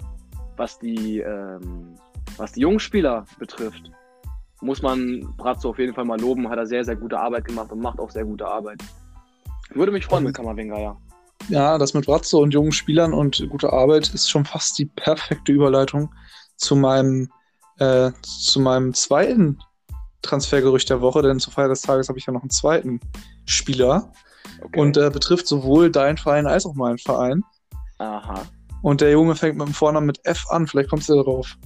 [0.59, 1.95] was die, ähm,
[2.37, 3.89] was die jungen Spieler betrifft,
[4.61, 6.49] muss man Brazzo auf jeden Fall mal loben.
[6.49, 8.83] Hat er sehr, sehr gute Arbeit gemacht und macht auch sehr gute Arbeit.
[9.73, 10.97] Würde mich freuen mit Kammerwenger, ja.
[11.47, 15.53] Ja, das mit Brazzo und jungen Spielern und guter Arbeit ist schon fast die perfekte
[15.53, 16.13] Überleitung
[16.57, 17.31] zu meinem,
[17.77, 19.57] äh, zu meinem zweiten
[20.21, 22.99] Transfergerücht der Woche, denn zur Feier des Tages habe ich ja noch einen zweiten
[23.45, 24.11] Spieler.
[24.61, 24.79] Okay.
[24.79, 27.43] Und äh, betrifft sowohl deinen Verein als auch meinen Verein.
[27.99, 28.43] Aha.
[28.81, 31.57] Und der Junge fängt mit dem Vornamen mit F an, vielleicht kommst du darauf.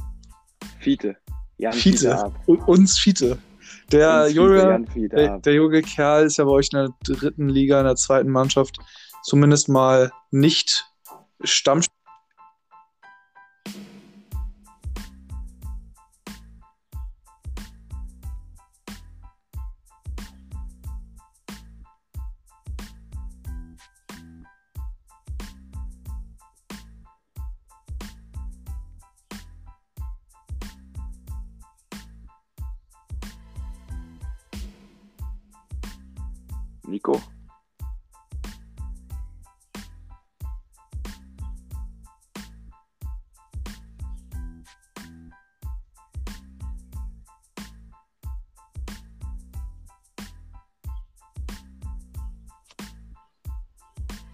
[0.80, 1.16] Fiete.
[1.58, 2.32] Jan Fiete.
[2.46, 3.38] Fiete uns Fiete.
[3.92, 7.86] Der junge, der, der, junge Kerl ist ja bei euch in der dritten Liga, in
[7.86, 8.78] der zweiten Mannschaft,
[9.24, 10.86] zumindest mal nicht
[11.44, 12.03] Stammspieler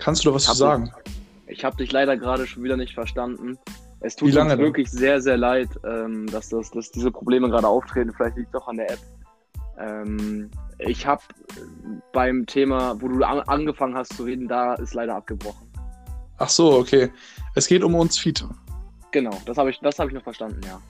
[0.10, 0.92] Kannst du da was zu sagen?
[1.48, 3.60] Dich, ich habe dich leider gerade schon wieder nicht verstanden.
[4.00, 8.12] Es tut uns wirklich sehr, sehr leid, ähm, dass, das, dass diese Probleme gerade auftreten.
[8.18, 9.00] Vielleicht liegt es auch an der App.
[9.78, 10.50] Ähm,
[10.80, 11.22] ich habe
[12.12, 15.68] beim Thema, wo du an, angefangen hast zu reden, da ist leider abgebrochen.
[16.40, 17.12] Ach so, okay.
[17.54, 18.50] Es geht um uns Fiete.
[19.12, 20.82] Genau, das habe ich, hab ich noch verstanden, ja.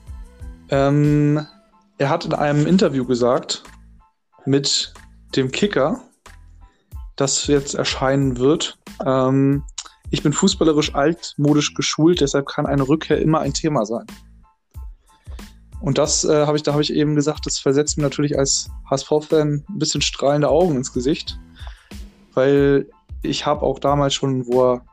[0.70, 1.46] Ähm,
[1.98, 3.64] er hat in einem Interview gesagt
[4.46, 4.94] mit
[5.36, 6.00] dem Kicker,
[7.20, 8.78] das jetzt erscheinen wird.
[9.04, 9.64] Ähm,
[10.10, 14.06] ich bin fußballerisch altmodisch geschult, deshalb kann eine Rückkehr immer ein Thema sein.
[15.80, 18.68] Und das äh, habe ich, da habe ich eben gesagt, das versetzt mir natürlich als
[18.90, 21.38] HSV-Fan ein bisschen strahlende Augen ins Gesicht,
[22.34, 22.88] weil
[23.22, 24.84] ich habe auch damals schon, wo er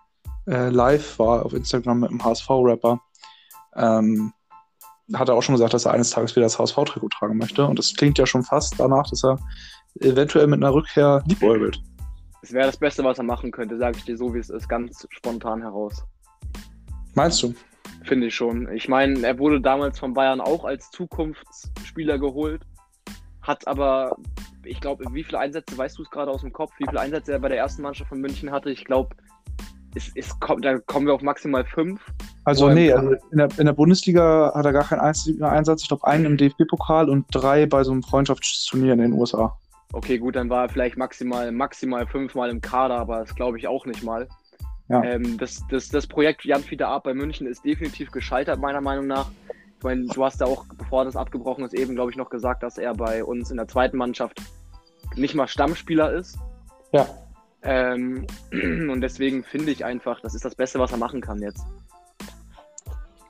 [0.48, 3.02] äh, live war auf Instagram mit einem HSV-Rapper,
[3.76, 4.34] ähm,
[5.14, 7.66] hat er auch schon gesagt, dass er eines Tages wieder das HSV-Trikot tragen möchte.
[7.66, 9.40] Und das klingt ja schon fast danach, dass er
[10.00, 11.82] eventuell mit einer Rückkehr liebäugelt.
[12.42, 14.68] Es wäre das Beste, was er machen könnte, sage ich dir so, wie es ist,
[14.68, 16.04] ganz spontan heraus.
[17.16, 17.54] Meinst du?
[18.04, 18.72] Finde ich schon.
[18.72, 22.62] Ich meine, er wurde damals von Bayern auch als Zukunftsspieler geholt,
[23.42, 24.16] hat aber,
[24.64, 27.32] ich glaube, wie viele Einsätze, weißt du es gerade aus dem Kopf, wie viele Einsätze
[27.32, 28.70] er bei der ersten Mannschaft von München hatte?
[28.70, 29.16] Ich glaube,
[29.96, 32.02] es, es kommt, da kommen wir auf maximal fünf.
[32.44, 35.82] Also nee, also in, der, in der Bundesliga hat er gar keinen einzigen Einsatz.
[35.82, 39.58] Ich glaube, einen im DFB-Pokal und drei bei so einem Freundschaftsturnier in den USA.
[39.94, 43.68] Okay, gut, dann war er vielleicht maximal, maximal fünfmal im Kader, aber das glaube ich
[43.68, 44.28] auch nicht mal.
[44.90, 45.04] Ja.
[45.04, 49.08] Ähm, das, das, das Projekt Jan Fiete Art bei München ist definitiv gescheitert, meiner Meinung
[49.08, 49.30] nach.
[49.78, 52.64] Ich meine, du hast ja auch, bevor das abgebrochen ist, eben, glaube ich, noch gesagt,
[52.64, 54.42] dass er bei uns in der zweiten Mannschaft
[55.16, 56.38] nicht mal Stammspieler ist.
[56.94, 57.08] Ja.
[57.64, 61.64] Ähm, und deswegen finde ich einfach, das ist das Beste, was er machen kann jetzt.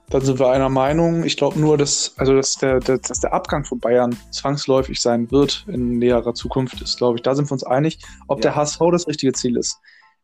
[0.09, 1.23] Dann sind wir einer Meinung.
[1.23, 5.29] Ich glaube nur, dass, also dass, der, der, dass der Abgang von Bayern zwangsläufig sein
[5.31, 7.23] wird in näherer Zukunft, ist, glaube ich.
[7.23, 7.99] Da sind wir uns einig.
[8.27, 8.43] Ob ja.
[8.43, 9.79] der HSV das richtige Ziel ist.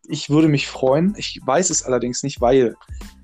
[0.07, 1.15] Ich würde mich freuen.
[1.18, 2.76] Ich weiß es allerdings nicht, weil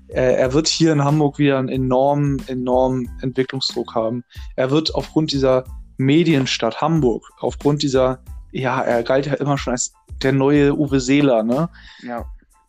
[0.08, 4.24] äh, er wird hier in Hamburg wieder einen enormen, enormen Entwicklungsdruck haben.
[4.56, 5.64] Er wird aufgrund dieser
[5.96, 8.22] Medienstadt Hamburg, aufgrund dieser,
[8.52, 9.92] ja, er galt ja immer schon als
[10.22, 11.68] der neue Uwe Seeler, ne?
[12.02, 12.26] Ja.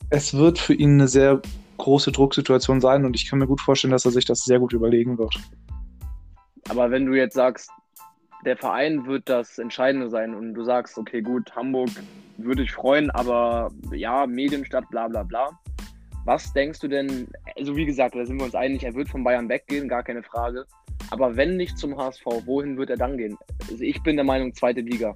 [0.10, 1.42] Es wird für ihn eine sehr
[1.82, 4.74] große Drucksituation sein und ich kann mir gut vorstellen, dass er sich das sehr gut
[4.74, 5.36] überlegen wird.
[6.70, 7.70] Aber wenn du jetzt sagst,
[8.46, 11.90] der Verein wird das Entscheidende sein und du sagst, okay, gut, Hamburg
[12.38, 15.50] würde ich freuen, aber ja, Medienstadt, bla bla bla.
[16.26, 17.28] Was denkst du denn,
[17.58, 20.24] also wie gesagt, da sind wir uns einig, er wird von Bayern weggehen, gar keine
[20.24, 20.66] Frage.
[21.10, 23.38] Aber wenn nicht zum HSV, wohin wird er dann gehen?
[23.70, 25.16] Also ich bin der Meinung, zweite Liga.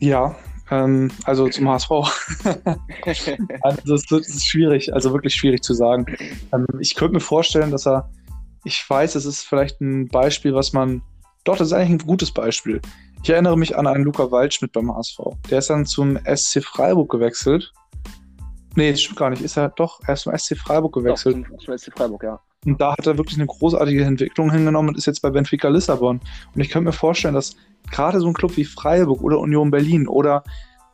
[0.00, 0.36] Ja,
[0.70, 1.90] ähm, also zum HSV.
[3.62, 6.06] also es ist schwierig, also wirklich schwierig zu sagen.
[6.52, 8.10] Ähm, ich könnte mir vorstellen, dass er,
[8.64, 11.02] ich weiß, es ist vielleicht ein Beispiel, was man,
[11.44, 12.80] doch, das ist eigentlich ein gutes Beispiel.
[13.22, 15.18] Ich erinnere mich an einen Luca Waldschmidt beim HSV.
[15.50, 17.72] Der ist dann zum SC Freiburg gewechselt.
[18.76, 19.42] Nee, das stimmt gar nicht.
[19.42, 21.36] Ist er doch, er ist zum SC Freiburg gewechselt.
[21.36, 22.40] Doch, zum, zum SC Freiburg, ja.
[22.68, 26.20] Und da hat er wirklich eine großartige Entwicklung hingenommen und ist jetzt bei Benfica Lissabon.
[26.54, 27.56] Und ich könnte mir vorstellen, dass
[27.90, 30.44] gerade so ein Club wie Freiburg oder Union Berlin oder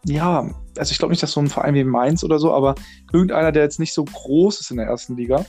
[0.07, 2.75] ja, also ich glaube nicht, dass so ein Verein wie Mainz oder so, aber
[3.13, 5.45] irgendeiner, der jetzt nicht so groß ist in der ersten Liga.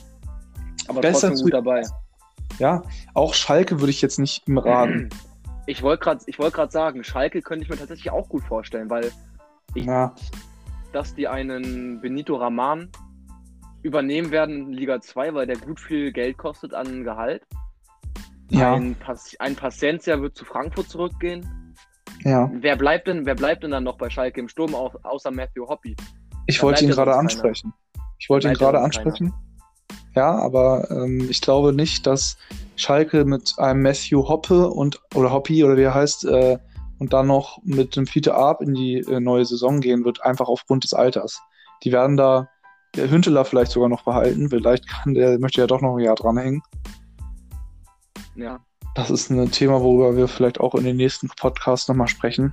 [0.88, 1.82] Aber besser gut dabei.
[2.58, 2.82] Ja,
[3.12, 5.10] auch Schalke würde ich jetzt nicht im Raten.
[5.68, 9.10] Ich wollte gerade wollt sagen, Schalke könnte ich mir tatsächlich auch gut vorstellen, weil
[9.74, 10.14] ich, ja.
[10.92, 12.88] dass die einen Benito Raman
[13.86, 17.42] übernehmen werden in Liga 2, weil der gut viel Geld kostet an Gehalt.
[18.50, 18.74] Ja.
[18.74, 21.74] Ein, Pas ein Paciencia wird zu Frankfurt zurückgehen.
[22.24, 22.50] Ja.
[22.52, 25.66] Wer bleibt denn, wer bleibt denn dann noch bei Schalke im Sturm, au außer Matthew
[25.68, 25.96] Hoppy?
[26.46, 27.72] Ich wollte ihn gerade ansprechen.
[28.18, 29.32] Ich wollte ihn gerade ansprechen.
[30.14, 32.38] Ja, aber ähm, ich glaube nicht, dass
[32.76, 36.58] Schalke mit einem Matthew Hoppe und oder Hoppy oder wie er heißt äh,
[36.98, 40.48] und dann noch mit dem Fiete Arp in die äh, neue Saison gehen wird, einfach
[40.48, 41.42] aufgrund des Alters.
[41.84, 42.48] Die werden da
[42.96, 44.48] der Hünteler vielleicht sogar noch behalten.
[44.48, 46.62] Vielleicht kann der, möchte ja doch noch ein Jahr dranhängen.
[48.34, 48.60] Ja.
[48.94, 52.52] Das ist ein Thema, worüber wir vielleicht auch in den nächsten Podcasts nochmal sprechen.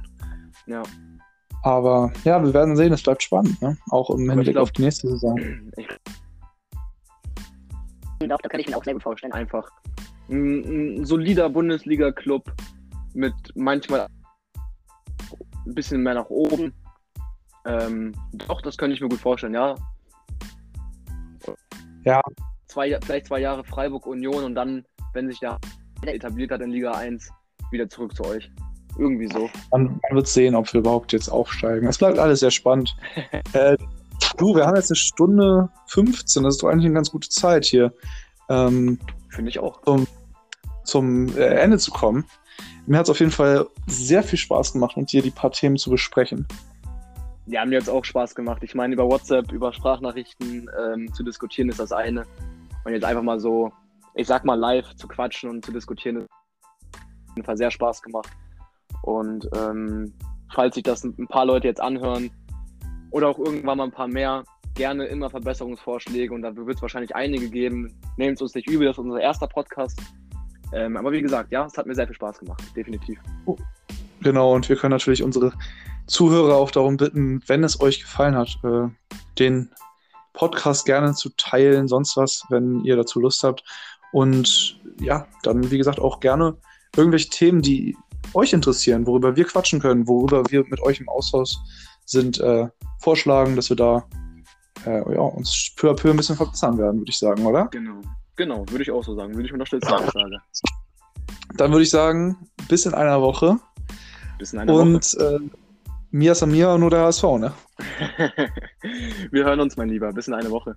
[0.67, 0.83] Ja.
[1.63, 3.77] Aber ja, wir werden sehen, es bleibt spannend, ne?
[3.89, 5.39] Auch im Hinblick auf die nächste Saison.
[5.77, 5.87] Ich
[8.19, 9.31] glaube, da kann ich mir auch sehr gut vorstellen.
[9.31, 9.69] Einfach
[10.29, 12.51] ein, ein solider Bundesliga-Club
[13.13, 14.07] mit manchmal
[15.65, 16.73] ein bisschen mehr nach oben.
[17.65, 19.75] Ähm, doch, das könnte ich mir gut vorstellen, ja.
[22.05, 22.21] Ja.
[22.67, 25.59] Zwei, vielleicht zwei Jahre Freiburg Union und dann, wenn sich der
[26.05, 27.29] etabliert hat in Liga 1,
[27.71, 28.51] wieder zurück zu euch.
[28.97, 29.49] Irgendwie so.
[29.71, 31.87] Man, man wird sehen, ob wir überhaupt jetzt aufsteigen.
[31.87, 32.95] Es bleibt alles sehr spannend.
[33.53, 33.77] äh,
[34.37, 37.65] du, wir haben jetzt eine Stunde 15, das ist doch eigentlich eine ganz gute Zeit
[37.65, 37.93] hier.
[38.49, 38.99] Ähm,
[39.29, 39.81] Finde ich auch.
[39.83, 40.07] Zum,
[40.83, 42.25] zum äh, Ende zu kommen.
[42.85, 45.77] Mir hat es auf jeden Fall sehr viel Spaß gemacht, mit dir die paar Themen
[45.77, 46.47] zu besprechen.
[47.45, 48.63] Mir hat es auch Spaß gemacht.
[48.63, 52.25] Ich meine, über WhatsApp, über Sprachnachrichten ähm, zu diskutieren ist das eine.
[52.85, 53.71] Und jetzt einfach mal so,
[54.15, 58.01] ich sag mal live zu quatschen und zu diskutieren, ist auf jeden Fall sehr Spaß
[58.01, 58.29] gemacht.
[59.01, 60.13] Und ähm,
[60.53, 62.31] falls sich das ein paar Leute jetzt anhören
[63.11, 64.43] oder auch irgendwann mal ein paar mehr,
[64.75, 67.93] gerne immer Verbesserungsvorschläge und da wird es wahrscheinlich einige geben.
[68.17, 70.01] Nehmt es uns nicht übel, das ist unser erster Podcast.
[70.71, 73.19] Ähm, aber wie gesagt, ja, es hat mir sehr viel Spaß gemacht, definitiv.
[74.21, 75.53] Genau, und wir können natürlich unsere
[76.07, 78.89] Zuhörer auch darum bitten, wenn es euch gefallen hat, äh,
[79.39, 79.69] den
[80.33, 83.63] Podcast gerne zu teilen, sonst was, wenn ihr dazu Lust habt.
[84.11, 86.57] Und ja, dann, wie gesagt, auch gerne
[86.95, 87.95] irgendwelche Themen, die
[88.33, 91.55] euch interessieren, worüber wir quatschen können, worüber wir mit euch im Austausch
[92.05, 92.67] sind, äh,
[92.99, 94.05] vorschlagen, dass wir da
[94.85, 97.67] äh, ja, uns peu à peu ein bisschen verbessern werden, würde ich sagen, oder?
[97.71, 98.01] Genau,
[98.35, 99.33] genau, würde ich auch so sagen.
[99.33, 99.97] Würde ich unterstützen, ja.
[99.97, 100.41] Aussage.
[101.55, 103.59] Dann würde ich sagen, bis in einer Woche.
[104.39, 105.35] Bis in einer Und Woche.
[105.35, 105.62] Äh,
[106.15, 107.53] Mia Samia nur der HSV, ne?
[109.31, 110.13] wir hören uns, mein Lieber.
[110.13, 110.75] Bis in einer Woche.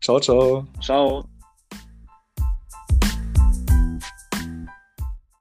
[0.00, 0.66] Ciao, ciao.
[0.80, 1.24] Ciao.